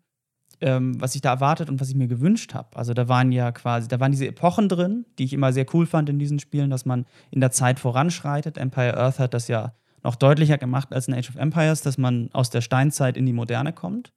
ähm, 0.64 0.98
was 0.98 1.14
ich 1.14 1.20
da 1.20 1.28
erwartet 1.28 1.68
und 1.68 1.78
was 1.78 1.90
ich 1.90 1.94
mir 1.94 2.08
gewünscht 2.08 2.54
habe. 2.54 2.74
Also 2.74 2.94
da 2.94 3.06
waren 3.06 3.32
ja 3.32 3.52
quasi, 3.52 3.86
da 3.86 4.00
waren 4.00 4.12
diese 4.12 4.26
Epochen 4.26 4.70
drin, 4.70 5.04
die 5.18 5.24
ich 5.24 5.34
immer 5.34 5.52
sehr 5.52 5.66
cool 5.74 5.84
fand 5.84 6.08
in 6.08 6.18
diesen 6.18 6.38
Spielen, 6.38 6.70
dass 6.70 6.86
man 6.86 7.04
in 7.30 7.42
der 7.42 7.50
Zeit 7.50 7.78
voranschreitet. 7.78 8.56
Empire 8.56 8.96
Earth 8.96 9.18
hat 9.18 9.34
das 9.34 9.46
ja 9.48 9.74
noch 10.02 10.16
deutlicher 10.16 10.56
gemacht 10.56 10.92
als 10.92 11.06
in 11.06 11.14
Age 11.14 11.28
of 11.28 11.36
Empires, 11.36 11.82
dass 11.82 11.98
man 11.98 12.30
aus 12.32 12.48
der 12.48 12.62
Steinzeit 12.62 13.18
in 13.18 13.26
die 13.26 13.34
Moderne 13.34 13.74
kommt. 13.74 14.14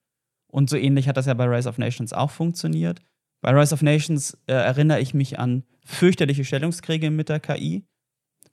Und 0.50 0.70
so 0.70 0.78
ähnlich 0.78 1.10
hat 1.10 1.18
das 1.18 1.26
ja 1.26 1.34
bei 1.34 1.46
Rise 1.46 1.68
of 1.68 1.78
Nations 1.78 2.14
auch 2.14 2.32
funktioniert. 2.32 3.02
Bei 3.42 3.52
Rise 3.52 3.74
of 3.74 3.82
Nations 3.82 4.38
äh, 4.48 4.54
erinnere 4.54 5.02
ich 5.02 5.14
mich 5.14 5.38
an 5.40 5.64
fürchterliche 5.84 6.46
Stellungskriege 6.46 7.12
mit 7.12 7.28
der 7.28 7.42
KI, 7.42 7.84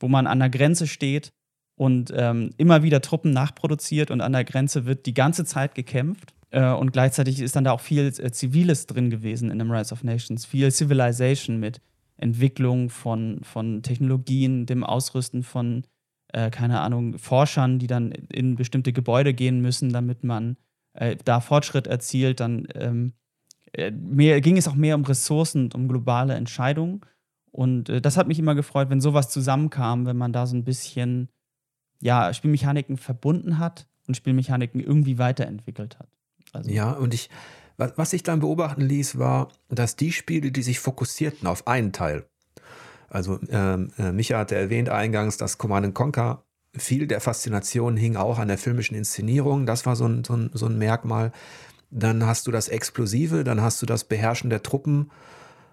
wo 0.00 0.08
man 0.08 0.26
an 0.26 0.40
der 0.40 0.50
Grenze 0.50 0.88
steht 0.88 1.32
und 1.76 2.12
ähm, 2.16 2.50
immer 2.56 2.82
wieder 2.82 3.00
Truppen 3.00 3.30
nachproduziert 3.30 4.10
und 4.10 4.20
an 4.20 4.32
der 4.32 4.44
Grenze 4.44 4.84
wird 4.84 5.06
die 5.06 5.14
ganze 5.14 5.44
Zeit 5.44 5.76
gekämpft. 5.76 6.34
Äh, 6.54 6.72
und 6.72 6.92
gleichzeitig 6.92 7.40
ist 7.40 7.56
dann 7.56 7.64
da 7.64 7.72
auch 7.72 7.80
viel 7.80 8.06
äh, 8.06 8.30
Ziviles 8.30 8.86
drin 8.86 9.10
gewesen 9.10 9.50
in 9.50 9.58
dem 9.58 9.72
Rise 9.72 9.92
of 9.92 10.04
Nations, 10.04 10.46
viel 10.46 10.70
Civilization 10.70 11.58
mit 11.58 11.80
Entwicklung 12.16 12.90
von, 12.90 13.40
von 13.42 13.82
Technologien, 13.82 14.64
dem 14.64 14.84
Ausrüsten 14.84 15.42
von, 15.42 15.82
äh, 16.28 16.50
keine 16.50 16.80
Ahnung, 16.80 17.18
Forschern, 17.18 17.80
die 17.80 17.88
dann 17.88 18.12
in 18.12 18.54
bestimmte 18.54 18.92
Gebäude 18.92 19.34
gehen 19.34 19.62
müssen, 19.62 19.92
damit 19.92 20.22
man 20.22 20.56
äh, 20.92 21.16
da 21.24 21.40
Fortschritt 21.40 21.88
erzielt. 21.88 22.38
Dann 22.38 22.68
ähm, 22.76 23.14
äh, 23.72 23.90
mehr, 23.90 24.40
ging 24.40 24.56
es 24.56 24.68
auch 24.68 24.76
mehr 24.76 24.94
um 24.94 25.04
Ressourcen 25.04 25.64
und 25.64 25.74
um 25.74 25.88
globale 25.88 26.34
Entscheidungen. 26.34 27.00
Und 27.50 27.88
äh, 27.88 28.00
das 28.00 28.16
hat 28.16 28.28
mich 28.28 28.38
immer 28.38 28.54
gefreut, 28.54 28.90
wenn 28.90 29.00
sowas 29.00 29.28
zusammenkam, 29.28 30.06
wenn 30.06 30.16
man 30.16 30.32
da 30.32 30.46
so 30.46 30.54
ein 30.54 30.62
bisschen 30.62 31.30
ja, 32.00 32.32
Spielmechaniken 32.32 32.96
verbunden 32.96 33.58
hat 33.58 33.88
und 34.06 34.16
Spielmechaniken 34.16 34.80
irgendwie 34.80 35.18
weiterentwickelt 35.18 35.98
hat. 35.98 36.13
Also 36.54 36.70
ja, 36.70 36.92
und 36.92 37.12
ich, 37.12 37.28
was 37.76 38.10
sich 38.10 38.22
dann 38.22 38.40
beobachten 38.40 38.80
ließ, 38.80 39.18
war, 39.18 39.48
dass 39.68 39.96
die 39.96 40.12
Spiele, 40.12 40.50
die 40.50 40.62
sich 40.62 40.80
fokussierten 40.80 41.46
auf 41.46 41.66
einen 41.66 41.92
Teil, 41.92 42.24
also 43.08 43.38
ähm, 43.50 43.92
äh, 43.98 44.10
Micha 44.10 44.38
hatte 44.38 44.56
erwähnt 44.56 44.88
eingangs, 44.88 45.36
dass 45.36 45.58
Command 45.58 45.94
Conquer 45.94 46.42
viel 46.76 47.06
der 47.06 47.20
Faszination 47.20 47.96
hing 47.96 48.16
auch 48.16 48.38
an 48.38 48.48
der 48.48 48.58
filmischen 48.58 48.96
Inszenierung. 48.96 49.66
Das 49.66 49.86
war 49.86 49.94
so 49.94 50.06
ein, 50.06 50.24
so 50.24 50.34
ein, 50.34 50.50
so 50.52 50.66
ein 50.66 50.78
Merkmal 50.78 51.30
dann 51.94 52.26
hast 52.26 52.46
du 52.46 52.50
das 52.50 52.68
Explosive, 52.68 53.44
dann 53.44 53.62
hast 53.62 53.80
du 53.80 53.86
das 53.86 54.04
Beherrschen 54.04 54.50
der 54.50 54.62
Truppen, 54.62 55.10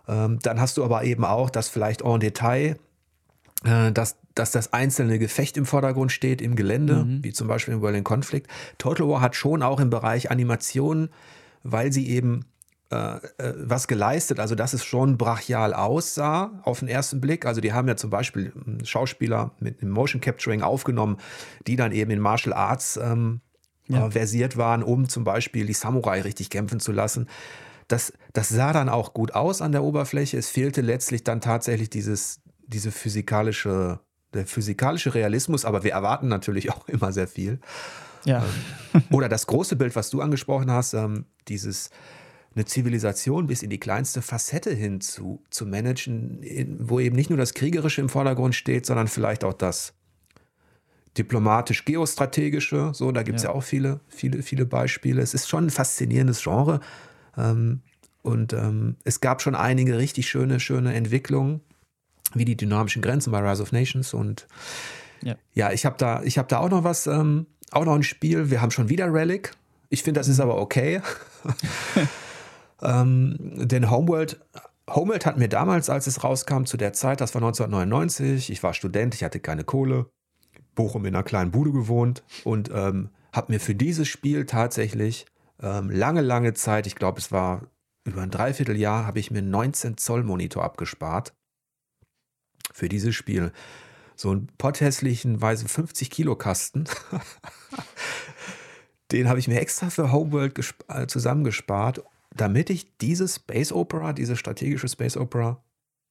ähm, 0.08 0.40
dann 0.44 0.62
hast 0.62 0.78
du 0.78 0.86
aber 0.86 1.04
eben 1.04 1.26
auch 1.26 1.50
das 1.50 1.68
vielleicht 1.68 2.04
en 2.04 2.20
Detail, 2.20 2.78
äh, 3.64 3.92
dass, 3.92 4.18
dass 4.36 4.52
das 4.52 4.74
einzelne 4.74 5.20
Gefecht 5.20 5.58
im 5.58 5.66
Vordergrund 5.66 6.12
steht 6.12 6.42
im 6.42 6.56
Gelände, 6.56 7.06
mhm. 7.06 7.24
wie 7.24 7.34
zum 7.34 7.48
Beispiel 7.48 7.74
im 7.74 7.82
Berlin 7.82 8.04
Conflict. 8.04 8.48
Total 8.78 9.08
War 9.08 9.22
hat 9.22 9.36
schon 9.36 9.64
auch 9.64 9.80
im 9.80 9.90
Bereich 9.90 10.32
Animationen, 10.32 11.10
weil 11.64 11.92
sie 11.92 12.08
eben 12.10 12.46
äh, 12.92 13.16
äh, 13.38 13.54
was 13.56 13.88
geleistet, 13.88 14.40
also 14.40 14.54
dass 14.54 14.74
es 14.74 14.84
schon 14.84 15.18
brachial 15.18 15.74
aussah 15.74 16.60
auf 16.64 16.80
den 16.80 16.90
ersten 16.90 17.22
Blick. 17.22 17.46
Also 17.46 17.62
die 17.62 17.72
haben 17.72 17.88
ja 17.88 17.96
zum 17.96 18.10
Beispiel 18.10 18.52
Schauspieler 18.84 19.52
mit 19.60 19.82
dem 19.82 19.92
Motion 19.92 20.20
Capturing 20.20 20.62
aufgenommen, 20.62 21.16
die 21.68 21.78
dann 21.78 21.94
eben 21.94 22.12
in 22.12 22.20
Martial 22.20 22.54
Arts 22.54 23.00
ähm, 23.02 23.40
ja. 23.88 24.08
äh, 24.08 24.12
versiert 24.12 24.58
waren, 24.58 24.84
um 24.84 25.08
zum 25.08 25.24
Beispiel 25.24 25.66
die 25.66 25.74
Samurai 25.74 26.20
richtig 26.20 26.50
kämpfen 26.50 26.82
zu 26.82 26.92
lassen. 26.92 27.28
Das, 27.88 28.12
das 28.34 28.50
sah 28.50 28.74
dann 28.74 28.90
auch 28.90 29.14
gut 29.14 29.36
aus 29.36 29.62
an 29.62 29.72
der 29.72 29.84
Oberfläche. 29.84 30.38
Es 30.38 30.50
fehlte 30.50 30.82
letztlich 30.82 31.24
dann 31.24 31.40
tatsächlich 31.40 31.90
dieses, 31.90 32.42
diese 32.68 32.92
physikalische, 32.92 34.02
der 34.34 34.46
physikalische 34.46 35.14
Realismus, 35.14 35.66
aber 35.66 35.84
wir 35.84 35.92
erwarten 35.92 36.28
natürlich 36.28 36.72
auch 36.74 36.88
immer 36.88 37.12
sehr 37.12 37.28
viel. 37.28 37.60
Ja. 38.26 38.44
Ähm, 38.94 39.04
oder 39.12 39.30
das 39.30 39.48
große 39.48 39.76
Bild, 39.76 39.96
was 39.96 40.10
du 40.10 40.22
angesprochen 40.22 40.72
hast, 40.72 40.94
ähm, 40.94 41.26
dieses 41.48 41.90
eine 42.54 42.66
Zivilisation 42.66 43.48
bis 43.48 43.64
in 43.64 43.70
die 43.70 43.80
kleinste 43.80 44.22
Facette 44.22 44.72
hin 44.74 45.00
zu, 45.00 45.42
zu 45.50 45.66
managen, 45.66 46.78
wo 46.82 47.00
eben 47.00 47.16
nicht 47.16 47.30
nur 47.30 47.38
das 47.38 47.54
Kriegerische 47.54 48.02
im 48.02 48.10
Vordergrund 48.10 48.56
steht, 48.56 48.86
sondern 48.86 49.08
vielleicht 49.08 49.46
auch 49.46 49.54
das 49.54 49.94
diplomatisch-geostrategische, 51.18 52.92
so, 52.94 53.12
da 53.12 53.24
gibt 53.24 53.38
es 53.38 53.44
ja. 53.44 53.50
ja. 53.50 53.56
auch 53.56 53.64
viele, 53.64 54.02
viele, 54.08 54.44
viele 54.44 54.66
Beispiele. 54.66 55.22
Es 55.22 55.34
ist 55.34 55.48
schon 55.48 55.68
ein 55.68 55.70
faszinierendes 55.70 56.44
Genre. 56.44 56.82
Ähm, 57.38 57.82
und 58.22 58.54
es 59.04 59.20
gab 59.20 59.42
schon 59.42 59.56
einige 59.56 59.98
richtig 59.98 60.30
schöne, 60.30 60.60
schöne 60.60 60.94
Entwicklungen, 60.94 61.62
wie 62.34 62.46
die 62.46 62.58
dynamischen 62.58 63.02
Grenzen 63.02 63.32
bei 63.32 63.40
Rise 63.40 63.62
of 63.62 63.72
Nations. 63.72 64.14
Und 64.14 64.48
ja, 65.22 65.36
ja 65.54 65.72
ich 65.72 65.86
habe 65.86 65.96
da, 65.98 66.22
hab 66.24 66.48
da 66.48 66.60
auch 66.60 66.70
noch 66.70 66.84
was, 66.84 67.08
ähm, 67.08 67.48
auch 67.72 67.86
noch 67.86 67.96
ein 67.96 68.04
Spiel. 68.04 68.50
Wir 68.50 68.62
haben 68.62 68.72
schon 68.72 68.90
wieder 68.90 69.14
Relic. 69.14 69.52
Ich 69.90 70.04
finde, 70.04 70.20
das 70.20 70.28
ist 70.28 70.40
aber 70.40 70.58
okay. 70.58 71.02
ähm, 72.82 73.38
denn 73.40 73.90
Homeworld 73.90 74.40
Homeworld 74.90 75.26
hat 75.26 75.38
mir 75.38 75.48
damals, 75.48 75.90
als 75.90 76.08
es 76.08 76.24
rauskam, 76.24 76.66
zu 76.66 76.78
der 76.78 76.94
Zeit, 76.94 77.22
das 77.22 77.34
war 77.34 77.42
1999, 77.42 78.50
ich 78.50 78.64
war 78.64 78.74
Student, 78.74 79.16
ich 79.16 79.24
hatte 79.24 79.40
keine 79.40 79.64
Kohle, 79.64 80.08
Bochum 80.76 81.06
in 81.06 81.16
einer 81.16 81.24
kleinen 81.24 81.52
Bude 81.52 81.72
gewohnt 81.72 82.24
und 82.44 82.70
ähm, 82.74 83.10
habe 83.32 83.54
mir 83.54 83.60
für 83.60 83.76
dieses 83.76 84.08
Spiel 84.08 84.46
tatsächlich 84.46 85.26
ähm, 85.62 85.90
lange, 85.90 86.22
lange 86.22 86.54
Zeit, 86.54 86.88
ich 86.88 86.96
glaube, 86.96 87.20
es 87.20 87.32
war 87.32 87.68
über 88.04 88.22
ein 88.22 88.32
Dreivierteljahr, 88.32 89.06
habe 89.06 89.20
ich 89.20 89.32
mir 89.32 89.40
einen 89.40 89.52
19 89.52 89.98
Zoll 89.98 90.24
Monitor 90.24 90.64
abgespart 90.64 91.34
für 92.74 92.90
dieses 92.90 93.16
Spiel. 93.16 93.52
So 94.16 94.32
einen 94.32 94.48
potthässlichen, 94.58 95.40
50 95.40 96.10
Kilo 96.10 96.36
Kasten. 96.36 96.86
Den 99.12 99.28
habe 99.28 99.40
ich 99.40 99.48
mir 99.48 99.60
extra 99.60 99.90
für 99.90 100.12
Homeworld 100.12 100.58
äh, 100.88 101.08
zusammengespart, 101.08 102.04
damit 102.34 102.70
ich 102.70 102.98
diese 102.98 103.28
Space 103.28 103.72
Opera, 103.72 104.14
diese 104.14 104.38
strategische 104.38 104.88
Space 104.88 105.18
Opera 105.18 105.64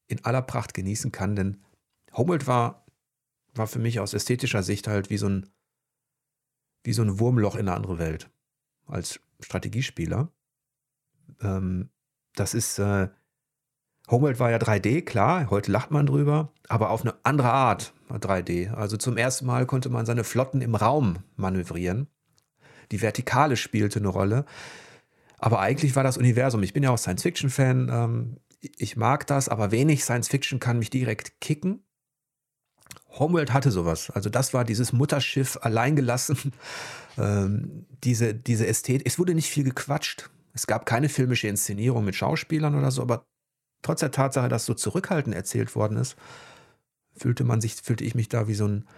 in 0.06 0.24
aller 0.24 0.42
Pracht 0.42 0.74
genießen 0.74 1.12
kann. 1.12 1.34
Denn 1.34 1.62
Homeworld 2.12 2.46
war 2.46 2.84
war 3.54 3.66
für 3.66 3.78
mich 3.78 4.00
aus 4.00 4.14
ästhetischer 4.14 4.62
Sicht 4.62 4.88
halt 4.88 5.10
wie 5.10 5.16
so 5.16 5.28
ein, 5.28 5.50
wie 6.84 6.92
so 6.92 7.02
ein 7.02 7.18
Wurmloch 7.18 7.54
in 7.54 7.68
eine 7.68 7.74
andere 7.74 7.98
Welt 7.98 8.30
als 8.86 9.20
Strategiespieler. 9.40 10.32
Ähm, 11.40 11.90
das 12.34 12.54
ist, 12.54 12.78
äh, 12.78 13.08
Homeworld 14.10 14.40
war 14.40 14.50
ja 14.50 14.58
3D, 14.58 15.02
klar, 15.02 15.50
heute 15.50 15.70
lacht 15.70 15.92
man 15.92 16.06
drüber, 16.06 16.52
aber 16.68 16.90
auf 16.90 17.02
eine 17.02 17.14
andere 17.22 17.52
Art 17.52 17.92
3D. 18.10 18.72
Also 18.72 18.96
zum 18.96 19.16
ersten 19.16 19.46
Mal 19.46 19.66
konnte 19.66 19.88
man 19.88 20.04
seine 20.04 20.24
Flotten 20.24 20.60
im 20.62 20.74
Raum 20.74 21.18
manövrieren. 21.36 22.08
Die 22.90 23.02
Vertikale 23.02 23.56
spielte 23.56 24.00
eine 24.00 24.08
Rolle. 24.08 24.46
Aber 25.38 25.60
eigentlich 25.60 25.94
war 25.94 26.02
das 26.02 26.18
Universum, 26.18 26.62
ich 26.62 26.72
bin 26.72 26.82
ja 26.82 26.90
auch 26.90 26.98
Science-Fiction-Fan, 26.98 27.88
ähm, 27.90 28.36
ich 28.76 28.96
mag 28.96 29.26
das, 29.26 29.48
aber 29.48 29.70
wenig 29.70 30.04
Science-Fiction 30.04 30.58
kann 30.58 30.78
mich 30.78 30.90
direkt 30.90 31.40
kicken. 31.40 31.84
Homeworld 33.08 33.52
hatte 33.52 33.70
sowas. 33.70 34.10
Also 34.10 34.28
das 34.28 34.52
war 34.52 34.64
dieses 34.64 34.92
Mutterschiff 34.92 35.58
alleingelassen. 35.62 36.52
Ähm, 37.18 37.86
diese, 38.04 38.34
diese 38.34 38.68
Ästhetik. 38.68 39.04
Es 39.04 39.18
wurde 39.18 39.34
nicht 39.34 39.50
viel 39.50 39.64
gequatscht. 39.64 40.30
Es 40.54 40.68
gab 40.68 40.86
keine 40.86 41.08
filmische 41.08 41.48
Inszenierung 41.48 42.04
mit 42.04 42.14
Schauspielern 42.14 42.76
oder 42.76 42.92
so, 42.92 43.02
aber 43.02 43.26
trotz 43.82 44.00
der 44.00 44.10
Tatsache, 44.10 44.48
dass 44.48 44.66
so 44.66 44.74
zurückhaltend 44.74 45.34
erzählt 45.34 45.74
worden 45.74 45.96
ist, 45.96 46.16
fühlte 47.16 47.44
man 47.44 47.60
sich, 47.60 47.74
fühlte 47.74 48.04
ich 48.04 48.14
mich 48.14 48.28
da 48.28 48.48
wie 48.48 48.54
so 48.54 48.66
ein, 48.66 48.88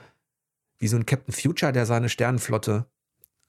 wie 0.79 0.89
so 0.89 0.97
ein 0.97 1.07
Captain 1.07 1.35
Future, 1.35 1.73
der 1.73 1.87
seine 1.87 2.09
Sternenflotte 2.09 2.87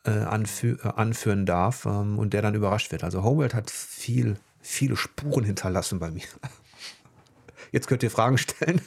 äh, 0.06 0.12
anfü 0.12 0.78
äh, 0.84 0.88
anführen 0.88 1.46
darf 1.46 1.86
ähm, 1.86 2.20
und 2.20 2.34
der 2.34 2.42
dann 2.42 2.56
überrascht 2.56 2.92
wird. 2.92 3.04
Also 3.04 3.24
Homeworld 3.24 3.54
hat 3.54 3.72
viel, 3.72 4.38
viele 4.60 4.96
Spuren 4.96 5.44
hinterlassen 5.44 6.00
bei 6.00 6.12
mir. 6.12 6.24
Jetzt 7.72 7.88
könnt 7.88 8.04
ihr 8.04 8.12
Fragen 8.12 8.38
stellen. 8.38 8.82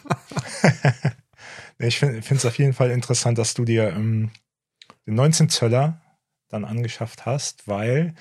ich 1.78 1.99
finde 1.99 2.22
es 2.30 2.44
auf 2.47 2.59
jeden 2.59 2.72
Fall 2.72 2.90
interessant, 2.90 3.38
dass 3.38 3.55
du 3.55 3.64
dir 3.64 3.90
ähm, 3.90 4.30
den 5.07 5.14
19 5.14 5.49
Zöller 5.49 6.01
dann 6.49 6.64
angeschafft 6.64 7.26
hast, 7.26 7.66
weil 7.66 8.14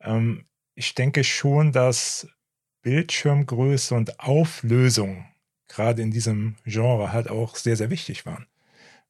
ähm, 0.00 0.46
ich 0.74 0.94
denke 0.94 1.24
schon, 1.24 1.72
dass 1.72 2.26
Bildschirmgröße 2.82 3.94
und 3.94 4.20
Auflösung 4.20 5.26
gerade 5.70 6.02
in 6.02 6.10
diesem 6.10 6.56
Genre 6.64 7.12
halt 7.12 7.30
auch 7.30 7.56
sehr, 7.56 7.76
sehr 7.76 7.90
wichtig 7.90 8.26
waren. 8.26 8.46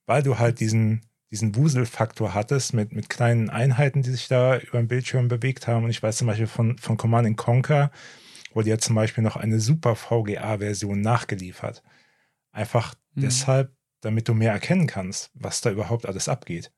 Weil 0.06 0.22
du 0.22 0.38
halt 0.38 0.60
diesen, 0.60 1.06
diesen 1.30 1.56
Wuselfaktor 1.56 2.34
hattest 2.34 2.74
mit, 2.74 2.92
mit 2.92 3.08
kleinen 3.08 3.50
Einheiten, 3.50 4.02
die 4.02 4.10
sich 4.10 4.28
da 4.28 4.58
über 4.58 4.78
den 4.78 4.88
Bildschirm 4.88 5.28
bewegt 5.28 5.66
haben. 5.66 5.84
Und 5.84 5.90
ich 5.90 6.02
weiß 6.02 6.18
zum 6.18 6.26
Beispiel 6.26 6.46
von, 6.46 6.78
von 6.78 6.96
Command 6.96 7.36
Conquer, 7.36 7.90
wurde 8.52 8.68
ja 8.68 8.78
zum 8.78 8.94
Beispiel 8.94 9.24
noch 9.24 9.36
eine 9.36 9.58
super 9.60 9.96
VGA-Version 9.96 11.00
nachgeliefert. 11.00 11.82
Einfach 12.52 12.94
mhm. 13.14 13.22
deshalb, 13.22 13.72
damit 14.00 14.28
du 14.28 14.34
mehr 14.34 14.52
erkennen 14.52 14.86
kannst, 14.86 15.30
was 15.34 15.60
da 15.60 15.70
überhaupt 15.70 16.06
alles 16.06 16.28
abgeht. 16.28 16.72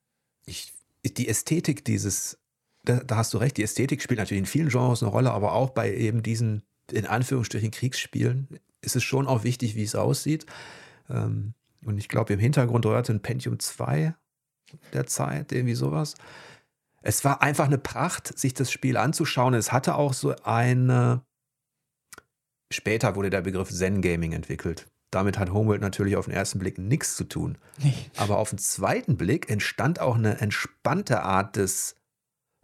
Ich, 0.44 0.72
die 1.04 1.28
Ästhetik 1.28 1.84
dieses, 1.84 2.38
da, 2.84 2.96
da, 2.96 3.16
hast 3.16 3.32
du 3.34 3.38
recht, 3.38 3.56
die 3.56 3.62
Ästhetik 3.62 4.02
spielt 4.02 4.18
natürlich 4.20 4.40
in 4.40 4.46
vielen 4.46 4.68
Genres 4.68 5.02
eine 5.02 5.10
Rolle, 5.10 5.32
aber 5.32 5.52
auch 5.52 5.70
bei 5.70 5.92
eben 5.94 6.22
diesen, 6.22 6.62
in 6.90 7.06
Anführungsstrichen, 7.06 7.70
Kriegsspielen 7.70 8.48
ist 8.80 8.96
es 8.96 9.04
schon 9.04 9.26
auch 9.26 9.44
wichtig, 9.44 9.76
wie 9.76 9.84
es 9.84 9.94
aussieht. 9.94 10.46
Ähm, 11.08 11.54
und 11.84 11.98
ich 11.98 12.08
glaube, 12.08 12.32
im 12.32 12.40
Hintergrund 12.40 12.86
rührte 12.86 13.12
ein 13.12 13.22
Pentium 13.22 13.58
2 13.58 14.14
der 14.92 15.06
Zeit, 15.06 15.52
irgendwie 15.52 15.74
sowas. 15.74 16.14
Es 17.02 17.24
war 17.24 17.42
einfach 17.42 17.66
eine 17.66 17.78
Pracht, 17.78 18.38
sich 18.38 18.54
das 18.54 18.70
Spiel 18.70 18.96
anzuschauen. 18.96 19.54
Es 19.54 19.72
hatte 19.72 19.96
auch 19.96 20.12
so 20.12 20.34
eine. 20.44 21.22
Später 22.72 23.16
wurde 23.16 23.30
der 23.30 23.42
Begriff 23.42 23.70
Zen 23.70 24.00
Gaming 24.00 24.32
entwickelt. 24.32 24.86
Damit 25.10 25.38
hat 25.38 25.52
Homeworld 25.52 25.82
natürlich 25.82 26.16
auf 26.16 26.24
den 26.24 26.34
ersten 26.34 26.58
Blick 26.58 26.78
nichts 26.78 27.16
zu 27.16 27.24
tun. 27.24 27.58
Aber 28.16 28.38
auf 28.38 28.50
den 28.50 28.58
zweiten 28.58 29.18
Blick 29.18 29.50
entstand 29.50 30.00
auch 30.00 30.16
eine 30.16 30.40
entspannte 30.40 31.22
Art 31.22 31.56
des, 31.56 31.96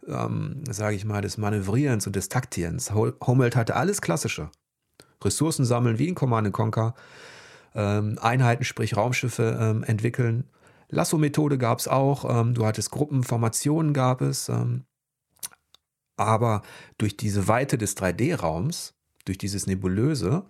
ähm, 0.07 0.63
sage 0.69 0.95
ich 0.95 1.05
mal, 1.05 1.21
des 1.21 1.37
Manövrierens 1.37 2.07
und 2.07 2.15
des 2.15 2.29
Taktierens. 2.29 2.93
Homeworld 2.93 3.55
hatte 3.55 3.75
alles 3.75 4.01
Klassische. 4.01 4.49
Ressourcen 5.23 5.65
sammeln 5.65 5.99
wie 5.99 6.07
in 6.07 6.15
Command 6.15 6.51
Conquer, 6.53 6.95
ähm, 7.75 8.17
Einheiten, 8.21 8.63
sprich 8.63 8.95
Raumschiffe 8.95 9.57
ähm, 9.59 9.83
entwickeln. 9.83 10.45
Lasso-Methode 10.89 11.57
gab 11.57 11.79
es 11.79 11.87
auch, 11.87 12.25
ähm, 12.41 12.53
du 12.53 12.65
hattest 12.65 12.91
Gruppenformationen 12.91 13.93
gab 13.93 14.21
es. 14.21 14.49
Ähm, 14.49 14.85
aber 16.17 16.63
durch 16.97 17.15
diese 17.15 17.47
Weite 17.47 17.77
des 17.77 17.95
3D-Raums, 17.95 18.93
durch 19.25 19.37
dieses 19.37 19.67
Nebulöse, 19.67 20.45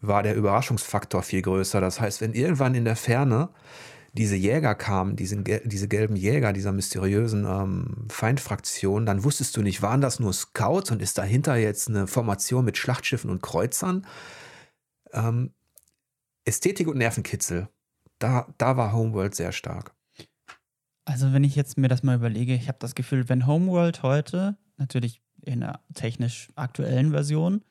war 0.00 0.22
der 0.22 0.36
Überraschungsfaktor 0.36 1.22
viel 1.22 1.42
größer. 1.42 1.80
Das 1.80 2.00
heißt, 2.00 2.20
wenn 2.20 2.32
irgendwann 2.32 2.74
in 2.74 2.84
der 2.84 2.96
Ferne 2.96 3.50
diese 4.12 4.36
Jäger 4.36 4.74
kamen, 4.74 5.16
diesen, 5.16 5.44
diese 5.44 5.88
gelben 5.88 6.16
Jäger 6.16 6.52
dieser 6.52 6.72
mysteriösen 6.72 7.44
ähm, 7.44 8.06
Feindfraktion, 8.10 9.06
dann 9.06 9.24
wusstest 9.24 9.56
du 9.56 9.62
nicht, 9.62 9.82
waren 9.82 10.00
das 10.00 10.18
nur 10.18 10.32
Scouts 10.32 10.90
und 10.90 11.00
ist 11.00 11.18
dahinter 11.18 11.56
jetzt 11.56 11.88
eine 11.88 12.06
Formation 12.06 12.64
mit 12.64 12.76
Schlachtschiffen 12.76 13.30
und 13.30 13.42
Kreuzern? 13.42 14.06
Ähm, 15.12 15.52
Ästhetik 16.44 16.88
und 16.88 16.98
Nervenkitzel, 16.98 17.68
da, 18.18 18.52
da 18.58 18.76
war 18.76 18.92
Homeworld 18.92 19.34
sehr 19.34 19.52
stark. 19.52 19.94
Also 21.04 21.32
wenn 21.32 21.44
ich 21.44 21.54
jetzt 21.54 21.78
mir 21.78 21.88
das 21.88 22.02
mal 22.02 22.16
überlege, 22.16 22.54
ich 22.54 22.68
habe 22.68 22.78
das 22.80 22.94
Gefühl, 22.94 23.28
wenn 23.28 23.46
Homeworld 23.46 24.02
heute, 24.02 24.56
natürlich 24.76 25.20
in 25.42 25.62
einer 25.62 25.80
technisch 25.94 26.48
aktuellen 26.54 27.10
Version, 27.10 27.64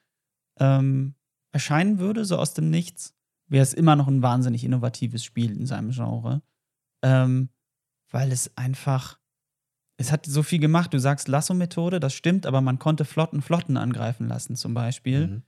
ähm, 0.59 1.15
erscheinen 1.51 1.99
würde, 1.99 2.25
so 2.25 2.37
aus 2.37 2.53
dem 2.53 2.69
Nichts, 2.69 3.13
wäre 3.49 3.63
es 3.63 3.73
immer 3.73 3.95
noch 3.95 4.07
ein 4.07 4.21
wahnsinnig 4.21 4.63
innovatives 4.63 5.23
Spiel 5.23 5.51
in 5.57 5.65
seinem 5.65 5.91
Genre. 5.91 6.41
Ähm, 7.03 7.49
weil 8.11 8.31
es 8.31 8.55
einfach, 8.57 9.19
es 9.97 10.11
hat 10.11 10.25
so 10.25 10.43
viel 10.43 10.59
gemacht. 10.59 10.93
Du 10.93 10.99
sagst 10.99 11.27
Lasso-Methode, 11.27 11.99
das 11.99 12.13
stimmt, 12.13 12.45
aber 12.45 12.61
man 12.61 12.79
konnte 12.79 13.05
Flotten 13.05 13.41
Flotten 13.41 13.77
angreifen 13.77 14.27
lassen, 14.27 14.55
zum 14.55 14.73
Beispiel, 14.73 15.27
mhm. 15.27 15.43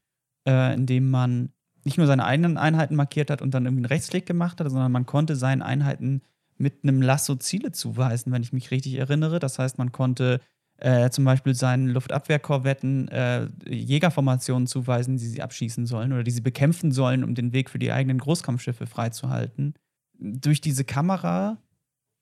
äh, 0.47 0.73
indem 0.73 1.09
man 1.09 1.53
nicht 1.83 1.97
nur 1.97 2.07
seine 2.07 2.25
eigenen 2.25 2.57
Einheiten 2.57 2.95
markiert 2.95 3.29
hat 3.29 3.41
und 3.41 3.53
dann 3.53 3.65
irgendwie 3.65 3.85
einen 3.85 3.93
Rechtsklick 3.93 4.25
gemacht 4.25 4.59
hat, 4.59 4.69
sondern 4.69 4.91
man 4.91 5.05
konnte 5.05 5.35
seinen 5.35 5.61
Einheiten 5.61 6.21
mit 6.57 6.83
einem 6.83 7.01
Lasso 7.01 7.35
Ziele 7.35 7.71
zuweisen, 7.71 8.31
wenn 8.31 8.43
ich 8.43 8.53
mich 8.53 8.69
richtig 8.69 8.95
erinnere. 8.95 9.39
Das 9.39 9.57
heißt, 9.57 9.79
man 9.79 9.91
konnte 9.91 10.39
äh, 10.81 11.11
zum 11.11 11.25
Beispiel 11.25 11.53
seinen 11.53 11.89
Luftabwehrkorvetten 11.89 13.07
äh, 13.09 13.47
Jägerformationen 13.67 14.65
zuweisen, 14.65 15.17
die 15.17 15.27
sie 15.27 15.41
abschießen 15.41 15.85
sollen 15.85 16.11
oder 16.11 16.23
die 16.23 16.31
sie 16.31 16.41
bekämpfen 16.41 16.91
sollen, 16.91 17.23
um 17.23 17.35
den 17.35 17.53
Weg 17.53 17.69
für 17.69 17.77
die 17.77 17.91
eigenen 17.91 18.17
Großkampfschiffe 18.17 18.87
freizuhalten. 18.87 19.75
Durch 20.17 20.59
diese 20.59 20.83
Kamera, 20.83 21.57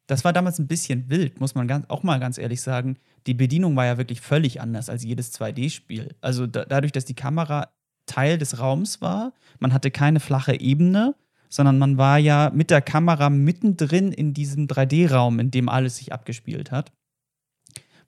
das 0.07 0.25
war 0.25 0.33
damals 0.33 0.59
ein 0.59 0.67
bisschen 0.67 1.09
wild, 1.09 1.39
muss 1.39 1.55
man 1.55 1.69
ganz, 1.69 1.89
auch 1.89 2.03
mal 2.03 2.19
ganz 2.19 2.37
ehrlich 2.37 2.61
sagen. 2.61 2.97
Die 3.27 3.33
Bedienung 3.33 3.77
war 3.77 3.85
ja 3.85 3.97
wirklich 3.97 4.19
völlig 4.19 4.59
anders 4.59 4.89
als 4.89 5.05
jedes 5.05 5.33
2D-Spiel. 5.39 6.15
Also 6.19 6.45
da, 6.45 6.65
dadurch, 6.65 6.91
dass 6.91 7.05
die 7.05 7.15
Kamera 7.15 7.69
Teil 8.07 8.37
des 8.37 8.59
Raums 8.59 9.01
war, 9.01 9.31
man 9.59 9.71
hatte 9.71 9.89
keine 9.89 10.19
flache 10.19 10.59
Ebene, 10.59 11.15
sondern 11.47 11.79
man 11.79 11.97
war 11.97 12.17
ja 12.17 12.51
mit 12.53 12.71
der 12.71 12.81
Kamera 12.81 13.29
mittendrin 13.29 14.11
in 14.11 14.33
diesem 14.33 14.67
3D-Raum, 14.67 15.39
in 15.39 15.49
dem 15.49 15.69
alles 15.69 15.97
sich 15.97 16.11
abgespielt 16.11 16.71
hat 16.71 16.91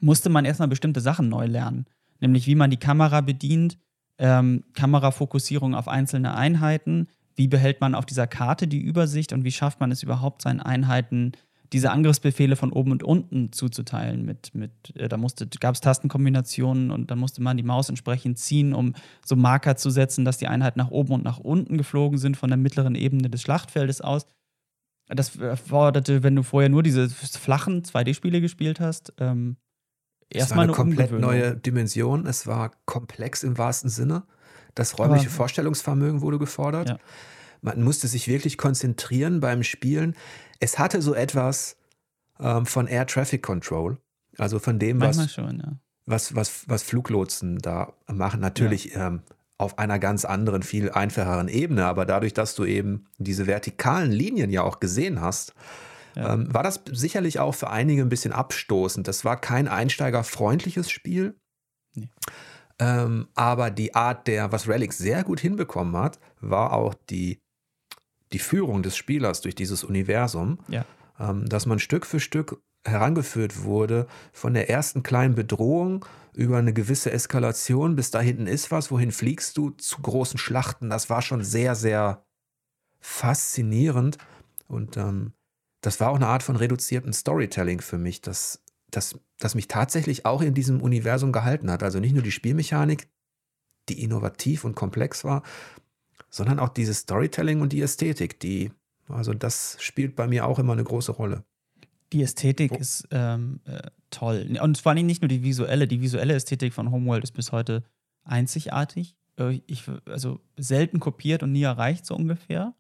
musste 0.02 0.30
man 0.30 0.46
erstmal 0.46 0.68
bestimmte 0.68 1.00
Sachen 1.00 1.30
neu 1.30 1.46
lernen. 1.46 1.86
Nämlich 2.20 2.48
wie 2.48 2.56
man 2.56 2.70
die 2.70 2.78
Kamera 2.78 3.22
bedient, 3.22 3.78
ähm, 4.18 4.64
Kamerafokussierung 4.74 5.74
auf 5.74 5.88
einzelne 5.88 6.36
Einheiten, 6.36 7.08
wie 7.36 7.48
behält 7.48 7.82
man 7.82 7.96
auf 7.96 8.06
dieser 8.06 8.28
Karte 8.28 8.68
die 8.68 8.82
Übersicht 8.82 9.34
und 9.34 9.44
wie 9.44 9.52
schafft 9.52 9.80
man 9.80 9.92
es 9.92 10.04
überhaupt, 10.04 10.42
seinen 10.42 10.60
Einheiten 10.60 11.32
diese 11.74 11.92
Angriffsbefehle 11.92 12.56
von 12.56 12.74
oben 12.74 12.92
und 12.92 13.04
unten 13.04 13.54
zuzuteilen. 13.54 14.26
Mit, 14.26 14.54
mit, 14.54 14.72
äh, 14.96 15.08
da 15.08 15.18
gab 15.60 15.76
es 15.76 15.82
Tastenkombinationen 15.82 16.92
und 16.92 17.12
dann 17.12 17.20
musste 17.20 17.42
man 17.42 17.58
die 17.58 17.64
Maus 17.64 17.90
entsprechend 17.90 18.38
ziehen, 18.38 18.74
um 18.74 18.94
so 19.26 19.36
Marker 19.36 19.78
zu 19.78 19.90
setzen, 19.90 20.26
dass 20.26 20.38
die 20.38 20.48
Einheiten 20.48 20.80
nach 20.80 20.92
oben 20.92 21.14
und 21.14 21.24
nach 21.24 21.40
unten 21.40 21.78
geflogen 21.78 22.18
sind 22.18 22.36
von 22.36 22.50
der 22.50 22.58
mittleren 22.58 22.96
Ebene 22.96 23.30
des 23.30 23.42
Schlachtfeldes 23.42 24.02
aus. 24.02 24.26
Das 25.08 25.36
erforderte, 25.38 26.24
wenn 26.24 26.36
du 26.36 26.44
vorher 26.44 26.70
nur 26.70 26.84
diese 26.84 27.10
flachen 27.10 27.84
2D-Spiele 27.84 28.42
gespielt 28.42 28.80
hast, 28.80 29.14
ähm, 29.18 29.58
erstmal 30.32 30.66
eine, 30.66 30.74
eine 30.74 30.76
komplett 30.76 31.12
neue 31.12 31.56
Dimension. 31.56 32.26
Es 32.26 32.48
war 32.48 32.72
komplex 32.86 33.44
im 33.44 33.58
wahrsten 33.58 33.90
Sinne. 33.90 34.24
Das 34.76 34.98
räumliche 34.98 35.28
Aber, 35.28 35.36
Vorstellungsvermögen 35.36 36.22
wurde 36.22 36.40
gefordert. 36.40 36.90
Ja. 36.90 37.00
Man 37.62 37.84
musste 37.84 38.08
sich 38.08 38.28
wirklich 38.28 38.58
konzentrieren 38.58 39.40
beim 39.40 39.64
Spielen. 39.64 40.16
Es 40.60 40.80
hatte 40.80 41.02
so 41.02 41.14
etwas 41.14 41.78
ähm, 42.40 42.66
von 42.66 42.88
Air 42.88 43.06
Traffic 43.06 43.44
Control, 43.44 43.98
also 44.38 44.60
von 44.60 44.80
dem, 44.80 45.00
was, 45.02 45.32
schon, 45.32 45.60
ja. 45.60 45.74
was, 46.06 46.36
was, 46.36 46.68
was 46.68 46.84
Fluglotsen 46.84 47.60
da 47.60 47.94
machen. 48.08 48.40
Natürlich 48.40 48.94
ja. 48.94 49.08
ähm, 49.08 49.22
auf 49.58 49.78
einer 49.78 50.00
ganz 50.00 50.26
anderen, 50.26 50.64
viel 50.64 50.90
einfacheren 50.92 51.48
Ebene. 51.48 51.86
Aber 51.86 52.06
dadurch, 52.06 52.34
dass 52.34 52.56
du 52.56 52.66
eben 52.66 53.06
diese 53.20 53.46
vertikalen 53.46 54.12
Linien 54.12 54.50
ja 54.50 54.64
auch 54.64 54.80
gesehen 54.80 55.22
hast, 55.22 55.54
ja. 56.16 56.34
Ähm, 56.34 56.54
war 56.54 56.64
das 56.64 56.82
sicherlich 56.92 57.40
auch 57.40 57.54
für 57.56 57.70
einige 57.70 58.02
ein 58.02 58.10
bisschen 58.10 58.34
abstoßend. 58.34 59.08
Das 59.08 59.24
war 59.26 59.40
kein 59.40 59.68
einsteigerfreundliches 59.68 60.90
Spiel. 60.90 61.36
Nee. 61.96 62.10
Ähm, 62.80 63.28
aber 63.36 63.70
die 63.70 63.94
Art 63.94 64.28
der, 64.28 64.52
was 64.52 64.68
Relic 64.68 64.94
sehr 64.94 65.24
gut 65.24 65.40
hinbekommen 65.40 65.96
hat, 65.96 66.20
war 66.40 66.74
auch 66.74 66.94
die, 67.10 67.42
die 68.34 68.40
Führung 68.40 68.82
des 68.84 68.98
Spielers 68.98 69.42
durch 69.42 69.56
dieses 69.56 69.84
Universum. 69.84 70.60
Ja. 70.68 70.86
Ähm, 71.20 71.48
dass 71.48 71.66
man 71.66 71.80
Stück 71.80 72.06
für 72.06 72.20
Stück 72.20 72.62
herangeführt 72.84 73.64
wurde 73.64 74.08
von 74.34 74.54
der 74.54 74.70
ersten 74.70 75.04
kleinen 75.04 75.36
Bedrohung 75.36 76.06
über 76.34 76.58
eine 76.58 76.74
gewisse 76.74 77.12
Eskalation 77.12 77.96
bis 77.96 78.10
da 78.10 78.20
hinten 78.20 78.48
ist 78.48 78.72
was, 78.72 78.90
wohin 78.90 79.12
fliegst 79.12 79.58
du 79.58 79.72
zu 79.72 80.02
großen 80.02 80.40
Schlachten. 80.40 80.90
Das 80.90 81.10
war 81.10 81.22
schon 81.22 81.44
sehr, 81.44 81.76
sehr 81.76 82.26
faszinierend 83.00 84.18
und 84.68 84.98
ähm, 84.98 85.34
das 85.82 86.00
war 86.00 86.10
auch 86.10 86.16
eine 86.16 86.28
Art 86.28 86.44
von 86.44 86.56
reduziertem 86.56 87.12
Storytelling 87.12 87.82
für 87.82 87.98
mich, 87.98 88.22
das, 88.22 88.64
das, 88.92 89.20
das 89.40 89.56
mich 89.56 89.68
tatsächlich 89.68 90.26
auch 90.26 90.42
in 90.42 90.54
diesem 90.54 90.82
Universum 90.82 91.32
gehalten 91.32 91.70
hat. 91.72 91.84
Also 91.84 92.00
nicht 92.00 92.14
nur 92.14 92.24
die 92.24 92.32
Spielmechanik, 92.32 93.08
die 93.90 94.02
innovativ 94.02 94.64
und 94.64 94.76
komplex 94.76 95.24
war, 95.24 95.42
sondern 96.30 96.60
auch 96.60 96.70
dieses 96.70 97.00
Storytelling 97.00 97.62
und 97.62 97.74
die 97.74 97.82
Ästhetik, 97.82 98.40
die, 98.40 98.72
also 99.08 99.34
das 99.34 99.78
spielt 99.80 100.16
bei 100.16 100.28
mir 100.28 100.46
auch 100.46 100.60
immer 100.60 100.74
eine 100.74 100.84
große 100.84 101.12
Rolle. 101.12 101.44
Die 102.14 102.22
Ästhetik 102.22 102.72
Wo? 102.72 102.76
ist 102.76 103.08
ähm, 103.12 103.62
äh, 103.66 103.90
toll. 104.12 104.58
Und 104.62 104.78
vor 104.78 104.92
allem 104.92 105.06
nicht 105.06 105.22
nur 105.22 105.30
die 105.30 105.44
visuelle, 105.44 105.88
die 105.88 106.02
visuelle 106.02 106.36
Ästhetik 106.36 106.74
von 106.74 106.92
Homeworld 106.92 107.24
ist 107.24 107.32
bis 107.32 107.52
heute 107.52 107.84
einzigartig. 108.24 109.16
Äh, 109.38 109.62
ich, 109.66 109.86
also 110.06 110.42
selten 110.58 111.00
kopiert 111.00 111.42
und 111.42 111.54
nie 111.54 111.64
erreicht, 111.64 112.06
so 112.06 112.16
ungefähr 112.16 112.76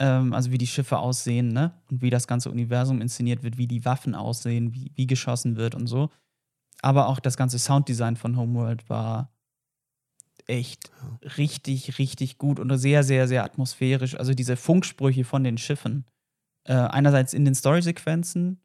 ähm, 0.00 0.32
also 0.32 0.50
wie 0.50 0.58
die 0.58 0.66
Schiffe 0.66 0.98
aussehen, 0.98 1.48
ne? 1.48 1.72
Und 1.90 2.02
wie 2.02 2.10
das 2.10 2.26
ganze 2.26 2.50
Universum 2.50 3.00
inszeniert 3.00 3.44
wird, 3.44 3.58
wie 3.58 3.68
die 3.68 3.84
Waffen 3.84 4.14
aussehen, 4.16 4.74
wie, 4.74 4.90
wie 4.96 5.06
geschossen 5.06 5.56
wird 5.56 5.74
und 5.76 5.86
so. 5.86 6.10
Aber 6.82 7.06
auch 7.06 7.20
das 7.20 7.36
ganze 7.36 7.58
Sounddesign 7.58 8.16
von 8.16 8.36
Homeworld 8.36 8.88
war 8.88 9.30
echt 10.46 10.90
richtig, 11.36 11.98
richtig 11.98 12.38
gut 12.38 12.58
und 12.58 12.76
sehr, 12.78 13.04
sehr, 13.04 13.28
sehr 13.28 13.44
atmosphärisch. 13.44 14.16
Also 14.16 14.34
diese 14.34 14.56
Funksprüche 14.56 15.24
von 15.24 15.44
den 15.44 15.58
Schiffen. 15.58 16.06
Äh, 16.64 16.74
einerseits 16.74 17.34
in 17.34 17.44
den 17.44 17.54
Storysequenzen, 17.54 18.60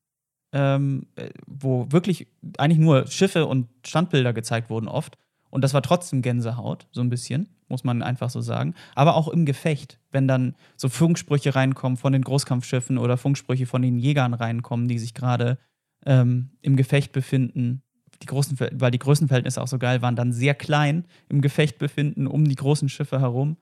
ähm, 0.53 1.07
äh, 1.15 1.29
wo 1.45 1.91
wirklich 1.91 2.27
eigentlich 2.57 2.79
nur 2.79 3.07
Schiffe 3.07 3.45
und 3.45 3.69
Standbilder 3.85 4.33
gezeigt 4.33 4.69
wurden 4.69 4.87
oft. 4.87 5.17
Und 5.49 5.63
das 5.63 5.73
war 5.73 5.81
trotzdem 5.81 6.21
Gänsehaut, 6.21 6.87
so 6.91 7.01
ein 7.01 7.09
bisschen, 7.09 7.54
muss 7.67 7.83
man 7.83 8.01
einfach 8.01 8.29
so 8.29 8.41
sagen. 8.41 8.75
Aber 8.95 9.15
auch 9.15 9.27
im 9.27 9.45
Gefecht, 9.45 9.99
wenn 10.11 10.27
dann 10.27 10.55
so 10.75 10.89
Funksprüche 10.89 11.55
reinkommen 11.55 11.97
von 11.97 12.13
den 12.13 12.23
Großkampfschiffen 12.23 12.97
oder 12.97 13.17
Funksprüche 13.17 13.65
von 13.65 13.81
den 13.81 13.97
Jägern 13.97 14.33
reinkommen, 14.33 14.87
die 14.87 14.99
sich 14.99 15.13
gerade 15.13 15.57
ähm, 16.05 16.51
im 16.61 16.75
Gefecht 16.75 17.11
befinden, 17.11 17.81
die 18.21 18.27
großen, 18.27 18.57
weil 18.59 18.91
die 18.91 18.99
Größenverhältnisse 18.99 19.61
auch 19.61 19.67
so 19.67 19.77
geil 19.77 20.01
waren, 20.01 20.15
dann 20.15 20.31
sehr 20.31 20.53
klein 20.53 21.05
im 21.29 21.41
Gefecht 21.41 21.77
befinden, 21.77 22.27
um 22.27 22.45
die 22.45 22.55
großen 22.55 22.89
Schiffe 22.89 23.19
herum. 23.19 23.57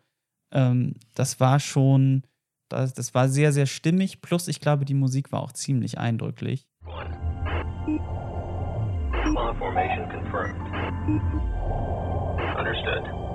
Ähm, 0.51 0.95
das 1.15 1.39
war 1.39 1.59
schon, 1.59 2.23
das, 2.69 2.93
das 2.93 3.15
war 3.15 3.29
sehr, 3.29 3.51
sehr 3.51 3.65
stimmig. 3.65 4.21
Plus, 4.21 4.47
ich 4.47 4.59
glaube, 4.59 4.85
die 4.85 4.93
Musik 4.93 5.31
war 5.31 5.41
auch 5.41 5.53
ziemlich 5.53 5.97
eindrücklich. 5.97 6.67
formation 9.63 10.09
confirmed. 10.09 10.59
Understood. 12.57 13.32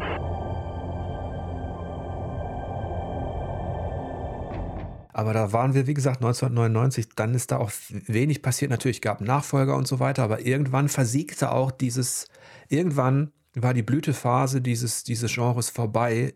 Aber 5.18 5.32
da 5.32 5.52
waren 5.52 5.74
wir, 5.74 5.88
wie 5.88 5.94
gesagt, 5.94 6.18
1999, 6.18 7.08
dann 7.16 7.34
ist 7.34 7.50
da 7.50 7.56
auch 7.56 7.72
wenig 7.90 8.40
passiert. 8.40 8.70
Natürlich 8.70 9.00
gab 9.00 9.20
Nachfolger 9.20 9.74
und 9.74 9.88
so 9.88 9.98
weiter, 9.98 10.22
aber 10.22 10.46
irgendwann 10.46 10.88
versiegte 10.88 11.50
auch 11.50 11.72
dieses, 11.72 12.28
irgendwann 12.68 13.32
war 13.52 13.74
die 13.74 13.82
Blütephase 13.82 14.60
dieses, 14.60 15.02
dieses 15.02 15.34
Genres 15.34 15.70
vorbei. 15.70 16.34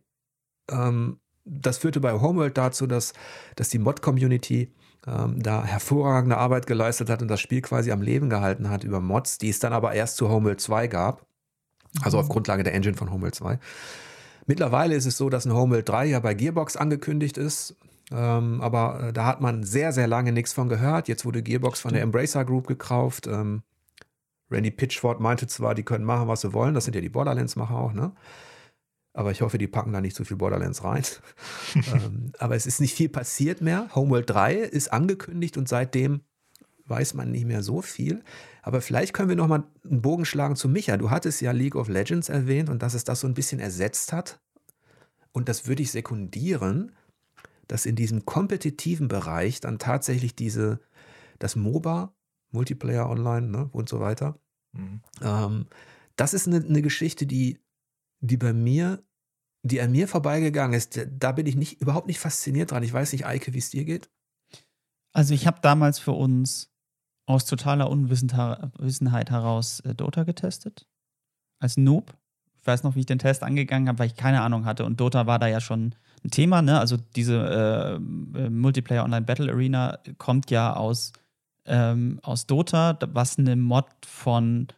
Ähm, 0.69 1.21
das 1.45 1.79
führte 1.79 2.01
bei 2.01 2.13
Homeworld 2.13 2.59
dazu, 2.59 2.89
dass, 2.89 3.13
dass 3.55 3.69
die 3.69 3.79
Mod-Community 3.79 4.73
ähm, 5.07 5.41
da 5.41 5.65
hervorragende 5.65 6.39
Arbeit 6.39 6.67
geleistet 6.67 7.09
hat 7.09 7.23
und 7.23 7.29
das 7.29 7.41
Spiel 7.41 7.63
quasi 7.63 7.93
am 7.93 8.03
Leben 8.03 8.29
gehalten 8.31 8.69
hat 8.69 8.83
über 8.83 9.01
Mods, 9.01 9.39
die 9.39 9.51
es 9.51 9.61
dann 9.61 9.73
aber 9.73 9.93
erst 9.93 10.17
zu 10.17 10.29
Homeworld 10.29 10.61
2 10.61 10.89
gab. 10.89 11.25
Also 12.01 12.19
auf 12.19 12.27
mhm. 12.27 12.33
Grundlage 12.33 12.65
der 12.65 12.75
Engine 12.75 12.97
von 12.97 13.13
Homeworld 13.13 13.37
2. 13.37 13.61
Mittlerweile 14.47 14.97
ist 14.97 15.07
es 15.07 15.17
so, 15.17 15.31
dass 15.31 15.47
ein 15.47 15.55
Homeworld 15.55 15.89
3 15.89 16.07
ja 16.07 16.19
bei 16.19 16.35
Gearbox 16.35 16.77
angekündigt 16.77 17.39
ist. 17.39 17.77
Ähm, 18.13 18.61
aber 18.61 19.09
äh, 19.09 19.13
da 19.13 19.27
hat 19.27 19.41
man 19.41 19.65
sehr, 19.65 19.93
sehr 19.93 20.07
lange 20.07 20.33
nichts 20.33 20.53
von 20.53 20.69
gehört. 20.69 21.09
Jetzt 21.09 21.25
wurde 21.25 21.43
Gearbox 21.43 21.81
von 21.81 21.93
der 21.93 22.03
Embracer 22.03 22.45
Group 22.45 22.67
gekauft. 22.67 23.27
Ähm, 23.27 23.63
Randy 24.51 24.71
Pitchford 24.71 25.21
meinte 25.21 25.47
zwar, 25.47 25.75
die 25.75 25.83
können 25.83 26.05
machen, 26.05 26.29
was 26.29 26.43
sie 26.43 26.53
wollen. 26.53 26.75
Das 26.75 26.85
sind 26.85 26.95
ja 26.95 27.01
die 27.01 27.09
Borderlands-Macher 27.09 27.75
auch, 27.75 27.93
ne? 27.93 28.13
Aber 29.15 29.31
ich 29.31 29.43
hoffe, 29.43 29.59
die 29.59 29.67
packen 29.67 29.93
da 29.93 30.01
nicht 30.01 30.17
zu 30.17 30.25
viel 30.25 30.37
Borderlands 30.37 30.85
rein. 30.85 31.03
ähm, 31.75 32.33
aber 32.39 32.57
es 32.57 32.67
ist 32.67 32.81
nicht 32.81 32.95
viel 32.95 33.09
passiert 33.09 33.61
mehr. 33.61 33.89
Homeworld 33.95 34.29
3 34.29 34.55
ist 34.55 34.93
angekündigt 34.93 35.57
und 35.57 35.69
seitdem 35.69 36.23
weiß 36.87 37.15
man 37.15 37.31
nicht 37.31 37.47
mehr 37.47 37.63
so 37.63 37.83
viel. 37.83 38.23
Aber 38.63 38.81
vielleicht 38.81 39.13
können 39.13 39.29
wir 39.29 39.37
noch 39.37 39.49
mal 39.49 39.65
einen 39.85 40.03
Bogen 40.03 40.25
schlagen 40.25 40.57
zu 40.57 40.69
Micha. 40.69 40.97
Du 40.97 41.11
hattest 41.11 41.41
ja 41.41 41.53
League 41.53 41.77
of 41.77 41.89
Legends 41.89 42.29
erwähnt 42.29 42.71
und 42.71 42.83
dass 42.83 42.95
es 42.95 43.05
das 43.05 43.21
so 43.21 43.27
ein 43.27 43.35
bisschen 43.35 43.61
ersetzt 43.61 44.13
hat. 44.13 44.41
Und 45.33 45.49
das 45.49 45.67
würde 45.67 45.83
ich 45.83 45.91
sekundieren 45.91 46.93
dass 47.69 47.87
in 47.87 47.97
diesem 47.97 48.25
kompetitiven 48.25 49.09
Bereich 49.09 49.61
dann 49.61 49.79
tatsächlich 49.79 50.35
diese, 50.35 50.81
das 51.39 51.57
MOBA, 51.57 52.15
Multiplayer 52.51 53.09
Online 53.09 53.49
ne, 53.49 53.69
und 53.73 53.89
so 53.89 54.01
weiter, 54.01 54.39
mhm. 54.73 55.01
ähm, 55.23 55.67
das 56.17 56.35
ist 56.35 56.47
eine, 56.47 56.57
eine 56.57 56.83
Geschichte, 56.83 57.27
die, 57.27 57.61
die 58.21 58.37
bei 58.37 58.53
mir, 58.53 59.03
die 59.63 59.81
an 59.81 59.93
mir 59.93 60.09
vorbeigegangen 60.09 60.77
ist. 60.77 61.01
Da 61.11 61.33
bin 61.33 61.47
ich 61.47 61.57
nicht, 61.57 61.81
überhaupt 61.81 62.07
nicht 62.07 62.19
fasziniert 62.19 62.71
dran. 62.71 62.83
Ich 62.83 62.93
weiß 62.93 63.13
nicht, 63.13 63.27
Eike, 63.27 63.55
wie 63.55 63.59
es 63.59 63.71
dir 63.71 63.85
geht. 63.85 64.11
Also 65.13 65.35
ich 65.35 65.47
habe 65.47 65.61
damals 65.63 65.99
für 65.99 66.13
uns 66.13 66.71
aus 67.27 67.45
totaler 67.45 67.89
Unwissenheit 67.89 69.31
heraus 69.31 69.81
äh, 69.81 69.95
Dota 69.95 70.25
getestet. 70.25 70.87
Als 71.59 71.77
Noob. 71.77 72.17
Ich 72.61 72.67
weiß 72.67 72.83
noch, 72.83 72.95
wie 72.95 73.01
ich 73.01 73.07
den 73.07 73.19
Test 73.19 73.43
angegangen 73.43 73.89
habe, 73.89 74.01
weil 74.01 74.07
ich 74.07 74.17
keine 74.17 74.43
Ahnung 74.43 74.65
hatte. 74.65 74.85
Und 74.85 75.01
Dota 75.01 75.27
war 75.27 75.39
da 75.39 75.47
ja 75.47 75.61
schon 75.61 75.95
ein 76.25 76.31
Thema, 76.31 76.63
ne? 76.63 76.79
Also 76.79 76.97
diese 76.97 77.99
äh, 77.99 78.49
Multiplayer 78.49 79.05
Online 79.05 79.27
Battle 79.27 79.53
Arena 79.53 79.99
kommt 80.19 80.51
ja 80.51 80.75
aus, 80.75 81.13
ähm, 81.67 82.21
aus 82.23 82.47
Dota, 82.47 82.99
was 83.09 83.39
eine 83.39 83.57
Mod 83.57 83.87
von 84.07 84.69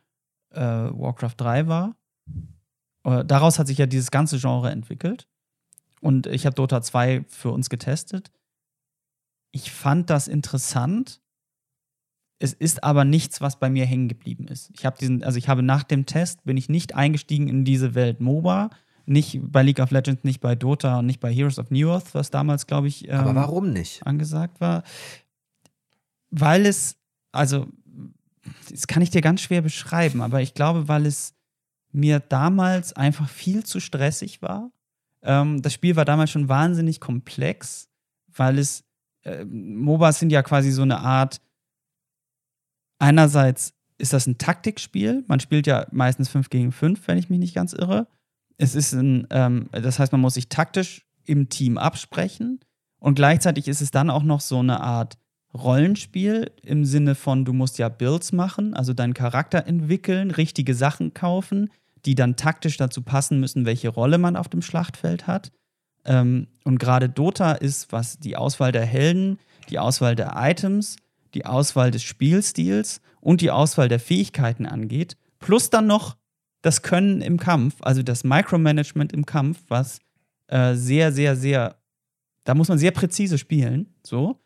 äh, 0.53 0.61
Warcraft 0.61 1.35
3 1.37 1.67
war. 1.67 1.97
Äh, 3.05 3.25
daraus 3.25 3.59
hat 3.59 3.67
sich 3.67 3.79
ja 3.79 3.87
dieses 3.87 4.11
ganze 4.11 4.39
Genre 4.39 4.71
entwickelt. 4.71 5.29
Und 6.01 6.27
ich 6.27 6.47
habe 6.47 6.55
Dota 6.55 6.83
2 6.83 7.25
für 7.29 7.51
uns 7.51 7.71
getestet. 7.71 8.31
Ich 9.53 9.71
fand 9.71 10.11
das 10.11 10.29
interessant. 10.29 11.21
Es 12.39 12.53
ist 12.53 12.85
aber 12.85 13.05
nichts, 13.05 13.41
was 13.41 13.59
bei 13.59 13.71
mir 13.71 13.87
hängen 13.87 14.09
geblieben 14.09 14.49
ist. 14.49 14.71
Ich 14.75 14.85
habe 14.85 14.99
diesen, 14.99 15.23
also 15.23 15.39
ich 15.39 15.49
habe 15.49 15.63
nach 15.63 15.83
dem 15.83 16.05
Test 16.05 16.45
bin 16.45 16.57
ich 16.57 16.69
nicht 16.69 16.95
eingestiegen 16.95 17.49
in 17.49 17.65
diese 17.65 17.95
Welt 17.95 18.21
MOBA, 18.21 18.71
nicht 19.07 19.41
bei 19.43 19.63
League 19.63 19.81
of 19.81 19.91
Legends, 19.91 20.25
nicht 20.25 20.41
bei 20.41 20.55
Dota 20.55 20.99
und 20.99 21.07
nicht 21.07 21.21
bei 21.21 21.33
Heroes 21.33 21.59
of 21.59 21.71
New 21.71 21.91
Earth, 21.91 22.15
was 22.15 22.31
damals, 22.31 22.67
glaube 22.67 22.89
ich, 22.89 23.09
ähm, 23.09 23.15
aber 23.15 23.35
warum 23.35 23.73
nicht? 23.73 24.07
angesagt 24.07 24.61
war. 24.61 24.83
Weil 26.31 26.67
es, 26.67 26.97
also, 27.33 27.67
das 28.71 28.87
kann 28.87 29.03
ich 29.03 29.11
dir 29.11 29.21
ganz 29.21 29.41
schwer 29.41 29.63
beschreiben, 29.63 30.21
aber 30.21 30.41
ich 30.41 30.55
glaube, 30.55 30.89
weil 30.89 31.07
es 31.07 31.35
mir 31.93 32.21
damals 32.21 32.93
einfach 32.95 33.29
viel 33.29 33.65
zu 33.65 33.79
stressig 33.79 34.43
war. 34.43 34.71
Ähm, 35.23 35.63
das 35.63 35.73
Spiel 35.75 35.97
war 35.97 36.05
damals 36.05 36.31
schon 36.31 36.49
wahnsinnig 36.49 37.01
komplex, 37.01 37.89
weil 38.35 38.59
es, 38.59 38.85
äh, 39.23 39.45
MOBAs 39.45 40.19
sind 40.19 40.31
ja 40.31 40.43
quasi 40.43 40.71
so 40.71 40.83
eine 40.83 40.99
Art, 40.99 41.41
einerseits 42.99 43.75
ist 43.97 44.13
das 44.13 44.27
ein 44.27 44.39
Taktikspiel, 44.39 45.25
man 45.29 45.41
spielt 45.41 45.67
ja 45.67 45.87
meistens 45.93 46.29
5 46.29 46.51
gegen 46.51 46.73
5, 46.73 47.07
wenn 47.07 47.19
ich 47.19 47.31
mich 47.31 47.39
nicht 47.39 47.55
ganz 47.55 47.73
irre 47.73 48.09
es 48.57 48.75
ist 48.75 48.93
ein, 48.93 49.27
ähm, 49.31 49.69
das 49.73 49.99
heißt, 49.99 50.13
man 50.13 50.21
muss 50.21 50.35
sich 50.35 50.49
taktisch 50.49 51.07
im 51.25 51.49
Team 51.49 51.79
absprechen 51.79 52.61
und 52.99 53.15
gleichzeitig 53.15 53.69
ist 53.69 53.81
es 53.81 53.91
dann 53.91 54.11
auch 54.11 54.23
noch 54.23 54.41
so 54.41 54.59
eine 54.59 54.81
Art 54.81 55.19
Rollenspiel 55.55 56.51
im 56.63 56.85
Sinne 56.85 57.15
von, 57.15 57.45
du 57.45 57.53
musst 57.53 57.79
ja 57.79 57.89
Builds 57.89 58.33
machen, 58.33 58.75
also 58.75 58.93
deinen 58.93 59.15
Charakter 59.15 59.67
entwickeln, 59.67 60.31
richtige 60.31 60.75
Sachen 60.75 61.15
kaufen, 61.15 61.71
die 62.05 62.15
dann 62.15 62.37
taktisch 62.37 62.77
dazu 62.77 63.03
passen 63.03 63.41
müssen, 63.41 63.65
welche 63.65 63.89
Rolle 63.89 64.19
man 64.19 64.37
auf 64.37 64.49
dem 64.49 64.63
Schlachtfeld 64.63 65.27
hat. 65.27 65.53
Ähm, 66.05 66.49
und 66.65 66.79
gerade 66.79 67.09
Dota 67.09 67.53
ist, 67.53 67.93
was 67.93 68.19
die 68.19 68.37
Auswahl 68.37 68.73
der 68.73 68.85
Helden, 68.85 69.39
die 69.71 69.79
Auswahl 69.79 70.17
der 70.17 70.35
Items, 70.37 70.97
die 71.35 71.47
Auswahl 71.47 71.91
des 71.91 72.03
Spielstils 72.03 73.01
und 73.21 73.41
die 73.41 73.51
Auswahl 73.51 73.89
der 73.89 74.01
Fähigkeiten 74.01 74.67
angeht, 74.67 75.17
plus 75.39 75.71
dann 75.71 75.87
noch 75.87 76.17
das 76.65 76.81
Können 76.81 77.21
im 77.21 77.39
Kampf, 77.39 77.75
also 77.81 78.03
das 78.03 78.25
Micromanagement 78.25 79.12
im 79.12 79.27
Kampf, 79.27 79.59
was 79.69 79.99
äh, 80.47 80.75
sehr, 80.75 81.12
sehr, 81.12 81.37
sehr, 81.37 81.77
da 82.45 82.55
muss 82.55 82.69
man 82.69 82.79
sehr 82.79 82.91
präzise 82.91 83.37
spielen, 83.37 83.95
so. 84.03 84.41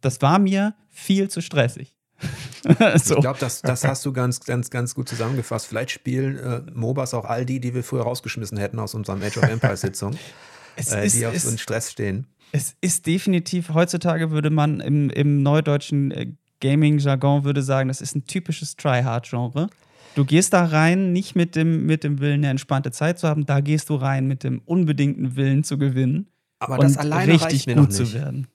Das 0.00 0.22
war 0.22 0.38
mir 0.38 0.74
viel 0.88 1.28
zu 1.28 1.42
stressig. 1.42 1.96
so. 3.02 3.16
Ich 3.16 3.20
glaube, 3.20 3.40
das, 3.40 3.62
das 3.62 3.84
hast 3.84 4.06
du 4.06 4.12
ganz, 4.12 4.38
ganz, 4.40 4.70
ganz 4.70 4.94
gut 4.94 5.08
zusammengefasst. 5.08 5.66
Vielleicht 5.66 5.90
spielen 5.90 6.38
äh, 6.38 6.62
MOBAs 6.72 7.14
auch 7.14 7.24
all 7.24 7.44
die, 7.44 7.58
die 7.58 7.74
wir 7.74 7.82
früher 7.82 8.02
rausgeschmissen 8.02 8.56
hätten 8.56 8.78
aus 8.78 8.94
unserem 8.94 9.20
Age 9.20 9.38
of 9.38 9.42
Empires 9.42 9.80
Sitzung, 9.80 10.14
äh, 10.76 11.08
die 11.08 11.26
auf 11.26 11.36
so 11.36 11.48
einen 11.48 11.58
Stress 11.58 11.90
stehen. 11.90 12.28
Es 12.52 12.76
ist 12.80 13.06
definitiv, 13.06 13.70
heutzutage 13.70 14.30
würde 14.30 14.50
man 14.50 14.78
im, 14.78 15.10
im 15.10 15.42
neudeutschen 15.42 16.12
äh, 16.12 16.32
Gaming-Jargon 16.60 17.42
würde 17.42 17.62
sagen, 17.62 17.88
das 17.88 18.00
ist 18.00 18.14
ein 18.14 18.24
typisches 18.24 18.76
Try-Hard-Genre. 18.76 19.68
Du 20.14 20.24
gehst 20.24 20.52
da 20.52 20.64
rein 20.64 21.12
nicht 21.12 21.36
mit 21.36 21.56
dem, 21.56 21.86
mit 21.86 22.04
dem 22.04 22.20
Willen, 22.20 22.40
eine 22.40 22.48
entspannte 22.48 22.90
Zeit 22.90 23.18
zu 23.18 23.28
haben, 23.28 23.46
da 23.46 23.60
gehst 23.60 23.88
du 23.90 23.94
rein 23.94 24.26
mit 24.26 24.44
dem 24.44 24.60
unbedingten 24.64 25.36
Willen 25.36 25.64
zu 25.64 25.78
gewinnen. 25.78 26.28
Aber 26.58 26.78
das 26.78 26.96
alleine 26.96 27.32
richtig 27.32 27.52
reicht 27.52 27.66
mir 27.66 27.74
gut 27.76 27.82
noch 27.84 27.98
nicht. 27.98 28.10
zu 28.10 28.14
werden. 28.14 28.46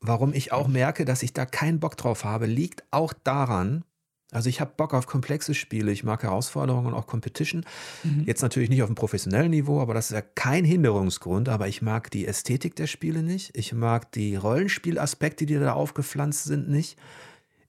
Warum 0.00 0.32
ich 0.32 0.52
auch 0.52 0.68
merke, 0.68 1.04
dass 1.04 1.22
ich 1.22 1.32
da 1.32 1.46
keinen 1.46 1.78
Bock 1.80 1.96
drauf 1.96 2.24
habe, 2.24 2.46
liegt 2.46 2.82
auch 2.90 3.12
daran, 3.12 3.84
also 4.32 4.48
ich 4.48 4.60
habe 4.62 4.72
Bock 4.76 4.94
auf 4.94 5.06
komplexe 5.06 5.52
Spiele, 5.52 5.92
ich 5.92 6.04
mag 6.04 6.22
Herausforderungen 6.22 6.86
und 6.86 6.94
auch 6.94 7.06
Competition. 7.06 7.64
Mhm. 8.02 8.24
Jetzt 8.26 8.40
natürlich 8.40 8.70
nicht 8.70 8.82
auf 8.82 8.88
einem 8.88 8.94
professionellen 8.94 9.50
Niveau, 9.50 9.80
aber 9.80 9.92
das 9.92 10.06
ist 10.06 10.14
ja 10.14 10.22
kein 10.22 10.64
Hinderungsgrund. 10.64 11.50
Aber 11.50 11.68
ich 11.68 11.82
mag 11.82 12.10
die 12.10 12.26
Ästhetik 12.26 12.74
der 12.74 12.86
Spiele 12.86 13.22
nicht. 13.22 13.56
Ich 13.56 13.74
mag 13.74 14.10
die 14.12 14.34
Rollenspielaspekte, 14.34 15.44
die 15.44 15.58
da 15.58 15.74
aufgepflanzt 15.74 16.44
sind, 16.44 16.68
nicht. 16.68 16.98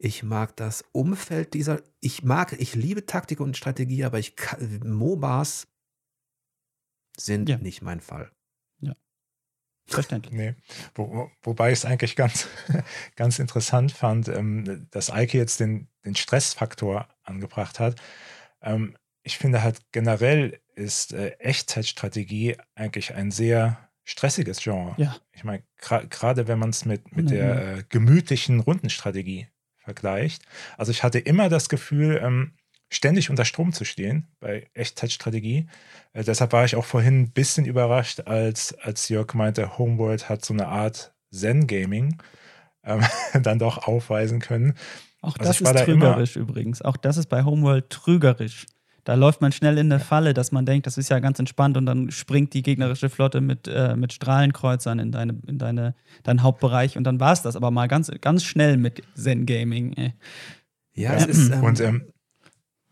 Ich 0.04 0.22
mag 0.22 0.58
das 0.58 0.84
Umfeld 0.92 1.54
dieser. 1.54 1.82
Ich 2.02 2.24
mag, 2.24 2.52
ich 2.60 2.76
liebe 2.76 3.06
Taktik 3.06 3.40
und 3.40 3.56
Strategie, 3.56 4.04
aber 4.04 4.20
ich 4.20 4.36
MOBAs 4.84 5.66
sind 7.16 7.48
ja. 7.48 7.58
nicht 7.58 7.82
mein 7.82 8.02
Fall. 8.02 8.30
Ja. 8.82 8.98
Verständlich. 9.86 10.34
Nee. 10.34 10.56
Wo, 10.94 11.32
wobei 11.42 11.72
ich 11.72 11.80
es 11.80 11.86
eigentlich 11.86 12.18
ganz, 12.18 12.50
ganz 13.16 13.40
interessant 13.40 13.94
fand, 13.94 14.28
ähm, 14.28 14.90
dass 14.92 15.10
Eike 15.10 15.38
jetzt 15.38 15.62
den, 15.62 15.88
den 16.04 16.16
Stressfaktor 16.16 17.08
angebracht 17.24 17.80
hat. 17.80 17.96
Ähm, 18.62 18.98
ich 19.22 19.38
finde 19.38 19.64
halt 19.64 19.90
generell 19.94 20.60
ist 20.76 21.14
äh, 21.14 21.30
Echtzeitstrategie 21.40 22.58
eigentlich 22.76 23.16
ein 23.16 23.32
sehr 23.32 23.90
stressiges 24.04 24.62
Genre. 24.62 24.96
Ja. 24.98 25.16
Ich 25.32 25.46
meine, 25.46 25.64
gerade 25.78 26.50
wenn 26.50 26.60
man 26.60 26.72
es 26.72 26.84
mit, 26.84 27.16
mit 27.16 27.30
der 27.30 27.78
äh, 27.78 27.84
gemütlichen 27.88 28.60
Rundenstrategie 28.60 29.48
vergleicht. 29.84 30.44
Also 30.78 30.92
ich 30.92 31.04
hatte 31.04 31.20
immer 31.20 31.50
das 31.50 31.70
Gefühl, 31.70 32.20
ähm, 32.24 32.54
ständig 32.90 33.30
unter 33.30 33.46
Strom 33.46 33.74
zu 33.74 33.86
stehen 33.86 34.28
bei 34.40 34.68
Echtzeitstrategie. 34.74 35.68
Äh, 36.14 36.24
deshalb 36.24 36.54
war 36.54 36.66
ich 36.66 36.76
auch 36.76 36.86
vorhin 36.86 37.22
ein 37.22 37.32
bisschen 37.32 37.66
überrascht, 37.66 38.22
als, 38.22 38.74
als 38.80 39.10
Jörg 39.10 39.34
meinte, 39.34 39.78
Homeworld 39.78 40.30
hat 40.30 40.46
so 40.46 40.54
eine 40.54 40.68
Art 40.68 41.14
Zen-Gaming 41.32 42.22
ähm, 42.84 43.02
dann 43.42 43.60
doch 43.60 43.88
aufweisen 43.88 44.40
können. 44.40 44.76
Auch 45.22 45.38
also 45.38 45.50
das 45.50 45.62
ist 45.62 45.76
da 45.76 45.86
trügerisch 45.86 46.36
übrigens. 46.36 46.82
Auch 46.82 46.98
das 46.98 47.18
ist 47.18 47.28
bei 47.28 47.44
Homeworld 47.44 47.90
trügerisch. 47.90 48.66
Da 49.04 49.16
läuft 49.16 49.42
man 49.42 49.52
schnell 49.52 49.78
in 49.78 49.92
eine 49.92 50.00
Falle, 50.00 50.34
dass 50.34 50.52
man 50.52 50.66
denkt, 50.66 50.88
das 50.88 50.98
ist 50.98 51.10
ja 51.10 51.20
ganz 51.20 51.38
entspannt 51.40 51.76
und 51.76 51.86
dann 51.86 52.10
springt 52.12 52.54
die 52.54 52.64
gegnerische 52.64 53.10
Flotte 53.10 53.42
mit, 53.42 53.68
äh, 53.68 53.96
mit 53.96 54.14
Strahlenkreuzern 54.14 55.00
in, 55.00 55.12
deine, 55.12 55.40
in 55.46 55.58
deine, 55.58 55.96
deinen 56.24 56.44
Hauptbereich 56.44 56.98
und 56.98 57.04
dann 57.04 57.20
war 57.20 57.34
es 57.34 57.42
das 57.42 57.56
aber 57.56 57.72
mal 57.72 57.88
ganz, 57.88 58.10
ganz 58.22 58.44
schnell 58.44 58.78
mit 58.78 59.04
Zen 59.16 59.46
Gaming. 59.46 59.94
Ja, 59.98 60.12
ja, 60.94 61.14
es 61.16 61.26
ist. 61.26 61.52
Ähm, 61.52 61.64
und 61.64 61.80
ähm, 61.82 62.14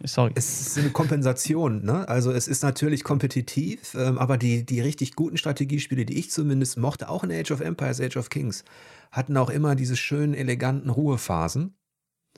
Sorry. 0.03 0.31
Es 0.35 0.61
ist 0.61 0.77
eine 0.79 0.89
Kompensation. 0.89 1.83
Ne? 1.83 2.07
Also 2.07 2.31
es 2.31 2.47
ist 2.47 2.63
natürlich 2.63 3.03
kompetitiv, 3.03 3.93
ähm, 3.93 4.17
aber 4.17 4.37
die, 4.37 4.65
die 4.65 4.81
richtig 4.81 5.15
guten 5.15 5.37
Strategiespiele, 5.37 6.05
die 6.05 6.17
ich 6.17 6.31
zumindest 6.31 6.77
mochte, 6.77 7.09
auch 7.09 7.23
in 7.23 7.31
Age 7.31 7.51
of 7.51 7.61
Empires, 7.61 8.01
Age 8.01 8.17
of 8.17 8.29
Kings, 8.29 8.63
hatten 9.11 9.37
auch 9.37 9.49
immer 9.49 9.75
diese 9.75 9.95
schönen, 9.95 10.33
eleganten 10.33 10.89
Ruhephasen. 10.89 11.75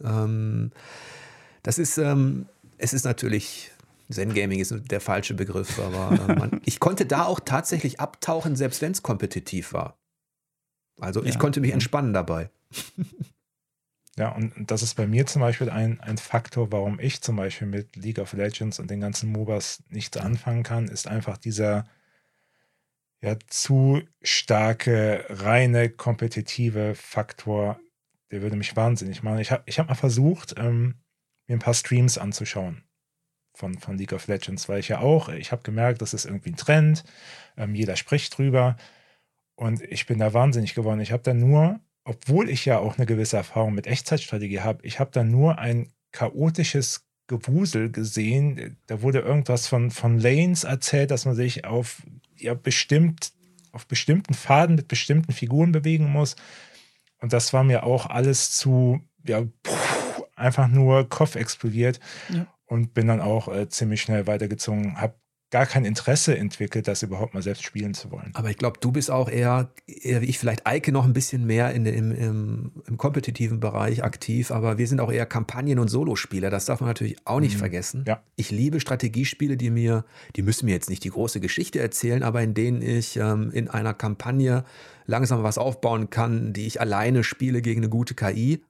Ähm, 0.04 0.72
das 1.62 1.80
ist, 1.80 1.98
ähm, 1.98 2.48
es 2.84 2.92
ist 2.92 3.06
natürlich, 3.06 3.72
Zen 4.12 4.34
Gaming 4.34 4.60
ist 4.60 4.74
der 4.92 5.00
falsche 5.00 5.34
Begriff, 5.34 5.80
aber 5.80 6.12
äh, 6.12 6.36
man, 6.40 6.62
ich 6.66 6.80
konnte 6.80 7.06
da 7.06 7.26
auch 7.26 7.40
tatsächlich 7.40 8.02
abtauchen, 8.02 8.58
selbst 8.58 8.82
wenn 8.82 8.92
es 8.92 9.02
kompetitiv 9.02 9.72
war. 9.72 9.98
Also 11.00 11.24
ja. 11.24 11.30
ich 11.30 11.40
konnte 11.40 11.62
mich 11.62 11.72
entspannen 11.72 12.14
dabei. 12.14 12.52
Ja, 14.16 14.30
und 14.30 14.54
das 14.70 14.84
ist 14.84 14.94
bei 14.94 15.08
mir 15.08 15.26
zum 15.26 15.42
Beispiel 15.42 15.72
ein, 15.72 16.00
ein 16.00 16.20
Faktor, 16.20 16.72
warum 16.72 17.00
ich 17.00 17.22
zum 17.22 17.36
Beispiel 17.36 17.66
mit 17.66 17.96
League 17.96 18.20
of 18.20 18.34
Legends 18.34 18.78
und 18.78 18.92
den 18.92 19.02
ganzen 19.02 19.32
MOBAs 19.32 19.82
nichts 19.90 20.18
anfangen 20.18 20.62
kann, 20.62 20.88
ist 20.88 21.08
einfach 21.08 21.40
dieser 21.40 21.86
ja, 23.24 23.36
zu 23.48 24.04
starke, 24.22 25.26
reine, 25.30 25.90
kompetitive 25.90 26.94
Faktor, 26.94 27.80
der 28.30 28.44
würde 28.44 28.56
mich 28.56 28.76
wahnsinnig 28.76 29.24
machen. 29.24 29.40
Ich 29.40 29.52
habe 29.52 29.64
ich 29.66 29.80
hab 29.80 29.90
mal 29.90 29.96
versucht, 29.96 30.54
ähm, 30.60 30.94
mir 31.48 31.56
ein 31.56 31.60
paar 31.60 31.74
Streams 31.74 32.18
anzuschauen 32.18 32.84
von, 33.56 33.78
von 33.78 33.98
League 33.98 34.14
of 34.14 34.28
Legends, 34.28 34.68
weil 34.70 34.80
ich 34.80 34.88
ja 34.88 35.00
auch, 35.00 35.30
ich 35.30 35.52
habe 35.52 35.64
gemerkt, 35.64 36.02
das 36.02 36.14
ist 36.14 36.26
irgendwie 36.26 36.52
ein 36.52 36.58
Trend, 36.58 37.04
ähm, 37.58 37.76
jeder 37.76 37.96
spricht 37.96 38.38
drüber 38.38 38.78
und 39.56 39.82
ich 39.82 40.06
bin 40.06 40.20
da 40.20 40.34
wahnsinnig 40.34 40.74
geworden. 40.74 41.00
Ich 41.02 41.12
habe 41.12 41.24
da 41.24 41.34
nur 41.34 41.80
obwohl 42.06 42.50
ich 42.50 42.66
ja 42.66 42.80
auch 42.80 42.98
eine 42.98 43.06
gewisse 43.06 43.38
Erfahrung 43.38 43.74
mit 43.74 43.88
Echtzeitstrategie 43.88 44.62
habe, 44.62 44.86
ich 44.86 45.00
habe 45.00 45.12
da 45.12 45.24
nur 45.24 45.60
ein 45.60 45.92
chaotisches 46.12 47.06
Gewusel 47.28 47.90
gesehen. 47.90 48.78
Da 48.88 49.02
wurde 49.02 49.20
irgendwas 49.20 49.68
von, 49.68 49.90
von 49.90 50.20
Lanes 50.20 50.66
erzählt, 50.66 51.12
dass 51.12 51.26
man 51.26 51.36
sich 51.36 51.66
auf 51.66 52.04
ja 52.38 52.54
bestimmt 52.54 53.32
auf 53.72 53.88
bestimmten 53.88 54.36
Faden 54.36 54.76
mit 54.76 54.88
bestimmten 54.88 55.32
Figuren 55.32 55.72
bewegen 55.72 56.12
muss. 56.12 56.36
Und 57.20 57.34
das 57.34 57.54
war 57.54 57.64
mir 57.64 57.84
auch 57.84 58.06
alles 58.06 58.52
zu, 58.52 59.02
ja, 59.26 59.44
einfach 60.44 60.68
nur 60.68 61.10
Kopf 61.10 61.36
explodiert. 61.36 62.00
Ja. 62.30 62.48
Und 62.66 62.94
bin 62.94 63.08
dann 63.08 63.22
auch 63.22 63.50
äh, 63.50 63.70
ziemlich 63.70 64.02
schnell 64.02 64.26
weitergezogen, 64.26 65.00
habe 65.00 65.16
gar 65.54 65.68
kein 65.68 65.86
Interesse 65.86 66.36
entwickelt, 66.36 66.88
das 66.88 67.04
überhaupt 67.04 67.36
mal 67.36 67.44
selbst 67.44 67.64
spielen 67.64 67.94
zu 67.94 68.10
wollen. 68.10 68.32
Aber 68.34 68.50
ich 68.50 68.58
glaube, 68.58 68.80
du 68.82 68.92
bist 68.92 69.12
auch 69.12 69.30
eher, 69.30 69.70
eher 69.86 70.24
wie 70.24 70.26
ich, 70.26 70.40
vielleicht 70.40 70.66
Eike 70.66 70.92
noch 70.92 71.06
ein 71.06 71.14
bisschen 71.14 71.46
mehr 71.46 71.72
in, 71.76 71.86
im, 71.86 72.12
im, 72.12 72.72
im 72.88 72.98
kompetitiven 72.98 73.60
Bereich 73.60 74.04
aktiv, 74.04 74.50
aber 74.50 74.80
wir 74.80 74.88
sind 74.88 75.00
auch 75.00 75.12
eher 75.12 75.28
Kampagnen- 75.28 75.78
und 75.78 75.90
Solospieler. 75.90 76.50
Das 76.50 76.66
darf 76.66 76.82
man 76.82 76.90
natürlich 76.90 77.18
auch 77.26 77.40
nicht 77.40 77.54
mhm. 77.54 77.60
vergessen. 77.60 78.04
Ja. 78.08 78.24
Ich 78.36 78.50
liebe 78.50 78.80
Strategiespiele, 78.80 79.56
die 79.56 79.70
mir, 79.70 80.06
die 80.36 80.42
müssen 80.42 80.66
mir 80.66 80.72
jetzt 80.72 80.90
nicht 80.90 81.04
die 81.04 81.12
große 81.12 81.40
Geschichte 81.40 81.80
erzählen, 81.80 82.24
aber 82.24 82.42
in 82.42 82.56
denen 82.56 82.82
ich 82.82 83.18
ähm, 83.18 83.52
in 83.54 83.68
einer 83.68 83.94
Kampagne 83.94 84.66
langsam 85.06 85.44
was 85.44 85.60
aufbauen 85.60 86.10
kann, 86.10 86.54
die 86.54 86.66
ich 86.66 86.82
alleine 86.82 87.24
spiele 87.24 87.62
gegen 87.62 87.82
eine 87.82 87.90
gute 87.90 88.16
KI. 88.16 88.64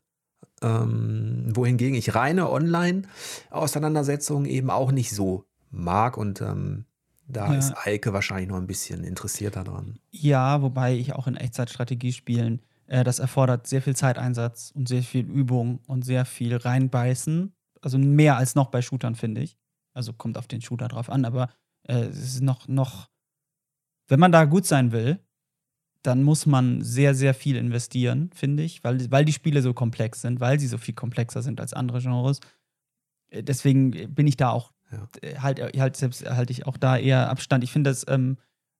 Ähm, 0.61 1.51
wohingegen 1.53 1.95
ich 1.95 2.15
reine 2.15 2.49
Online-Auseinandersetzungen 2.49 4.45
eben 4.45 4.69
auch 4.69 4.91
nicht 4.91 5.11
so 5.11 5.45
mag 5.71 6.17
und 6.17 6.41
ähm, 6.41 6.85
da 7.27 7.51
ja. 7.51 7.57
ist 7.57 7.73
Eike 7.75 8.13
wahrscheinlich 8.13 8.49
noch 8.49 8.57
ein 8.57 8.67
bisschen 8.67 9.03
interessierter 9.03 9.63
dran. 9.63 9.99
Ja, 10.11 10.61
wobei 10.61 10.95
ich 10.95 11.13
auch 11.13 11.27
in 11.27 11.35
Echtzeitstrategiespielen, 11.35 12.61
äh, 12.87 13.03
das 13.03 13.19
erfordert 13.19 13.67
sehr 13.67 13.81
viel 13.81 13.95
Zeiteinsatz 13.95 14.71
und 14.75 14.87
sehr 14.87 15.03
viel 15.03 15.25
Übung 15.25 15.79
und 15.87 16.03
sehr 16.05 16.25
viel 16.25 16.55
reinbeißen. 16.55 17.53
Also 17.81 17.97
mehr 17.97 18.37
als 18.37 18.55
noch 18.55 18.69
bei 18.69 18.81
Shootern, 18.81 19.15
finde 19.15 19.41
ich. 19.41 19.57
Also 19.93 20.13
kommt 20.13 20.37
auf 20.37 20.47
den 20.47 20.61
Shooter 20.61 20.87
drauf 20.87 21.09
an, 21.09 21.25
aber 21.25 21.49
äh, 21.83 22.05
es 22.05 22.35
ist 22.35 22.41
noch, 22.41 22.67
noch, 22.67 23.09
wenn 24.07 24.19
man 24.19 24.31
da 24.31 24.45
gut 24.45 24.65
sein 24.65 24.91
will, 24.91 25.19
dann 26.03 26.23
muss 26.23 26.45
man 26.45 26.81
sehr, 26.81 27.15
sehr 27.15 27.33
viel 27.33 27.55
investieren, 27.55 28.29
finde 28.35 28.63
ich, 28.63 28.83
weil, 28.83 29.09
weil 29.09 29.25
die 29.25 29.33
Spiele 29.33 29.61
so 29.61 29.73
komplex 29.73 30.21
sind, 30.21 30.39
weil 30.39 30.59
sie 30.59 30.67
so 30.67 30.77
viel 30.77 30.93
komplexer 30.93 31.41
sind 31.41 31.59
als 31.59 31.73
andere 31.73 32.01
Genres. 32.01 32.39
Äh, 33.29 33.43
deswegen 33.43 34.13
bin 34.13 34.27
ich 34.27 34.37
da 34.37 34.49
auch 34.49 34.71
ja. 34.91 35.41
halt, 35.41 35.59
halt 35.59 35.95
selbst 35.95 36.29
halte 36.29 36.51
ich 36.51 36.67
auch 36.67 36.77
da 36.77 36.97
eher 36.97 37.29
Abstand. 37.29 37.63
Ich 37.63 37.71
finde 37.71 37.89
das, 37.89 38.05
ähm, 38.07 38.37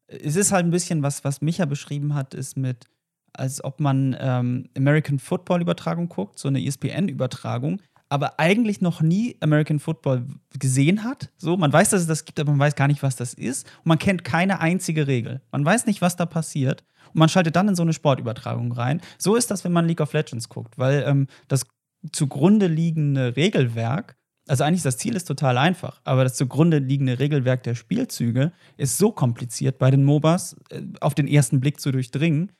es 0.08 0.36
ist 0.36 0.52
halt 0.52 0.66
ein 0.66 0.72
bisschen 0.72 1.02
was, 1.02 1.24
was 1.24 1.42
Micha 1.42 1.66
beschrieben 1.66 2.14
hat, 2.14 2.34
ist 2.34 2.58
mit, 2.58 2.86
als 3.32 3.64
ob 3.64 3.80
man 3.80 4.16
ähm, 4.20 4.70
American 4.78 5.18
Football 5.18 5.62
Übertragung 5.62 6.10
guckt, 6.10 6.38
so 6.38 6.50
eine 6.50 6.64
ESPN-Übertragung, 6.64 7.82
aber 8.10 8.40
eigentlich 8.40 8.80
noch 8.82 9.02
nie 9.02 9.38
American 9.40 9.80
Football 9.80 10.28
gesehen 10.60 11.04
hat. 11.04 11.32
So, 11.38 11.58
man 11.58 11.74
weiß, 11.74 11.90
dass 11.90 12.02
es 12.02 12.08
das 12.08 12.26
gibt, 12.26 12.40
aber 12.40 12.52
man 12.52 12.60
weiß 12.60 12.76
gar 12.76 12.88
nicht, 12.88 13.02
was 13.02 13.16
das 13.16 13.34
ist. 13.34 13.66
Und 13.80 13.88
man 13.88 13.98
kennt 13.98 14.24
keine 14.24 14.60
einzige 14.60 15.08
Regel. 15.08 15.42
Man 15.52 15.66
weiß 15.66 15.88
nicht, 15.88 16.02
was 16.02 16.16
da 16.16 16.28
passiert. 16.28 16.84
Und 17.14 17.20
man 17.20 17.30
schaltet 17.30 17.56
dann 17.56 17.68
in 17.68 17.76
so 17.76 17.84
eine 17.84 17.94
Sportübertragung 17.94 18.72
rein. 18.72 19.02
So 19.18 19.36
ist 19.36 19.52
das, 19.52 19.64
wenn 19.64 19.72
man 19.72 19.86
League 19.88 20.02
of 20.02 20.14
Legends 20.14 20.50
guckt, 20.50 20.78
weil 20.78 21.04
ähm, 21.08 21.28
das 21.48 21.66
zugrunde 22.12 22.68
liegende 22.68 23.36
Regelwerk 23.36 24.16
also 24.48 24.64
eigentlich 24.64 24.84
das 24.84 24.98
Ziel 24.98 25.16
ist 25.16 25.26
total 25.26 25.58
einfach, 25.58 26.02
aber 26.04 26.24
das 26.24 26.36
zugrunde 26.36 26.80
liegende 26.80 27.20
Regelwerk 27.20 27.64
der 27.64 27.76
Spielzüge 27.76 28.52
ist 28.78 28.98
so 28.98 29.12
kompliziert 29.12 29.78
bei 29.78 29.90
den 29.90 30.04
MOBAs 30.04 30.58
äh, 30.70 30.82
auf 31.00 31.16
den 31.16 31.28
ersten 31.28 31.60
Blick 31.60 31.80
zu 31.80 31.92
durchdringen, 31.92 32.52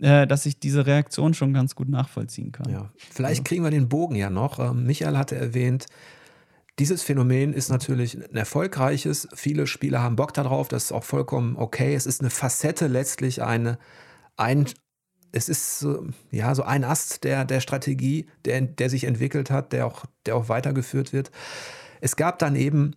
äh, 0.00 0.26
dass 0.26 0.46
ich 0.46 0.58
diese 0.58 0.86
Reaktion 0.86 1.34
schon 1.34 1.52
ganz 1.52 1.74
gut 1.74 1.88
nachvollziehen 1.88 2.52
kann. 2.52 2.70
Ja, 2.70 2.92
vielleicht 3.10 3.44
kriegen 3.44 3.62
wir 3.62 3.70
den 3.70 3.88
Bogen 3.88 4.16
ja 4.16 4.30
noch. 4.30 4.58
Ähm, 4.58 4.84
Michael 4.84 5.16
hatte 5.16 5.36
erwähnt, 5.36 5.86
dieses 6.78 7.02
Phänomen 7.02 7.52
ist 7.52 7.70
natürlich 7.70 8.14
ein 8.14 8.36
erfolgreiches. 8.36 9.28
Viele 9.34 9.66
Spieler 9.66 10.02
haben 10.02 10.16
Bock 10.16 10.32
darauf, 10.32 10.68
das 10.68 10.84
ist 10.84 10.92
auch 10.92 11.04
vollkommen 11.04 11.56
okay. 11.56 11.94
Es 11.94 12.06
ist 12.06 12.20
eine 12.20 12.30
Facette 12.30 12.86
letztlich, 12.86 13.42
eine, 13.42 13.78
ein, 14.36 14.66
es 15.32 15.48
ist 15.48 15.80
so, 15.80 16.06
ja, 16.30 16.54
so 16.54 16.62
ein 16.62 16.84
Ast 16.84 17.24
der, 17.24 17.44
der 17.44 17.60
Strategie, 17.60 18.28
der, 18.44 18.60
der 18.60 18.90
sich 18.90 19.04
entwickelt 19.04 19.50
hat, 19.50 19.72
der 19.72 19.86
auch, 19.86 20.04
der 20.26 20.36
auch 20.36 20.48
weitergeführt 20.48 21.12
wird. 21.12 21.30
Es 22.00 22.16
gab 22.16 22.38
dann 22.38 22.54
eben, 22.54 22.94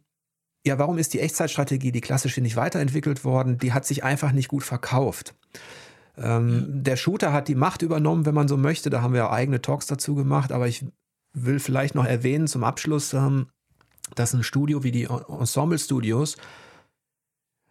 ja, 0.65 0.77
warum 0.77 0.99
ist 0.99 1.13
die 1.13 1.19
Echtzeitstrategie, 1.19 1.91
die 1.91 2.01
klassische, 2.01 2.41
nicht 2.41 2.55
weiterentwickelt 2.55 3.25
worden? 3.25 3.57
Die 3.57 3.73
hat 3.73 3.85
sich 3.85 4.03
einfach 4.03 4.31
nicht 4.31 4.47
gut 4.47 4.63
verkauft. 4.63 5.33
Ähm, 6.17 6.83
der 6.83 6.97
Shooter 6.97 7.33
hat 7.33 7.47
die 7.47 7.55
Macht 7.55 7.81
übernommen, 7.81 8.27
wenn 8.27 8.35
man 8.35 8.47
so 8.47 8.57
möchte. 8.57 8.91
Da 8.91 9.01
haben 9.01 9.15
wir 9.15 9.31
eigene 9.31 9.61
Talks 9.61 9.87
dazu 9.87 10.13
gemacht. 10.13 10.51
Aber 10.51 10.67
ich 10.67 10.85
will 11.33 11.59
vielleicht 11.59 11.95
noch 11.95 12.05
erwähnen 12.05 12.47
zum 12.47 12.63
Abschluss, 12.63 13.13
ähm, 13.13 13.47
dass 14.15 14.33
ein 14.33 14.43
Studio 14.43 14.83
wie 14.83 14.91
die 14.91 15.03
Ensemble 15.05 15.79
Studios, 15.79 16.37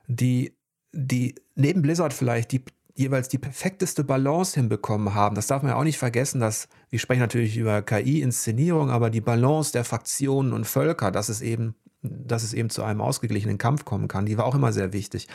die, 0.07 0.57
die 0.93 1.34
neben 1.55 1.82
Blizzard 1.82 2.12
vielleicht 2.12 2.53
die 2.53 2.64
jeweils 3.01 3.28
die 3.28 3.38
perfekteste 3.38 4.05
Balance 4.05 4.55
hinbekommen 4.55 5.14
haben. 5.14 5.34
Das 5.34 5.47
darf 5.47 5.62
man 5.62 5.72
ja 5.72 5.78
auch 5.78 5.84
nicht 5.84 5.99
vergessen, 5.99 6.41
dass 6.41 6.68
wir 6.91 6.99
sprechen 6.99 7.20
natürlich 7.20 7.57
über 7.57 7.82
KI-Inszenierung, 7.82 8.91
aber 8.91 9.11
die 9.11 9.20
Balance 9.20 9.72
der 9.72 9.84
Fraktionen 9.84 10.53
und 10.53 10.66
Völker, 10.66 11.11
dass 11.11 11.28
es 11.28 11.41
eben, 11.41 11.74
dass 12.03 12.43
es 12.43 12.53
eben 12.53 12.68
zu 12.68 12.82
einem 12.82 13.01
ausgeglichenen 13.01 13.59
Kampf 13.59 13.84
kommen 13.84 14.07
kann, 14.07 14.26
die 14.26 14.36
war 14.36 14.45
auch 14.45 14.55
immer 14.55 14.72
sehr 14.72 14.93
wichtig. 14.93 15.28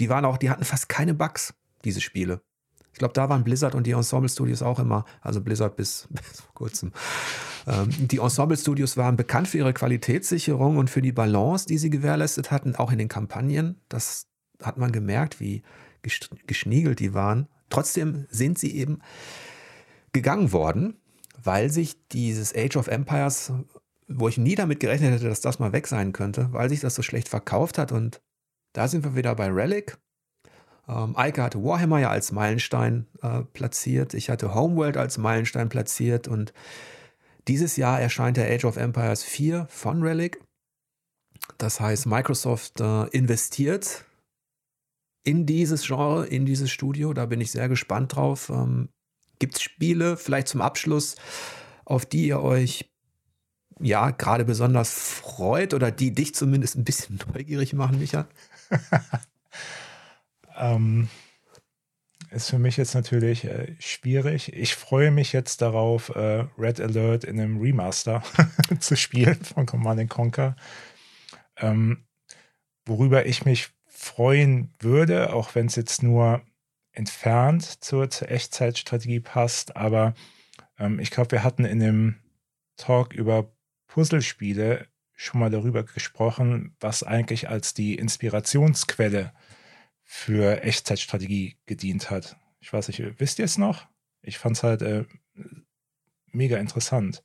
Die 0.00 0.08
waren 0.08 0.24
auch, 0.24 0.36
die 0.36 0.50
hatten 0.50 0.64
fast 0.64 0.88
keine 0.88 1.14
Bugs, 1.14 1.54
diese 1.84 2.00
Spiele. 2.00 2.40
Ich 2.92 2.98
glaube, 2.98 3.14
da 3.14 3.28
waren 3.28 3.44
Blizzard 3.44 3.74
und 3.74 3.86
die 3.86 3.92
Ensemble 3.92 4.28
Studios 4.28 4.62
auch 4.62 4.78
immer, 4.78 5.04
also 5.20 5.40
Blizzard 5.40 5.76
bis, 5.76 6.08
bis 6.10 6.40
vor 6.40 6.54
kurzem. 6.54 6.92
Ähm, 7.66 7.90
die 8.08 8.18
Ensemble 8.18 8.56
Studios 8.56 8.96
waren 8.96 9.16
bekannt 9.16 9.48
für 9.48 9.58
ihre 9.58 9.72
Qualitätssicherung 9.72 10.76
und 10.76 10.90
für 10.90 11.02
die 11.02 11.12
Balance, 11.12 11.66
die 11.66 11.78
sie 11.78 11.90
gewährleistet 11.90 12.50
hatten, 12.50 12.76
auch 12.76 12.92
in 12.92 12.98
den 12.98 13.08
Kampagnen. 13.08 13.80
Das 13.88 14.26
hat 14.62 14.78
man 14.78 14.92
gemerkt, 14.92 15.40
wie, 15.40 15.62
geschniegelt 16.46 17.00
die 17.00 17.14
waren. 17.14 17.48
Trotzdem 17.70 18.26
sind 18.30 18.58
sie 18.58 18.76
eben 18.76 19.00
gegangen 20.12 20.52
worden, 20.52 20.98
weil 21.42 21.70
sich 21.70 21.96
dieses 22.08 22.54
Age 22.54 22.76
of 22.76 22.88
Empires 22.88 23.52
wo 24.18 24.28
ich 24.28 24.38
nie 24.38 24.54
damit 24.54 24.80
gerechnet 24.80 25.12
hätte, 25.14 25.28
dass 25.28 25.40
das 25.40 25.58
mal 25.58 25.72
weg 25.72 25.86
sein 25.86 26.12
könnte, 26.12 26.52
weil 26.52 26.68
sich 26.68 26.80
das 26.80 26.94
so 26.94 27.02
schlecht 27.02 27.28
verkauft 27.28 27.78
hat. 27.78 27.92
Und 27.92 28.20
da 28.72 28.88
sind 28.88 29.04
wir 29.04 29.16
wieder 29.16 29.34
bei 29.34 29.48
Relic. 29.48 29.98
Ähm, 30.88 31.16
Eike 31.16 31.42
hatte 31.42 31.62
Warhammer 31.62 32.00
ja 32.00 32.10
als 32.10 32.32
Meilenstein 32.32 33.06
äh, 33.22 33.42
platziert. 33.52 34.14
Ich 34.14 34.30
hatte 34.30 34.54
Homeworld 34.54 34.96
als 34.96 35.18
Meilenstein 35.18 35.68
platziert. 35.68 36.28
Und 36.28 36.52
dieses 37.48 37.76
Jahr 37.76 38.00
erscheint 38.00 38.36
der 38.36 38.52
Age 38.52 38.64
of 38.64 38.76
Empires 38.76 39.22
4 39.22 39.66
von 39.68 40.02
Relic. 40.02 40.40
Das 41.58 41.80
heißt, 41.80 42.06
Microsoft 42.06 42.80
äh, 42.80 43.06
investiert 43.08 44.04
in 45.24 45.46
dieses 45.46 45.86
Genre, 45.86 46.26
in 46.26 46.46
dieses 46.46 46.70
Studio. 46.70 47.12
Da 47.12 47.26
bin 47.26 47.40
ich 47.40 47.52
sehr 47.52 47.68
gespannt 47.68 48.16
drauf. 48.16 48.50
Ähm, 48.50 48.88
Gibt 49.38 49.56
es 49.56 49.62
Spiele, 49.62 50.16
vielleicht 50.16 50.48
zum 50.48 50.60
Abschluss, 50.60 51.16
auf 51.84 52.06
die 52.06 52.26
ihr 52.28 52.40
euch 52.40 52.90
ja 53.80 54.10
gerade 54.10 54.44
besonders 54.44 54.92
freut 54.92 55.74
oder 55.74 55.90
die 55.90 56.12
dich 56.12 56.34
zumindest 56.34 56.76
ein 56.76 56.84
bisschen 56.84 57.18
neugierig 57.34 57.72
machen, 57.72 57.98
Micha? 57.98 58.26
ähm, 60.56 61.08
ist 62.30 62.50
für 62.50 62.58
mich 62.58 62.76
jetzt 62.76 62.94
natürlich 62.94 63.44
äh, 63.44 63.76
schwierig. 63.78 64.52
Ich 64.54 64.74
freue 64.74 65.10
mich 65.10 65.32
jetzt 65.32 65.60
darauf, 65.60 66.08
äh, 66.10 66.46
Red 66.58 66.80
Alert 66.80 67.24
in 67.24 67.38
einem 67.38 67.60
Remaster 67.60 68.22
zu 68.80 68.96
spielen 68.96 69.44
von 69.44 69.66
Command 69.66 70.08
Conquer. 70.08 70.56
Ähm, 71.58 72.06
worüber 72.86 73.26
ich 73.26 73.44
mich 73.44 73.68
freuen 73.86 74.72
würde, 74.80 75.32
auch 75.32 75.54
wenn 75.54 75.66
es 75.66 75.76
jetzt 75.76 76.02
nur 76.02 76.42
entfernt 76.92 77.84
zur, 77.84 78.10
zur 78.10 78.30
Echtzeitstrategie 78.30 79.20
passt. 79.20 79.76
Aber 79.76 80.14
ähm, 80.78 80.98
ich 80.98 81.10
glaube, 81.10 81.32
wir 81.32 81.44
hatten 81.44 81.64
in 81.64 81.80
dem 81.80 82.16
Talk 82.76 83.12
über 83.12 83.52
Puzzlespiele 83.86 84.86
schon 85.14 85.40
mal 85.40 85.50
darüber 85.50 85.84
gesprochen, 85.84 86.74
was 86.80 87.02
eigentlich 87.02 87.48
als 87.48 87.74
die 87.74 87.94
Inspirationsquelle 87.94 89.32
für 90.12 90.62
Echtzeitstrategie 90.62 91.56
gedient 91.64 92.10
hat. 92.10 92.36
Ich 92.60 92.70
weiß 92.70 92.88
nicht, 92.88 93.02
wisst 93.18 93.38
ihr 93.38 93.46
es 93.46 93.56
noch? 93.56 93.88
Ich 94.20 94.38
fand 94.38 94.58
es 94.58 94.62
halt 94.62 94.82
äh, 94.82 95.06
mega 96.26 96.58
interessant. 96.58 97.24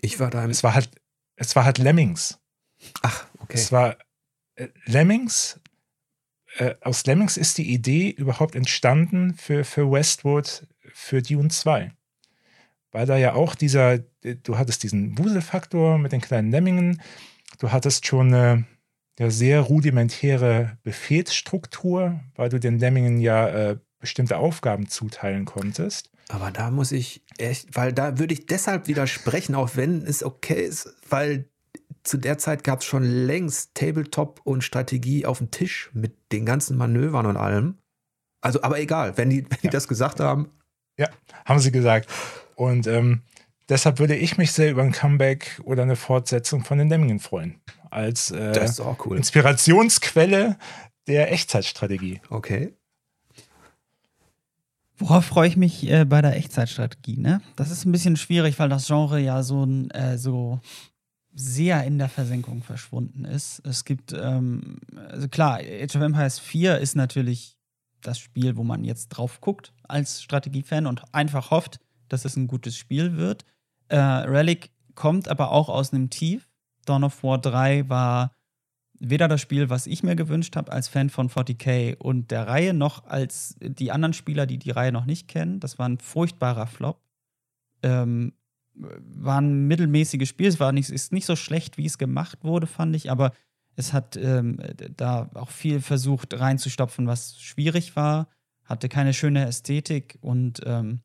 Ich 0.00 0.20
war 0.20 0.30
da 0.30 0.46
Es 0.46 0.62
war 0.62 0.74
halt, 0.74 0.90
es 1.34 1.56
war 1.56 1.64
halt 1.64 1.78
Lemmings. 1.78 2.38
Ach, 3.02 3.26
okay. 3.40 3.54
Es 3.54 3.72
war 3.72 3.98
äh, 4.54 4.68
Lemmings. 4.84 5.60
Äh, 6.56 6.76
aus 6.82 7.04
Lemmings 7.04 7.36
ist 7.36 7.58
die 7.58 7.72
Idee 7.72 8.10
überhaupt 8.10 8.54
entstanden 8.54 9.34
für, 9.34 9.64
für 9.64 9.90
Westwood 9.90 10.68
für 10.92 11.20
Dune 11.20 11.48
2 11.48 11.92
weil 12.92 13.06
da 13.06 13.16
ja 13.16 13.34
auch 13.34 13.56
dieser, 13.56 13.98
du 13.98 14.56
hattest 14.56 14.84
diesen 14.84 15.18
Wuselfaktor 15.18 15.98
mit 15.98 16.12
den 16.12 16.20
kleinen 16.20 16.52
Lemmingen, 16.52 17.02
du 17.58 17.72
hattest 17.72 18.06
schon 18.06 18.32
eine 18.32 18.66
ja, 19.18 19.30
sehr 19.30 19.60
rudimentäre 19.60 20.78
Befehlsstruktur, 20.82 22.20
weil 22.34 22.48
du 22.48 22.58
den 22.58 22.78
Lemmingen 22.78 23.18
ja 23.20 23.48
äh, 23.48 23.78
bestimmte 24.00 24.38
Aufgaben 24.38 24.88
zuteilen 24.88 25.44
konntest. 25.44 26.10
Aber 26.28 26.50
da 26.50 26.70
muss 26.70 26.92
ich 26.92 27.24
echt, 27.38 27.76
weil 27.76 27.92
da 27.92 28.18
würde 28.18 28.34
ich 28.34 28.46
deshalb 28.46 28.88
widersprechen, 28.88 29.54
auch 29.54 29.76
wenn 29.76 30.02
es 30.02 30.22
okay 30.22 30.64
ist, 30.64 30.94
weil 31.08 31.48
zu 32.02 32.18
der 32.18 32.38
Zeit 32.38 32.64
gab 32.64 32.80
es 32.80 32.84
schon 32.84 33.02
längst 33.02 33.74
Tabletop 33.74 34.40
und 34.44 34.62
Strategie 34.62 35.26
auf 35.26 35.38
dem 35.38 35.50
Tisch 35.50 35.90
mit 35.94 36.16
den 36.32 36.44
ganzen 36.44 36.76
Manövern 36.76 37.26
und 37.26 37.36
allem. 37.36 37.78
Also, 38.42 38.62
aber 38.62 38.78
egal, 38.78 39.16
wenn 39.16 39.30
die, 39.30 39.44
wenn 39.44 39.58
die 39.62 39.70
das 39.70 39.88
gesagt 39.88 40.20
haben. 40.20 40.50
Ja, 40.98 41.08
haben 41.44 41.60
sie 41.60 41.72
gesagt. 41.72 42.08
Und 42.56 42.86
ähm, 42.86 43.22
deshalb 43.68 43.98
würde 43.98 44.16
ich 44.16 44.38
mich 44.38 44.52
sehr 44.52 44.70
über 44.70 44.82
ein 44.82 44.92
Comeback 44.92 45.60
oder 45.64 45.82
eine 45.82 45.96
Fortsetzung 45.96 46.64
von 46.64 46.78
den 46.78 46.88
Lemmingen 46.88 47.20
freuen. 47.20 47.60
Als 47.90 48.30
äh, 48.30 48.68
cool. 49.04 49.16
Inspirationsquelle 49.16 50.58
der 51.06 51.32
Echtzeitstrategie. 51.32 52.20
Okay. 52.30 52.74
Worauf 54.96 55.24
freue 55.24 55.48
ich 55.48 55.56
mich 55.56 55.88
äh, 55.90 56.04
bei 56.04 56.22
der 56.22 56.36
Echtzeitstrategie? 56.36 57.18
Ne? 57.18 57.40
Das 57.56 57.70
ist 57.70 57.84
ein 57.84 57.92
bisschen 57.92 58.16
schwierig, 58.16 58.58
weil 58.58 58.68
das 58.68 58.86
Genre 58.86 59.18
ja 59.20 59.42
so, 59.42 59.66
äh, 59.92 60.16
so 60.16 60.60
sehr 61.34 61.82
in 61.84 61.98
der 61.98 62.08
Versenkung 62.08 62.62
verschwunden 62.62 63.24
ist. 63.24 63.60
Es 63.66 63.84
gibt, 63.84 64.12
ähm, 64.12 64.78
also 65.08 65.28
klar, 65.28 65.58
Age 65.58 65.96
of 65.96 66.02
Empires 66.02 66.38
4 66.38 66.78
ist 66.78 66.94
natürlich 66.94 67.58
das 68.02 68.18
Spiel, 68.18 68.56
wo 68.56 68.62
man 68.62 68.84
jetzt 68.84 69.08
drauf 69.08 69.40
guckt 69.40 69.72
als 69.82 70.22
Strategiefan 70.22 70.86
und 70.86 71.02
einfach 71.12 71.50
hofft, 71.50 71.80
dass 72.08 72.24
es 72.24 72.36
ein 72.36 72.46
gutes 72.46 72.76
Spiel 72.76 73.16
wird. 73.16 73.44
Äh, 73.88 73.98
Relic 73.98 74.70
kommt 74.94 75.28
aber 75.28 75.50
auch 75.50 75.68
aus 75.68 75.92
einem 75.92 76.10
Tief. 76.10 76.48
Dawn 76.86 77.04
of 77.04 77.22
War 77.22 77.38
3 77.38 77.88
war 77.88 78.32
weder 78.98 79.28
das 79.28 79.40
Spiel, 79.40 79.70
was 79.70 79.86
ich 79.86 80.02
mir 80.02 80.16
gewünscht 80.16 80.56
habe 80.56 80.72
als 80.72 80.88
Fan 80.88 81.10
von 81.10 81.28
40k 81.28 81.96
und 81.96 82.30
der 82.30 82.46
Reihe, 82.46 82.74
noch 82.74 83.06
als 83.06 83.56
die 83.60 83.90
anderen 83.90 84.12
Spieler, 84.12 84.46
die 84.46 84.58
die 84.58 84.70
Reihe 84.70 84.92
noch 84.92 85.04
nicht 85.04 85.28
kennen. 85.28 85.60
Das 85.60 85.78
war 85.78 85.88
ein 85.88 85.98
furchtbarer 85.98 86.66
Flop. 86.66 87.00
Ähm, 87.82 88.32
war 88.74 89.40
ein 89.40 89.66
mittelmäßiges 89.66 90.28
Spiel. 90.28 90.48
Es 90.48 90.60
war 90.60 90.72
nicht, 90.72 90.90
ist 90.90 91.12
nicht 91.12 91.26
so 91.26 91.36
schlecht, 91.36 91.78
wie 91.78 91.86
es 91.86 91.98
gemacht 91.98 92.38
wurde, 92.42 92.66
fand 92.66 92.96
ich, 92.96 93.10
aber 93.10 93.32
es 93.76 93.92
hat 93.92 94.16
ähm, 94.16 94.58
da 94.96 95.30
auch 95.34 95.50
viel 95.50 95.80
versucht 95.80 96.38
reinzustopfen, 96.38 97.06
was 97.06 97.40
schwierig 97.40 97.96
war, 97.96 98.28
hatte 98.64 98.88
keine 98.88 99.12
schöne 99.12 99.46
Ästhetik 99.46 100.18
und 100.20 100.60
ähm, 100.64 101.00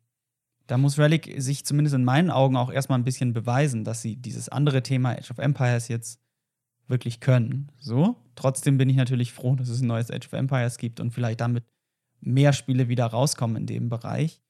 da 0.69 0.77
muss 0.77 0.99
Relic 0.99 1.33
sich 1.41 1.65
zumindest 1.65 1.95
in 1.95 2.03
meinen 2.03 2.29
Augen 2.29 2.55
auch 2.55 2.71
erstmal 2.71 2.99
ein 2.99 3.03
bisschen 3.03 3.33
beweisen, 3.33 3.83
dass 3.83 4.03
sie 4.03 4.17
dieses 4.17 4.49
andere 4.49 4.83
Thema 4.83 5.17
Age 5.17 5.31
of 5.31 5.39
Empires 5.39 5.87
jetzt 5.87 6.21
wirklich 6.87 7.19
können. 7.19 7.71
So, 7.79 8.17
trotzdem 8.35 8.77
bin 8.77 8.87
ich 8.87 8.95
natürlich 8.95 9.33
froh, 9.33 9.55
dass 9.55 9.67
es 9.67 9.81
ein 9.81 9.87
neues 9.87 10.11
Age 10.11 10.27
of 10.27 10.33
Empires 10.33 10.77
gibt 10.77 10.99
und 10.99 11.09
vielleicht 11.09 11.41
damit 11.41 11.63
mehr 12.21 12.53
Spiele 12.53 12.87
wieder 12.87 13.07
rauskommen 13.07 13.57
in 13.57 13.65
dem 13.65 13.89
Bereich. 13.89 14.43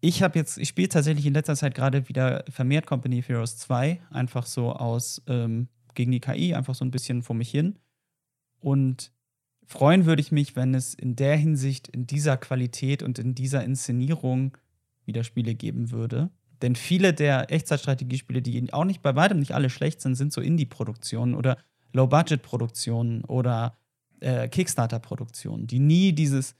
Ich 0.00 0.22
habe 0.22 0.38
jetzt, 0.38 0.56
ich 0.56 0.68
spiele 0.68 0.88
tatsächlich 0.88 1.26
in 1.26 1.34
letzter 1.34 1.56
Zeit 1.56 1.74
gerade 1.74 2.08
wieder 2.08 2.44
vermehrt 2.48 2.86
Company 2.86 3.18
of 3.18 3.28
Heroes 3.28 3.58
2, 3.58 4.00
einfach 4.10 4.46
so 4.46 4.72
aus 4.72 5.20
ähm, 5.26 5.66
gegen 5.94 6.12
die 6.12 6.20
KI, 6.20 6.54
einfach 6.54 6.76
so 6.76 6.84
ein 6.84 6.92
bisschen 6.92 7.24
vor 7.24 7.34
mich 7.34 7.50
hin. 7.50 7.76
Und 8.60 9.12
freuen 9.66 10.06
würde 10.06 10.22
ich 10.22 10.30
mich, 10.30 10.54
wenn 10.54 10.74
es 10.74 10.94
in 10.94 11.16
der 11.16 11.36
Hinsicht, 11.36 11.88
in 11.88 12.06
dieser 12.06 12.36
Qualität 12.36 13.02
und 13.02 13.18
in 13.18 13.34
dieser 13.34 13.64
Inszenierung 13.64 14.56
wieder 15.04 15.24
Spiele 15.24 15.54
geben 15.54 15.90
würde. 15.90 16.30
Denn 16.62 16.76
viele 16.76 17.14
der 17.14 17.50
Echtzeitstrategiespiele, 17.50 18.42
die 18.42 18.72
auch 18.72 18.84
nicht 18.84 19.02
bei 19.02 19.16
weitem 19.16 19.38
nicht 19.38 19.54
alle 19.54 19.70
schlecht 19.70 20.00
sind, 20.00 20.14
sind 20.14 20.32
so 20.32 20.40
Indie-Produktionen 20.40 21.34
oder 21.34 21.56
Low-Budget-Produktionen 21.92 23.24
oder 23.24 23.78
äh, 24.20 24.48
Kickstarter-Produktionen, 24.48 25.66
die 25.66 25.78
nie 25.78 26.12
dieses, 26.12 26.54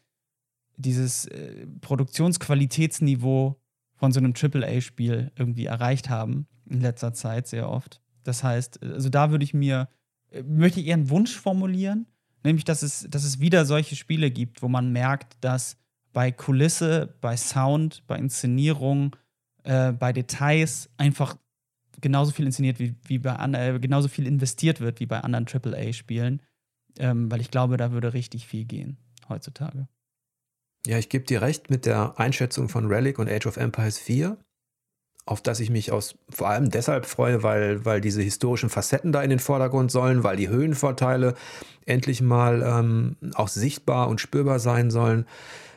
dieses 0.76 1.26
äh, 1.26 1.66
Produktionsqualitätsniveau 1.80 3.60
von 3.94 4.12
so 4.12 4.20
einem 4.20 4.32
AAA-Spiel 4.34 5.30
irgendwie 5.36 5.66
erreicht 5.66 6.08
haben 6.08 6.46
in 6.68 6.80
letzter 6.80 7.12
Zeit 7.12 7.46
sehr 7.46 7.68
oft. 7.68 8.00
Das 8.22 8.42
heißt, 8.42 8.82
also 8.82 9.08
da 9.10 9.30
würde 9.30 9.44
ich 9.44 9.52
mir, 9.52 9.88
äh, 10.30 10.42
möchte 10.42 10.80
ich 10.80 10.86
eher 10.86 10.94
einen 10.94 11.10
Wunsch 11.10 11.36
formulieren, 11.36 12.06
nämlich 12.42 12.64
dass 12.64 12.82
es, 12.82 13.06
dass 13.10 13.24
es 13.24 13.40
wieder 13.40 13.66
solche 13.66 13.96
Spiele 13.96 14.30
gibt, 14.30 14.62
wo 14.62 14.68
man 14.68 14.92
merkt, 14.92 15.36
dass 15.42 15.76
bei 16.12 16.32
Kulisse, 16.32 17.14
bei 17.20 17.36
Sound, 17.36 18.02
bei 18.06 18.16
Inszenierung, 18.18 19.16
äh, 19.64 19.92
bei 19.92 20.12
Details 20.12 20.90
einfach 20.96 21.36
genauso 22.00 22.32
viel 22.32 22.46
inszeniert 22.46 22.78
wie, 22.78 22.94
wie 23.04 23.18
bei 23.18 23.34
äh, 23.52 23.78
genauso 23.78 24.08
viel 24.08 24.26
investiert 24.26 24.80
wird 24.80 25.00
wie 25.00 25.06
bei 25.06 25.20
anderen 25.20 25.46
AAA-Spielen. 25.46 26.42
Ähm, 26.98 27.30
weil 27.30 27.40
ich 27.40 27.50
glaube, 27.50 27.76
da 27.76 27.92
würde 27.92 28.12
richtig 28.14 28.46
viel 28.46 28.64
gehen 28.64 28.96
heutzutage. 29.28 29.86
Ja, 30.86 30.98
ich 30.98 31.08
gebe 31.08 31.24
dir 31.24 31.42
recht 31.42 31.70
mit 31.70 31.86
der 31.86 32.18
Einschätzung 32.18 32.68
von 32.68 32.86
Relic 32.86 33.18
und 33.18 33.28
Age 33.28 33.46
of 33.46 33.56
Empires 33.56 33.98
4, 33.98 34.38
auf 35.26 35.42
das 35.42 35.60
ich 35.60 35.70
mich 35.70 35.92
aus, 35.92 36.16
vor 36.30 36.48
allem 36.48 36.70
deshalb 36.70 37.06
freue, 37.06 37.42
weil, 37.42 37.84
weil 37.84 38.00
diese 38.00 38.22
historischen 38.22 38.70
Facetten 38.70 39.12
da 39.12 39.22
in 39.22 39.30
den 39.30 39.38
Vordergrund 39.38 39.90
sollen, 39.92 40.24
weil 40.24 40.36
die 40.36 40.48
Höhenvorteile 40.48 41.34
endlich 41.84 42.22
mal 42.22 42.62
ähm, 42.62 43.16
auch 43.34 43.48
sichtbar 43.48 44.08
und 44.08 44.20
spürbar 44.20 44.58
sein 44.58 44.90
sollen. 44.90 45.26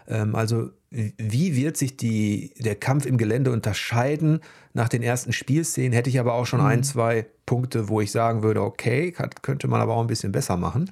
Ähm, 0.07 0.35
also 0.35 0.69
wie 0.89 1.55
wird 1.55 1.75
sich 1.75 1.97
die, 1.97 2.53
der 2.59 2.75
Kampf 2.75 3.05
im 3.05 3.17
Gelände 3.17 3.51
unterscheiden? 3.51 4.41
Nach 4.73 4.89
den 4.89 5.01
ersten 5.01 5.33
Spielszenen 5.33 5.91
hätte 5.91 6.09
ich 6.09 6.19
aber 6.19 6.33
auch 6.33 6.45
schon 6.45 6.59
mhm. 6.59 6.67
ein, 6.67 6.83
zwei 6.83 7.25
Punkte, 7.45 7.89
wo 7.89 7.99
ich 7.99 8.11
sagen 8.11 8.43
würde, 8.43 8.61
okay, 8.61 9.11
könnte 9.41 9.67
man 9.67 9.81
aber 9.81 9.95
auch 9.95 10.01
ein 10.01 10.07
bisschen 10.07 10.31
besser 10.31 10.55
machen. 10.55 10.91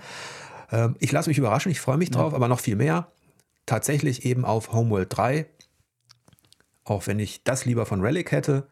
Ähm, 0.72 0.96
ich 1.00 1.12
lasse 1.12 1.30
mich 1.30 1.38
überraschen, 1.38 1.72
ich 1.72 1.80
freue 1.80 1.98
mich 1.98 2.10
drauf, 2.10 2.32
ja. 2.32 2.36
aber 2.36 2.48
noch 2.48 2.60
viel 2.60 2.76
mehr. 2.76 3.12
Tatsächlich 3.68 4.26
eben 4.26 4.44
auf 4.44 4.74
Homeworld 4.74 5.16
3. 5.16 5.46
Auch 6.84 7.06
wenn 7.06 7.20
ich 7.20 7.44
das 7.44 7.66
lieber 7.66 7.86
von 7.86 8.02
Relic 8.02 8.32
hätte, 8.32 8.68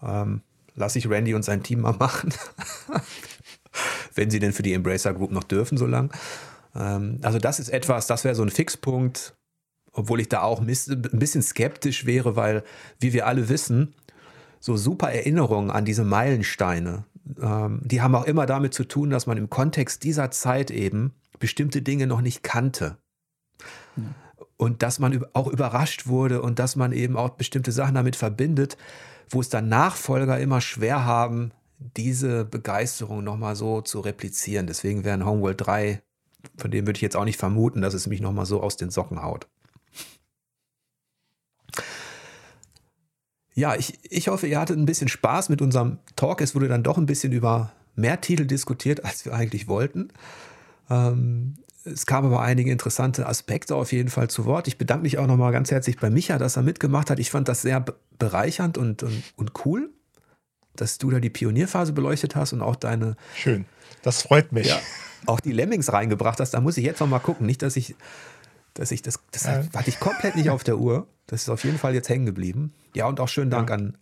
ähm, 0.00 0.42
lasse 0.76 0.98
ich 0.98 1.10
Randy 1.10 1.34
und 1.34 1.44
sein 1.44 1.64
Team 1.64 1.80
mal 1.80 1.94
machen. 1.94 2.32
wenn 4.14 4.30
sie 4.30 4.38
denn 4.38 4.52
für 4.52 4.62
die 4.62 4.74
Embracer 4.74 5.12
Group 5.12 5.32
noch 5.32 5.44
dürfen, 5.44 5.76
so 5.76 5.86
lang. 5.86 6.12
Ähm, 6.76 7.18
also 7.22 7.38
das 7.38 7.58
ist 7.58 7.68
etwas, 7.68 8.06
das 8.06 8.22
wäre 8.22 8.36
so 8.36 8.42
ein 8.42 8.50
Fixpunkt 8.50 9.34
obwohl 9.92 10.20
ich 10.20 10.28
da 10.28 10.42
auch 10.42 10.60
ein 10.60 10.66
bisschen 10.66 11.42
skeptisch 11.42 12.06
wäre, 12.06 12.36
weil, 12.36 12.62
wie 12.98 13.12
wir 13.12 13.26
alle 13.26 13.48
wissen, 13.48 13.94
so 14.60 14.76
super 14.76 15.10
Erinnerungen 15.10 15.70
an 15.70 15.84
diese 15.84 16.04
Meilensteine, 16.04 17.04
ähm, 17.40 17.80
die 17.84 18.00
haben 18.00 18.14
auch 18.14 18.24
immer 18.24 18.46
damit 18.46 18.74
zu 18.74 18.84
tun, 18.84 19.10
dass 19.10 19.26
man 19.26 19.36
im 19.36 19.50
Kontext 19.50 20.04
dieser 20.04 20.30
Zeit 20.30 20.70
eben 20.70 21.12
bestimmte 21.38 21.82
Dinge 21.82 22.06
noch 22.06 22.20
nicht 22.20 22.42
kannte. 22.42 22.96
Ja. 23.96 24.04
Und 24.56 24.82
dass 24.82 24.98
man 24.98 25.24
auch 25.32 25.48
überrascht 25.48 26.06
wurde 26.06 26.40
und 26.40 26.58
dass 26.58 26.76
man 26.76 26.92
eben 26.92 27.16
auch 27.16 27.30
bestimmte 27.30 27.72
Sachen 27.72 27.96
damit 27.96 28.14
verbindet, 28.14 28.76
wo 29.28 29.40
es 29.40 29.48
dann 29.48 29.68
Nachfolger 29.68 30.38
immer 30.38 30.60
schwer 30.60 31.04
haben, 31.04 31.50
diese 31.96 32.44
Begeisterung 32.44 33.24
nochmal 33.24 33.56
so 33.56 33.80
zu 33.80 34.00
replizieren. 34.00 34.68
Deswegen 34.68 35.02
wären 35.02 35.26
Homeworld 35.26 35.66
3, 35.66 36.00
von 36.56 36.70
dem 36.70 36.86
würde 36.86 36.98
ich 36.98 37.02
jetzt 37.02 37.16
auch 37.16 37.24
nicht 37.24 37.38
vermuten, 37.38 37.82
dass 37.82 37.94
es 37.94 38.06
mich 38.06 38.20
nochmal 38.20 38.46
so 38.46 38.62
aus 38.62 38.76
den 38.76 38.90
Socken 38.90 39.22
haut. 39.22 39.48
Ja, 43.54 43.74
ich, 43.76 43.98
ich 44.02 44.28
hoffe, 44.28 44.46
ihr 44.46 44.58
hattet 44.58 44.78
ein 44.78 44.86
bisschen 44.86 45.08
Spaß 45.08 45.48
mit 45.48 45.60
unserem 45.60 45.98
Talk. 46.16 46.40
Es 46.40 46.54
wurde 46.54 46.68
dann 46.68 46.82
doch 46.82 46.96
ein 46.96 47.06
bisschen 47.06 47.32
über 47.32 47.72
mehr 47.94 48.20
Titel 48.20 48.46
diskutiert, 48.46 49.04
als 49.04 49.24
wir 49.24 49.34
eigentlich 49.34 49.68
wollten. 49.68 50.08
Ähm, 50.88 51.54
es 51.84 52.06
kamen 52.06 52.28
aber 52.28 52.40
einige 52.40 52.70
interessante 52.70 53.26
Aspekte 53.26 53.74
auf 53.74 53.92
jeden 53.92 54.08
Fall 54.08 54.28
zu 54.28 54.44
Wort. 54.44 54.68
Ich 54.68 54.78
bedanke 54.78 55.02
mich 55.02 55.18
auch 55.18 55.26
nochmal 55.26 55.52
ganz 55.52 55.70
herzlich 55.70 55.98
bei 55.98 56.10
Micha, 56.10 56.38
dass 56.38 56.56
er 56.56 56.62
mitgemacht 56.62 57.10
hat. 57.10 57.18
Ich 57.18 57.30
fand 57.30 57.48
das 57.48 57.62
sehr 57.62 57.84
bereichernd 58.18 58.78
und, 58.78 59.02
und, 59.02 59.22
und 59.36 59.52
cool, 59.64 59.90
dass 60.76 60.98
du 60.98 61.10
da 61.10 61.18
die 61.18 61.30
Pionierphase 61.30 61.92
beleuchtet 61.92 62.36
hast 62.36 62.52
und 62.52 62.62
auch 62.62 62.76
deine. 62.76 63.16
Schön, 63.34 63.64
das 64.02 64.22
freut 64.22 64.52
mich. 64.52 64.68
Ja, 64.68 64.80
auch 65.26 65.40
die 65.40 65.52
Lemmings 65.52 65.92
reingebracht 65.92 66.40
hast. 66.40 66.52
Da 66.52 66.60
muss 66.60 66.76
ich 66.76 66.84
jetzt 66.84 67.00
noch 67.00 67.08
mal 67.08 67.18
gucken. 67.18 67.46
Nicht, 67.46 67.62
dass 67.62 67.76
ich, 67.76 67.94
dass 68.74 68.90
ich 68.90 69.02
das, 69.02 69.20
das 69.30 69.44
ja. 69.44 69.64
hatte 69.74 69.88
ich 69.88 70.00
komplett 70.00 70.36
nicht 70.36 70.50
auf 70.50 70.64
der 70.64 70.78
Uhr. 70.78 71.06
Das 71.26 71.42
ist 71.42 71.48
auf 71.48 71.64
jeden 71.64 71.78
Fall 71.78 71.94
jetzt 71.94 72.08
hängen 72.08 72.26
geblieben. 72.26 72.72
Ja, 72.94 73.06
und 73.06 73.20
auch 73.20 73.28
schönen 73.28 73.50
Dank 73.50 73.68
ja. 73.70 73.76
an, 73.76 73.98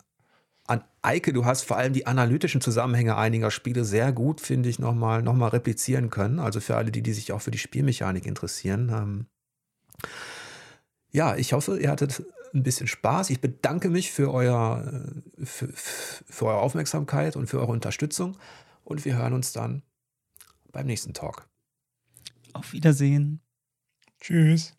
an 0.67 0.83
Eike. 1.01 1.33
Du 1.33 1.45
hast 1.45 1.63
vor 1.63 1.77
allem 1.77 1.93
die 1.93 2.07
analytischen 2.07 2.61
Zusammenhänge 2.61 3.17
einiger 3.17 3.51
Spiele 3.51 3.85
sehr 3.85 4.11
gut, 4.11 4.41
finde 4.41 4.69
ich, 4.69 4.79
nochmal 4.79 5.21
noch 5.21 5.33
mal 5.33 5.49
replizieren 5.49 6.09
können. 6.09 6.39
Also 6.39 6.59
für 6.59 6.75
alle, 6.75 6.91
die, 6.91 7.01
die 7.01 7.13
sich 7.13 7.31
auch 7.31 7.41
für 7.41 7.51
die 7.51 7.57
Spielmechanik 7.57 8.25
interessieren. 8.25 8.89
Ähm 8.89 9.25
ja, 11.11 11.35
ich 11.35 11.53
hoffe, 11.53 11.77
ihr 11.77 11.91
hattet 11.91 12.23
ein 12.53 12.63
bisschen 12.63 12.87
Spaß. 12.87 13.29
Ich 13.29 13.41
bedanke 13.41 13.89
mich 13.89 14.11
für, 14.11 14.33
euer, 14.33 14.83
äh, 15.37 15.45
für, 15.45 15.69
für 15.73 16.45
eure 16.45 16.59
Aufmerksamkeit 16.59 17.35
und 17.35 17.47
für 17.47 17.59
eure 17.59 17.71
Unterstützung. 17.71 18.37
Und 18.83 19.05
wir 19.05 19.17
hören 19.17 19.33
uns 19.33 19.53
dann 19.53 19.83
beim 20.71 20.85
nächsten 20.85 21.13
Talk. 21.13 21.47
Auf 22.53 22.73
Wiedersehen. 22.73 23.41
Tschüss. 24.21 24.73